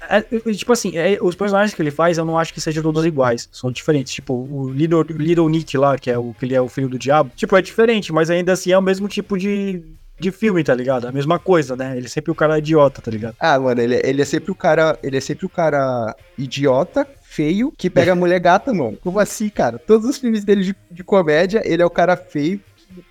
é- 0.09 0.17
é, 0.31 0.53
tipo 0.53 0.71
assim, 0.73 0.97
é, 0.97 1.17
os 1.21 1.35
personagens 1.35 1.73
que 1.73 1.81
ele 1.81 1.91
faz, 1.91 2.17
eu 2.17 2.25
não 2.25 2.37
acho 2.37 2.53
que 2.53 2.61
sejam 2.61 2.83
todos 2.83 3.05
iguais. 3.05 3.47
São 3.51 3.71
diferentes. 3.71 4.13
Tipo, 4.13 4.33
o 4.33 4.69
Little, 4.69 5.03
Little 5.09 5.49
Nick 5.49 5.77
lá, 5.77 5.97
que 5.97 6.09
é 6.09 6.17
o 6.17 6.33
que 6.33 6.45
ele 6.45 6.55
é 6.55 6.61
o 6.61 6.67
filho 6.69 6.89
do 6.89 6.99
diabo. 6.99 7.31
Tipo, 7.35 7.55
é 7.57 7.61
diferente, 7.61 8.11
mas 8.13 8.29
ainda 8.29 8.53
assim 8.53 8.71
é 8.71 8.77
o 8.77 8.81
mesmo 8.81 9.07
tipo 9.07 9.37
de, 9.37 9.81
de 10.19 10.31
filme, 10.31 10.63
tá 10.63 10.73
ligado? 10.73 11.05
A 11.07 11.11
mesma 11.11 11.37
coisa, 11.39 11.75
né? 11.75 11.95
Ele 11.97 12.05
é 12.05 12.09
sempre 12.09 12.31
o 12.31 12.35
cara 12.35 12.57
idiota, 12.59 13.01
tá 13.01 13.11
ligado? 13.11 13.35
Ah, 13.39 13.59
mano, 13.59 13.81
ele, 13.81 13.99
ele 14.03 14.21
é 14.21 14.25
sempre 14.25 14.51
o 14.51 14.55
cara. 14.55 14.97
Ele 15.03 15.17
é 15.17 15.21
sempre 15.21 15.45
o 15.45 15.49
cara 15.49 16.15
idiota, 16.37 17.07
feio, 17.23 17.71
que 17.77 17.89
pega 17.89 18.13
a 18.13 18.15
mulher 18.15 18.39
gata, 18.39 18.73
mano. 18.73 18.97
Como 19.01 19.19
assim, 19.19 19.49
cara? 19.49 19.77
Todos 19.77 20.07
os 20.07 20.17
filmes 20.17 20.43
dele 20.43 20.63
de, 20.63 20.75
de 20.89 21.03
comédia, 21.03 21.61
ele 21.65 21.81
é 21.81 21.85
o 21.85 21.89
cara 21.89 22.15
feio, 22.17 22.59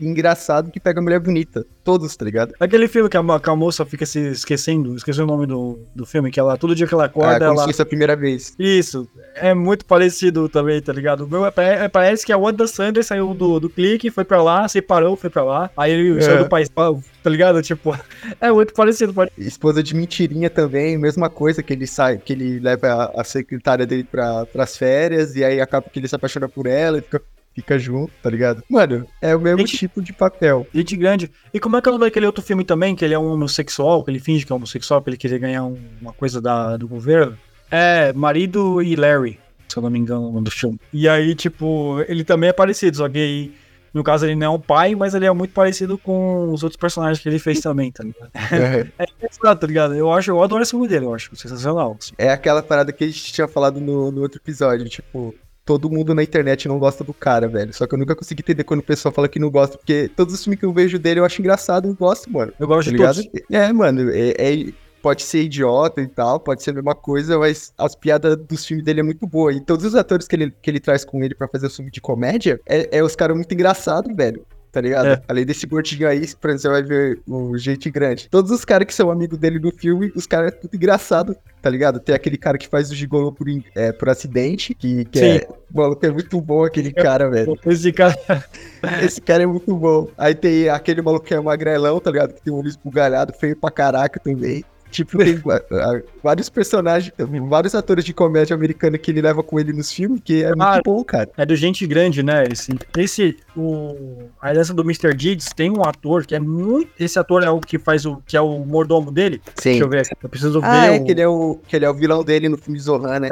engraçado, 0.00 0.70
que 0.70 0.80
pega 0.80 1.00
a 1.00 1.02
mulher 1.02 1.18
bonita. 1.20 1.64
Todos, 1.84 2.16
tá 2.16 2.24
ligado? 2.24 2.52
Aquele 2.58 2.88
filme 2.88 3.08
que 3.08 3.16
a, 3.16 3.40
que 3.40 3.50
a 3.50 3.56
moça 3.56 3.84
fica 3.84 4.04
se 4.04 4.18
esquecendo, 4.28 4.94
esqueci 4.96 5.20
o 5.22 5.26
nome 5.26 5.46
do, 5.46 5.78
do 5.94 6.04
filme, 6.04 6.30
que 6.30 6.40
ela, 6.40 6.56
todo 6.56 6.74
dia 6.74 6.86
que 6.86 6.94
ela 6.94 7.04
Ah, 7.04 7.06
acorda, 7.06 7.38
se 7.38 7.44
ela. 7.44 7.64
fosse 7.64 7.82
a 7.82 7.86
primeira 7.86 8.16
vez. 8.16 8.54
Isso, 8.58 9.08
é 9.34 9.54
muito 9.54 9.84
parecido 9.84 10.48
também, 10.48 10.80
tá 10.82 10.92
ligado? 10.92 11.26
Meu 11.28 11.46
é, 11.46 11.50
pare- 11.50 11.84
é- 11.84 11.88
parece 11.88 12.26
que 12.26 12.32
a 12.32 12.36
Wanda 12.38 12.66
Sanders 12.66 13.06
saiu 13.06 13.32
do, 13.34 13.60
do 13.60 13.70
clique, 13.70 14.10
foi 14.10 14.24
pra 14.24 14.42
lá, 14.42 14.66
separou, 14.68 15.16
foi 15.16 15.30
pra 15.30 15.44
lá, 15.44 15.70
aí 15.76 15.92
ele 15.92 16.18
É. 16.18 16.20
saiu 16.22 16.38
do 16.44 16.48
país, 16.48 16.68
tá 16.68 17.30
ligado? 17.30 17.62
Tipo, 17.62 17.96
é 18.40 18.50
muito 18.50 18.74
parecido. 18.74 19.14
pare- 19.14 19.30
Esposa 19.38 19.82
de 19.82 19.94
mentirinha 19.94 20.50
também, 20.50 20.98
mesma 20.98 21.30
coisa, 21.30 21.62
que 21.62 21.72
ele 21.72 21.86
sai, 21.86 22.18
que 22.18 22.32
ele 22.32 22.58
leva 22.58 22.88
a, 23.14 23.20
a 23.20 23.24
secretária 23.24 23.86
dele 23.86 24.04
pra, 24.04 24.44
pras 24.46 24.76
férias, 24.76 25.36
e 25.36 25.44
aí 25.44 25.60
acaba 25.60 25.86
que 25.88 25.98
ele 26.00 26.08
se 26.08 26.14
apaixona 26.16 26.48
por 26.48 26.66
ela 26.66 26.98
e 26.98 27.02
fica, 27.02 27.22
fica 27.56 27.76
junto, 27.78 28.12
tá 28.22 28.30
ligado? 28.30 28.62
Mano, 28.70 29.04
é 29.20 29.34
o 29.34 29.40
mesmo 29.40 29.58
Gente- 29.66 29.78
tipo 29.78 30.00
de 30.00 30.12
papel. 30.12 30.64
Gente 30.72 30.96
grande. 30.96 31.30
E 31.52 31.58
como 31.58 31.76
é 31.76 31.82
que 31.82 31.88
é 31.88 31.90
o 31.90 31.94
nome 31.94 32.04
daquele 32.04 32.26
outro 32.26 32.44
filme 32.44 32.62
também, 32.64 32.94
que 32.94 33.04
ele 33.04 33.14
é 33.14 33.18
um 33.18 33.32
homossexual, 33.32 34.04
que 34.04 34.10
ele 34.10 34.20
finge 34.20 34.46
que 34.46 34.52
é 34.52 34.54
homossexual, 34.54 35.02
pra 35.02 35.10
ele 35.10 35.16
querer 35.18 35.38
ganhar 35.40 35.64
um- 35.64 35.78
uma 36.00 36.12
coisa 36.12 36.40
da, 36.40 36.76
do 36.76 36.86
governo? 36.86 37.36
É, 37.70 38.12
Marido 38.12 38.80
e 38.80 38.94
Larry, 38.94 39.40
se 39.66 39.76
eu 39.76 39.82
não 39.82 39.90
me 39.90 39.98
engano, 39.98 40.28
o 40.28 40.32
nome 40.32 40.44
do 40.44 40.50
filme. 40.52 40.78
E 40.92 41.08
aí, 41.08 41.34
tipo, 41.34 42.00
ele 42.06 42.22
também 42.22 42.50
é 42.50 42.52
parecido, 42.52 42.98
só 42.98 43.08
que 43.08 43.18
aí, 43.18 43.52
no 43.92 44.04
caso 44.04 44.26
ele 44.26 44.36
não 44.36 44.46
é 44.46 44.50
um 44.50 44.60
pai, 44.60 44.94
mas 44.94 45.14
ele 45.14 45.24
é 45.26 45.32
muito 45.32 45.52
parecido 45.54 45.96
com 45.98 46.52
os 46.52 46.62
outros 46.62 46.78
personagens 46.78 47.18
que 47.20 47.28
ele 47.28 47.38
fez 47.38 47.60
também, 47.60 47.90
tá 47.90 48.04
ligado? 48.04 48.30
É 48.34 48.86
engraçado, 49.18 49.58
tá 49.58 49.66
ligado? 49.66 49.94
Eu 49.94 50.12
acho, 50.12 50.30
eu 50.30 50.42
adoro 50.42 50.62
esse 50.62 50.70
filme 50.72 50.86
dele, 50.86 51.06
eu 51.06 51.14
acho 51.14 51.34
sensacional. 51.34 51.96
assim. 51.98 52.12
É 52.18 52.30
aquela 52.30 52.62
parada 52.62 52.92
que 52.92 53.02
a 53.04 53.06
gente 53.06 53.32
tinha 53.32 53.48
falado 53.48 53.80
no, 53.80 54.12
no 54.12 54.20
outro 54.20 54.38
episódio, 54.38 54.86
tipo, 54.88 55.34
todo 55.66 55.90
mundo 55.90 56.14
na 56.14 56.22
internet 56.22 56.66
não 56.68 56.78
gosta 56.78 57.02
do 57.04 57.12
cara, 57.12 57.48
velho. 57.48 57.74
Só 57.74 57.86
que 57.86 57.94
eu 57.94 57.98
nunca 57.98 58.14
consegui 58.14 58.40
entender 58.40 58.64
quando 58.64 58.80
o 58.80 58.84
pessoal 58.84 59.12
fala 59.12 59.28
que 59.28 59.38
não 59.40 59.50
gosta, 59.50 59.76
porque 59.76 60.08
todos 60.16 60.32
os 60.32 60.42
filmes 60.42 60.60
que 60.60 60.64
eu 60.64 60.72
vejo 60.72 60.98
dele 60.98 61.20
eu 61.20 61.24
acho 61.24 61.42
engraçado 61.42 61.88
eu 61.88 61.94
gosto, 61.94 62.32
mano. 62.32 62.52
Eu 62.58 62.66
gosto 62.68 62.86
Tá 62.86 62.90
de 62.92 62.96
ligado? 62.96 63.16
todos. 63.16 63.42
É, 63.50 63.72
mano, 63.72 64.10
é, 64.12 64.30
é- 64.38 64.72
pode 65.02 65.22
ser 65.22 65.42
idiota 65.42 66.00
e 66.00 66.06
tal, 66.08 66.40
pode 66.40 66.62
ser 66.62 66.70
a 66.70 66.74
mesma 66.74 66.94
coisa, 66.94 67.38
mas 67.38 67.72
as 67.78 67.94
piadas 67.94 68.36
dos 68.36 68.64
filmes 68.64 68.84
dele 68.84 69.00
é 69.00 69.02
muito 69.02 69.24
boa. 69.26 69.52
E 69.52 69.60
todos 69.60 69.84
os 69.84 69.94
atores 69.94 70.26
que 70.26 70.34
ele, 70.34 70.52
que 70.62 70.70
ele 70.70 70.80
traz 70.80 71.04
com 71.04 71.22
ele 71.22 71.34
pra 71.34 71.46
fazer 71.48 71.66
o 71.66 71.70
filme 71.70 71.90
de 71.90 72.00
comédia, 72.00 72.60
é, 72.66 72.98
é 72.98 73.02
os 73.04 73.14
caras 73.14 73.36
muito 73.36 73.52
engraçados, 73.52 74.14
velho. 74.16 74.44
Tá 74.76 74.82
ligado? 74.82 75.06
É. 75.06 75.22
Além 75.26 75.46
desse 75.46 75.66
gordinho 75.66 76.06
aí, 76.06 76.20
por 76.34 76.50
exemplo, 76.50 76.60
você 76.60 76.68
vai 76.68 76.82
ver 76.82 77.18
o 77.26 77.56
gente 77.56 77.90
grande. 77.90 78.28
Todos 78.28 78.50
os 78.50 78.62
caras 78.62 78.86
que 78.86 78.92
são 78.92 79.10
amigos 79.10 79.38
dele 79.38 79.58
no 79.58 79.72
filme, 79.72 80.12
os 80.14 80.26
caras 80.26 80.52
é 80.52 80.54
tudo 80.54 80.76
engraçado, 80.76 81.34
tá 81.62 81.70
ligado? 81.70 81.98
Tem 81.98 82.14
aquele 82.14 82.36
cara 82.36 82.58
que 82.58 82.68
faz 82.68 82.90
o 82.90 82.94
gigolô 82.94 83.32
por, 83.32 83.46
é, 83.74 83.90
por 83.90 84.10
acidente, 84.10 84.74
que, 84.74 85.06
que 85.06 85.18
é, 85.18 85.48
mano, 85.72 85.96
é 86.02 86.10
muito 86.10 86.38
bom 86.42 86.62
aquele 86.62 86.92
cara, 86.92 87.30
velho. 87.30 87.58
Esse 87.64 87.90
cara. 87.90 88.14
Esse 89.02 89.18
cara 89.18 89.44
é 89.44 89.46
muito 89.46 89.74
bom. 89.74 90.10
Aí 90.18 90.34
tem 90.34 90.68
aquele 90.68 91.00
maluco 91.00 91.24
que 91.24 91.32
é 91.32 91.40
magrelão, 91.40 91.98
tá 91.98 92.10
ligado? 92.10 92.34
Que 92.34 92.42
tem 92.42 92.52
um 92.52 92.58
olho 92.58 92.68
esbugalhado, 92.68 93.32
feio 93.32 93.56
pra 93.56 93.70
caraca 93.70 94.20
também. 94.20 94.62
Tipo, 94.96 95.18
tem 95.18 95.38
vários 96.22 96.48
personagens, 96.48 97.12
vários 97.48 97.74
atores 97.74 98.02
de 98.04 98.14
comédia 98.14 98.54
americana 98.54 98.96
que 98.96 99.10
ele 99.10 99.20
leva 99.20 99.42
com 99.42 99.60
ele 99.60 99.72
nos 99.72 99.92
filmes, 99.92 100.20
que 100.24 100.42
é 100.42 100.48
muito 100.48 100.62
Ah, 100.62 100.80
bom, 100.82 101.04
cara. 101.04 101.28
É 101.36 101.44
do 101.44 101.54
gente 101.54 101.86
grande, 101.86 102.22
né? 102.22 102.44
Esse, 102.50 102.72
esse 102.96 103.36
o, 103.54 104.28
a 104.40 104.50
herança 104.50 104.72
do 104.72 104.82
Mr. 104.82 105.12
Deeds 105.14 105.48
tem 105.54 105.70
um 105.70 105.82
ator 105.82 106.24
que 106.24 106.34
é 106.34 106.40
muito. 106.40 106.90
Esse 106.98 107.18
ator 107.18 107.42
é 107.42 107.50
o 107.50 107.60
que 107.60 107.78
faz 107.78 108.06
o. 108.06 108.22
que 108.26 108.36
é 108.36 108.40
o 108.40 108.58
mordomo 108.64 109.10
dele. 109.12 109.42
Sim. 109.56 109.70
Deixa 109.70 109.84
eu 109.84 109.88
ver. 109.88 110.08
Eu 110.22 110.28
preciso 110.28 110.60
Ah, 110.62 110.70
ver 110.70 110.94
é 110.94 110.98
o- 111.00 111.04
que 111.04 111.10
ele 111.12 111.20
é, 111.20 111.28
o, 111.28 111.58
que 111.68 111.76
ele 111.76 111.84
é 111.84 111.90
o 111.90 111.94
vilão 111.94 112.24
dele 112.24 112.48
no 112.48 112.56
filme 112.56 112.78
Zohan, 112.78 113.20
né? 113.20 113.28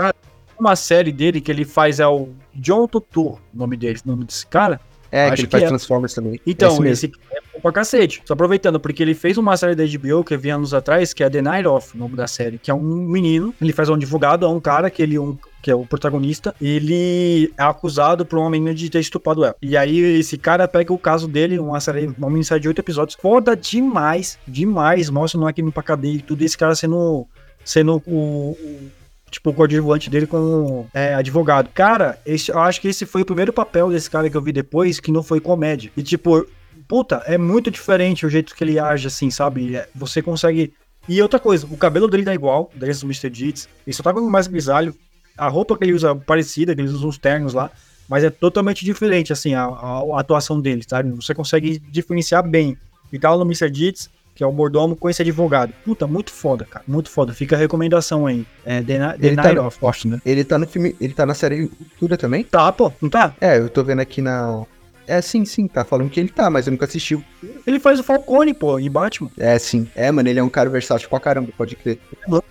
uma 0.59 0.77
série 0.77 1.11
dele 1.11 1.41
que 1.41 1.51
ele 1.51 1.65
faz 1.65 1.99
é 1.99 2.07
o 2.07 2.29
John 2.55 2.87
Tutu, 2.87 3.31
o 3.31 3.39
nome 3.53 3.77
dele, 3.77 3.99
o 4.05 4.09
nome 4.09 4.25
desse 4.25 4.47
cara. 4.47 4.81
É, 5.15 5.27
acho 5.27 5.37
que 5.37 5.41
ele 5.43 5.51
faz 5.51 5.63
é. 5.65 5.67
Transformers 5.69 6.15
também. 6.15 6.41
Então, 6.47 6.85
Esse 6.87 7.07
esse 7.07 7.13
é 7.33 7.41
bom 7.55 7.61
pra 7.61 7.73
cacete. 7.73 8.21
Só 8.25 8.35
aproveitando, 8.35 8.81
porque 8.81 9.03
ele 9.03 9.15
fez 9.15 9.39
uma 9.39 9.57
série 9.57 9.75
da 9.75 9.85
HBO 9.85 10.25
que 10.25 10.35
eu 10.35 10.39
vi 10.39 10.51
anos 10.51 10.75
atrás, 10.75 11.13
que 11.13 11.23
é 11.23 11.31
The 11.31 11.41
Night 11.41 11.67
Off, 11.69 11.95
o 11.95 11.99
nome 11.99 12.17
da 12.17 12.27
série, 12.27 12.59
que 12.59 12.71
é 12.71 12.75
um 12.75 12.81
menino, 12.83 13.55
ele 13.63 13.73
faz 13.73 13.89
um 13.89 13.95
advogado, 13.95 14.45
é 14.45 14.49
um 14.49 14.61
cara 14.61 14.91
que 14.91 15.03
ele 15.03 15.19
um, 15.19 15.37
que 15.63 15.71
é 15.71 15.75
o 15.75 15.87
protagonista, 15.87 16.55
ele 16.61 17.53
é 17.57 17.63
acusado 17.63 18.27
por 18.27 18.39
uma 18.39 18.51
menina 18.51 18.75
de 18.75 18.91
ter 18.91 18.99
estuprado 19.01 19.45
ela. 19.45 19.57
E 19.63 19.77
aí 19.77 19.99
esse 20.19 20.37
cara 20.37 20.67
pega 20.69 20.93
o 20.93 20.99
caso 20.99 21.27
dele, 21.29 21.59
uma 21.59 21.81
série, 21.81 22.07
uma 22.19 22.29
minissérie 22.29 22.61
de 22.63 22.69
oito 22.69 22.81
episódios, 22.81 23.17
foda 23.21 23.57
demais, 23.57 24.39
demais, 24.47 25.09
mostra 25.09 25.41
não 25.41 25.49
é 25.49 25.53
que 25.53 25.63
pra 25.71 25.83
cadeia 25.83 26.17
e 26.17 26.23
tudo, 26.23 26.43
esse 26.43 26.59
cara 26.59 26.75
sendo 26.75 27.27
sendo 27.65 28.03
o, 28.07 28.51
o- 28.61 28.91
tipo, 29.35 29.51
o 29.51 29.55
coadjuvante 29.55 30.09
dele 30.11 30.27
como 30.27 30.87
é, 30.95 31.15
advogado. 31.15 31.69
Cara, 31.75 32.19
esse, 32.25 32.51
eu 32.51 32.59
acho 32.59 32.81
que 32.81 32.89
esse 32.89 33.05
foi 33.07 33.23
o 33.23 33.27
primeiro 33.27 33.53
papel 33.53 33.91
desse 33.91 34.11
cara 34.11 34.29
que 34.31 34.37
eu 34.37 34.43
vi 34.43 34.53
depois 34.53 34.99
que 35.01 35.13
não 35.13 35.23
foi 35.23 35.41
comédia. 35.41 35.91
E, 35.97 36.03
tipo, 36.03 36.47
puta, 36.89 37.23
é 37.27 37.37
muito 37.39 37.71
diferente 37.71 38.25
o 38.27 38.31
jeito 38.31 38.55
que 38.55 38.65
ele 38.65 38.79
age, 38.79 39.07
assim, 39.07 39.31
sabe? 39.31 39.77
É, 39.77 39.89
Você 39.95 40.21
consegue. 40.23 40.73
E 41.09 41.21
outra 41.21 41.39
coisa, 41.39 41.67
o 41.71 41.77
cabelo 41.77 42.09
dele 42.09 42.25
tá 42.25 42.33
igual, 42.35 42.71
desde 42.75 43.05
o 43.05 43.09
Mr. 43.09 43.29
Deeds. 43.29 43.69
Ele 43.87 43.95
só 43.95 44.03
tá 44.03 44.13
com 44.15 44.21
mais 44.31 44.47
grisalho. 44.47 44.95
A 45.37 45.49
roupa 45.49 45.77
que 45.77 45.85
ele 45.85 45.93
usa 45.93 46.11
é 46.13 46.15
parecida, 46.15 46.75
que 46.75 46.81
ele 46.81 46.89
usa 46.89 47.07
uns 47.07 47.19
ternos 47.19 47.53
lá. 47.53 47.71
Mas 48.09 48.23
é 48.25 48.31
totalmente 48.31 48.85
diferente, 48.85 49.33
assim, 49.33 49.55
a, 49.55 49.65
a- 49.65 50.03
a 50.17 50.21
atuação 50.21 50.61
dele, 50.61 50.83
sabe? 50.89 51.11
Você 51.13 51.35
consegue 51.35 51.79
diferenciar 51.91 52.47
bem. 52.49 52.77
E 53.13 53.19
tal 53.19 53.39
no 53.39 53.45
Mr. 53.45 53.69
Deeds, 53.71 54.09
que 54.35 54.43
é 54.43 54.47
o 54.47 54.53
mordomo 54.53 54.97
com 54.97 55.09
esse 55.09 55.23
advogado. 55.23 55.73
Puta, 55.85 56.07
muito 56.07 56.33
foda, 56.33 56.65
cara. 56.65 56.85
Muito 56.89 57.09
foda. 57.11 57.33
Fica 57.33 57.55
a 57.55 57.59
recomendação 57.59 58.27
aí. 58.27 58.45
É 58.65 58.83
The, 58.83 58.99
Na- 58.99 59.13
The 59.13 59.27
Ele 59.29 59.37
tá 59.37 59.43
Night 59.45 59.57
no- 59.61 59.67
of, 59.67 59.87
acho, 59.87 60.09
né? 60.09 60.21
Ele 60.27 60.43
tá 60.45 60.59
no 60.59 60.67
filme, 60.67 60.97
ele 61.01 61.15
tá 61.15 61.25
na 61.25 61.35
série 61.35 61.63
Ruptura 61.63 62.17
também? 62.17 62.43
Tá, 62.45 62.73
pô, 62.73 62.93
não 63.01 63.09
tá? 63.09 63.35
É, 63.41 63.59
eu 63.59 63.69
tô 63.69 63.85
vendo 63.85 64.01
aqui 64.01 64.21
na, 64.21 64.65
É, 65.07 65.21
sim, 65.21 65.45
sim, 65.45 65.67
tá 65.69 65.85
falando 65.85 66.09
que 66.11 66.19
ele 66.19 66.29
tá, 66.29 66.49
mas 66.49 66.67
eu 66.67 66.71
nunca 66.71 66.87
assisti. 66.87 67.19
Ele 67.67 67.79
faz 67.79 68.01
o 68.01 68.03
Falcone, 68.03 68.55
pô, 68.55 68.79
em 68.79 68.91
Batman. 68.91 69.31
É, 69.39 69.59
sim. 69.59 69.87
É, 69.95 70.11
mano, 70.11 70.29
ele 70.29 70.39
é 70.39 70.43
um 70.43 70.49
cara 70.49 70.71
versátil 70.71 71.09
pra 71.09 71.21
caramba, 71.21 71.51
pode 71.57 71.77
crer. 71.77 71.99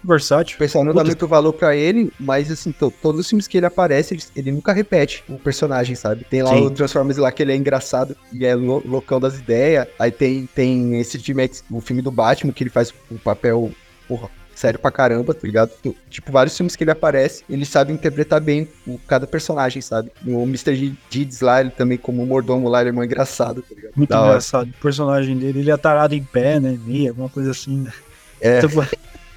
Versátil. 0.03 0.55
O 0.55 0.59
pessoal 0.59 0.83
não 0.83 0.93
dá 0.93 1.03
muito 1.03 1.27
valor 1.27 1.53
pra 1.53 1.75
ele, 1.75 2.11
mas 2.19 2.51
assim, 2.51 2.71
to- 2.71 2.93
todos 3.01 3.21
os 3.21 3.29
filmes 3.29 3.47
que 3.47 3.57
ele 3.57 3.65
aparece, 3.65 4.13
ele, 4.13 4.23
ele 4.35 4.51
nunca 4.51 4.71
repete 4.73 5.23
o 5.27 5.37
personagem, 5.37 5.95
sabe? 5.95 6.25
Tem 6.29 6.43
lá 6.43 6.51
Sim. 6.51 6.65
o 6.65 6.69
Transformers 6.71 7.17
lá 7.17 7.31
que 7.31 7.41
ele 7.41 7.51
é 7.53 7.55
engraçado 7.55 8.15
e 8.31 8.45
é 8.45 8.53
lou- 8.55 8.83
loucão 8.85 9.19
das 9.19 9.37
ideias. 9.37 9.87
Aí 9.97 10.11
tem, 10.11 10.47
tem 10.53 10.99
esse 10.99 11.17
de 11.17 11.33
Max, 11.33 11.63
o 11.71 11.81
filme 11.81 12.01
do 12.01 12.11
Batman, 12.11 12.53
que 12.53 12.63
ele 12.63 12.69
faz 12.69 12.93
o 13.09 13.17
papel, 13.17 13.71
porra, 14.07 14.29
sério 14.55 14.79
pra 14.79 14.91
caramba, 14.91 15.33
tá 15.33 15.41
ligado? 15.43 15.71
Tipo, 16.09 16.31
vários 16.31 16.55
filmes 16.55 16.75
que 16.75 16.83
ele 16.83 16.91
aparece, 16.91 17.43
ele 17.49 17.65
sabe 17.65 17.91
interpretar 17.93 18.39
bem 18.41 18.67
o, 18.87 18.99
cada 19.07 19.25
personagem, 19.27 19.81
sabe? 19.81 20.11
O 20.25 20.43
Mr. 20.43 20.93
Deeds 21.11 21.41
lá, 21.41 21.61
ele 21.61 21.71
também 21.71 21.97
como 21.97 22.25
mordomo 22.25 22.69
lá, 22.69 22.81
ele 22.81 22.89
é 22.89 22.93
muito 22.93 23.09
engraçado, 23.11 23.61
tá 23.61 23.75
ligado? 23.75 23.93
Muito 23.95 24.09
Da 24.09 24.19
hora. 24.19 24.29
engraçado. 24.29 24.69
O 24.69 24.81
personagem 24.81 25.37
dele, 25.37 25.59
ele 25.59 25.71
é 25.71 25.77
tarado 25.77 26.15
em 26.15 26.23
pé, 26.23 26.59
né? 26.59 26.77
Meia, 26.85 27.09
alguma 27.09 27.29
coisa 27.29 27.51
assim. 27.51 27.81
né? 27.81 27.91
É. 28.41 28.59
Tipo, 28.61 28.85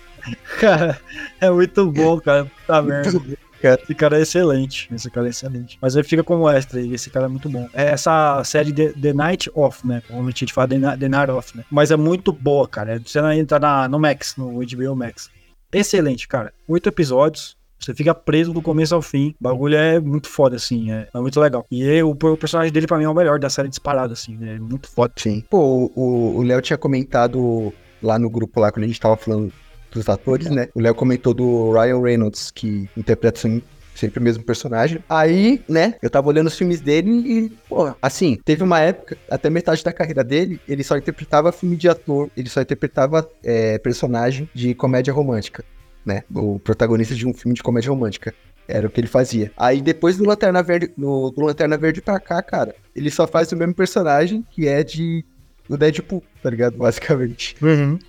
cara, 0.60 1.00
é 1.40 1.50
muito 1.50 1.90
bom, 1.90 2.20
cara. 2.20 2.44
Puta 2.44 2.82
merda. 2.82 3.22
Cara. 3.68 3.80
Esse 3.82 3.94
cara 3.94 4.18
é 4.18 4.22
excelente. 4.22 4.88
Esse 4.94 5.10
cara 5.10 5.26
é 5.26 5.30
excelente. 5.30 5.78
Mas 5.80 5.94
ele 5.96 6.04
fica 6.04 6.22
como 6.24 6.48
extra 6.48 6.80
e 6.80 6.92
esse 6.94 7.10
cara 7.10 7.26
é 7.26 7.28
muito 7.28 7.48
bom. 7.48 7.68
É 7.72 7.86
essa 7.86 8.42
série 8.44 8.72
The, 8.72 8.92
The 8.92 9.12
Night 9.12 9.50
Off, 9.54 9.86
né? 9.86 10.02
Normalmente 10.08 10.36
a 10.36 10.40
gente 10.46 10.52
fala 10.52 10.68
The, 10.68 10.96
The 10.96 11.08
Night 11.08 11.30
Off, 11.30 11.56
né? 11.56 11.64
Mas 11.70 11.90
é 11.90 11.96
muito 11.96 12.32
boa, 12.32 12.68
cara. 12.68 13.00
Você 13.04 13.18
ainda 13.18 13.46
tá 13.46 13.58
na, 13.58 13.88
no 13.88 13.98
Max, 13.98 14.34
no 14.36 14.60
HBO 14.60 14.94
Max. 14.96 15.28
Excelente, 15.72 16.26
cara. 16.28 16.52
Oito 16.68 16.88
episódios. 16.88 17.56
Você 17.78 17.94
fica 17.94 18.14
preso 18.14 18.54
do 18.54 18.62
começo 18.62 18.94
ao 18.94 19.02
fim. 19.02 19.34
O 19.38 19.44
bagulho 19.44 19.76
é 19.76 20.00
muito 20.00 20.28
foda, 20.28 20.56
assim. 20.56 20.90
É, 20.90 21.08
é 21.12 21.18
muito 21.20 21.38
legal. 21.38 21.66
E 21.70 21.82
ele- 21.82 22.02
o, 22.02 22.10
o 22.10 22.36
personagem 22.36 22.72
dele, 22.72 22.86
pra 22.86 22.96
mim, 22.96 23.04
é 23.04 23.08
o 23.08 23.14
melhor 23.14 23.38
da 23.38 23.50
série 23.50 23.68
disparado, 23.68 24.14
assim. 24.14 24.38
É 24.42 24.58
muito 24.58 24.88
foda. 24.88 25.12
Sim. 25.16 25.44
Pô, 25.50 25.92
o 25.94 26.42
Léo 26.42 26.62
tinha 26.62 26.78
comentado 26.78 27.72
lá 28.02 28.18
no 28.18 28.30
grupo 28.30 28.60
lá, 28.60 28.72
quando 28.72 28.84
a 28.84 28.86
gente 28.86 29.00
tava 29.00 29.16
falando 29.16 29.52
dos 29.96 30.08
atores, 30.08 30.50
né? 30.50 30.68
O 30.74 30.80
Léo 30.80 30.94
comentou 30.94 31.34
do 31.34 31.72
Ryan 31.72 32.00
Reynolds, 32.00 32.50
que 32.50 32.88
interpreta 32.96 33.40
sem- 33.40 33.62
sempre 33.94 34.20
o 34.20 34.22
mesmo 34.22 34.44
personagem. 34.44 35.02
Aí, 35.08 35.62
né, 35.68 35.94
eu 36.02 36.10
tava 36.10 36.28
olhando 36.28 36.48
os 36.48 36.56
filmes 36.56 36.80
dele 36.80 37.10
e, 37.10 37.50
pô, 37.68 37.94
assim, 38.00 38.38
teve 38.44 38.62
uma 38.62 38.78
época, 38.80 39.16
até 39.30 39.48
metade 39.48 39.82
da 39.82 39.92
carreira 39.92 40.22
dele, 40.22 40.60
ele 40.68 40.84
só 40.84 40.96
interpretava 40.96 41.50
filme 41.50 41.76
de 41.76 41.88
ator, 41.88 42.30
ele 42.36 42.48
só 42.48 42.60
interpretava 42.60 43.28
é, 43.42 43.78
personagem 43.78 44.48
de 44.54 44.74
comédia 44.74 45.12
romântica, 45.12 45.64
né? 46.04 46.22
O 46.34 46.58
protagonista 46.58 47.14
de 47.14 47.26
um 47.26 47.32
filme 47.32 47.54
de 47.54 47.62
comédia 47.62 47.90
romântica. 47.90 48.34
Era 48.68 48.88
o 48.88 48.90
que 48.90 49.00
ele 49.00 49.06
fazia. 49.06 49.52
Aí 49.56 49.80
depois 49.80 50.16
do 50.16 50.24
Lanterna 50.26 50.60
Verde, 50.60 50.90
no, 50.96 51.30
do 51.30 51.40
Lanterna 51.40 51.76
Verde 51.78 52.02
pra 52.02 52.18
cá, 52.18 52.42
cara, 52.42 52.74
ele 52.96 53.12
só 53.12 53.24
faz 53.24 53.52
o 53.52 53.56
mesmo 53.56 53.72
personagem 53.72 54.44
que 54.50 54.66
é 54.66 54.82
de 54.82 55.24
do 55.68 55.76
Deadpool, 55.76 56.22
tá 56.42 56.50
ligado? 56.50 56.76
Basicamente. 56.76 57.56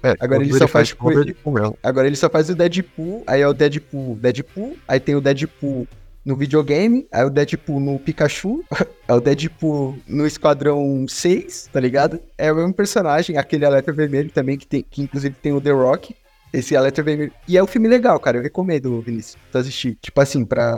É, 0.03 0.09
Agora 0.19 0.39
quando 0.39 0.41
ele 0.43 0.53
só 0.57 0.67
faz 0.67 0.93
coisa- 0.93 1.23
Deadpool 1.23 1.53
mesmo. 1.53 1.77
Agora 1.81 2.07
ele 2.07 2.15
só 2.15 2.29
faz 2.29 2.49
o 2.49 2.55
Deadpool, 2.55 3.23
aí 3.27 3.41
é 3.41 3.47
o 3.47 3.53
Deadpool, 3.53 4.15
Deadpool, 4.15 4.77
aí 4.87 4.99
tem 4.99 5.15
o 5.15 5.21
Deadpool 5.21 5.87
no 6.25 6.35
videogame, 6.35 7.07
aí 7.11 7.23
o 7.25 7.29
Deadpool 7.29 7.79
no 7.79 7.97
Pikachu, 7.97 8.63
é 9.07 9.13
o 9.13 9.19
Deadpool 9.21 9.97
no 10.07 10.27
Esquadrão 10.27 11.05
6, 11.07 11.69
tá 11.71 11.79
ligado? 11.79 12.19
É 12.37 12.51
o 12.51 12.55
mesmo 12.55 12.73
personagem, 12.73 13.37
aquele 13.37 13.65
Alerta 13.65 13.93
Vermelho 13.93 14.29
também, 14.29 14.57
que, 14.57 14.67
tem, 14.67 14.85
que 14.89 15.01
inclusive 15.01 15.35
tem 15.41 15.53
o 15.53 15.61
The 15.61 15.71
Rock, 15.71 16.13
esse 16.53 16.75
Alerta 16.75 17.01
Vermelho. 17.01 17.31
E 17.47 17.57
é 17.57 17.63
um 17.63 17.67
filme 17.67 17.87
legal, 17.87 18.19
cara, 18.19 18.37
eu 18.37 18.43
recomendo, 18.43 19.01
Vinícius, 19.01 19.37
tu 19.51 19.57
assistir. 19.57 19.97
Tipo 20.01 20.19
assim, 20.21 20.43
pra 20.45 20.77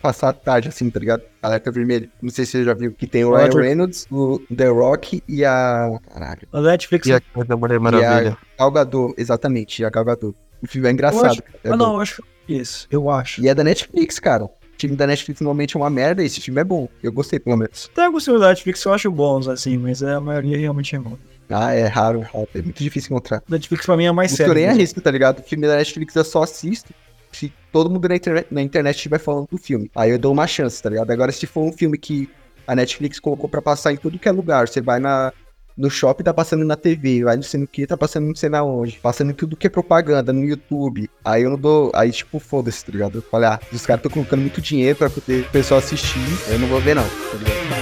passar 0.00 0.30
a 0.30 0.32
tarde, 0.32 0.68
assim, 0.68 0.88
tá 0.90 0.98
ligado? 1.00 1.22
Alerta 1.42 1.70
Vermelho. 1.70 2.10
Não 2.20 2.30
sei 2.30 2.44
se 2.44 2.52
você 2.52 2.64
já 2.64 2.74
viu, 2.74 2.92
que 2.92 3.06
tem 3.06 3.24
o 3.24 3.34
Ryan 3.34 3.50
Reynolds, 3.60 4.06
o 4.10 4.40
The 4.54 4.68
Rock 4.68 5.22
e 5.28 5.44
a... 5.44 5.98
Caralho. 6.12 6.48
A 6.52 6.60
Netflix. 6.60 7.06
E 7.06 7.12
a 7.12 7.20
da 7.46 7.56
Mulher 7.56 7.78
Maravilha. 7.80 8.36
Gal 8.58 8.70
Gadot, 8.70 9.14
exatamente, 9.16 9.84
a 9.84 9.90
Gal 9.90 10.04
Gadot. 10.04 10.36
O 10.62 10.66
filme 10.66 10.88
é 10.88 10.92
engraçado. 10.92 11.26
acho- 11.26 11.42
cara, 11.42 11.58
é 11.64 11.70
ah, 11.70 11.76
não, 11.76 11.94
eu 11.94 12.00
acho 12.00 12.22
que 12.46 12.54
isso. 12.54 12.86
Eu 12.90 13.10
acho. 13.10 13.40
E 13.42 13.48
é 13.48 13.54
da 13.54 13.62
Netflix, 13.62 14.18
cara. 14.18 14.44
O 14.44 14.50
time 14.76 14.96
da 14.96 15.06
Netflix 15.06 15.40
normalmente 15.40 15.76
é 15.76 15.80
uma 15.80 15.90
merda 15.90 16.22
e 16.22 16.26
esse 16.26 16.40
filme 16.40 16.60
é 16.60 16.64
bom. 16.64 16.88
Eu 17.02 17.12
gostei, 17.12 17.38
pelo 17.38 17.56
menos. 17.56 17.90
Tem 17.94 18.04
alguns 18.04 18.24
filmes 18.24 18.40
da 18.40 18.48
Netflix 18.48 18.82
que 18.82 18.88
eu 18.88 18.92
acho 18.92 19.10
bons, 19.10 19.48
assim, 19.48 19.76
mas 19.76 20.02
a 20.02 20.20
maioria 20.20 20.56
realmente 20.56 20.94
é 20.94 20.98
bom. 20.98 21.16
Ah, 21.50 21.72
é 21.72 21.86
raro, 21.86 22.20
raro. 22.20 22.48
É 22.54 22.60
muito 22.60 22.82
difícil 22.82 23.08
encontrar. 23.14 23.42
Netflix 23.48 23.86
pra 23.86 23.96
mim 23.96 24.04
é 24.04 24.12
mais 24.12 24.30
que 24.30 24.42
eu 24.42 24.46
sério. 24.46 24.54
nem 24.54 24.68
arrisco, 24.68 25.00
tá 25.00 25.10
ligado? 25.10 25.40
O 25.40 25.42
filme 25.42 25.66
da 25.66 25.76
Netflix 25.76 26.14
eu 26.14 26.24
só 26.24 26.42
assisto 26.42 26.92
se 27.38 27.52
todo 27.72 27.88
mundo 27.88 28.08
na 28.08 28.16
na 28.50 28.62
internet 28.62 28.96
estiver 28.96 29.18
falando 29.18 29.46
do 29.48 29.58
filme. 29.58 29.90
Aí 29.94 30.10
eu 30.10 30.18
dou 30.18 30.32
uma 30.32 30.46
chance, 30.46 30.82
tá 30.82 30.90
ligado? 30.90 31.10
Agora, 31.10 31.30
se 31.30 31.46
for 31.46 31.62
um 31.62 31.72
filme 31.72 31.96
que 31.96 32.28
a 32.66 32.74
Netflix 32.74 33.20
colocou 33.20 33.48
pra 33.48 33.62
passar 33.62 33.92
em 33.92 33.96
tudo 33.96 34.18
que 34.18 34.28
é 34.28 34.32
lugar, 34.32 34.68
você 34.68 34.80
vai 34.80 34.98
na. 34.98 35.32
No 35.76 35.88
shopping 35.88 36.24
tá 36.24 36.34
passando 36.34 36.64
na 36.64 36.74
TV, 36.74 37.22
vai 37.22 37.36
no 37.36 37.66
que, 37.68 37.86
tá 37.86 37.96
passando 37.96 38.26
não 38.26 38.34
sei 38.34 38.48
na 38.48 38.64
onde, 38.64 38.98
passando 38.98 39.32
tudo 39.32 39.56
que 39.56 39.68
é 39.68 39.70
propaganda, 39.70 40.32
no 40.32 40.44
YouTube. 40.44 41.08
Aí 41.24 41.44
eu 41.44 41.50
não 41.50 41.58
dou. 41.58 41.92
Aí, 41.94 42.10
tipo, 42.10 42.40
foda-se, 42.40 42.84
tá 42.84 42.90
ligado? 42.90 43.18
Eu 43.18 43.22
falei, 43.22 43.50
ah, 43.50 43.60
os 43.72 43.86
caras 43.86 44.00
estão 44.00 44.10
colocando 44.10 44.40
muito 44.40 44.60
dinheiro 44.60 44.98
pra 44.98 45.08
poder 45.08 45.42
o 45.42 45.50
pessoal 45.50 45.78
assistir, 45.78 46.18
eu 46.48 46.58
não 46.58 46.66
vou 46.66 46.80
ver, 46.80 46.96
não, 46.96 47.04
tá 47.04 47.36
ligado? 47.38 47.77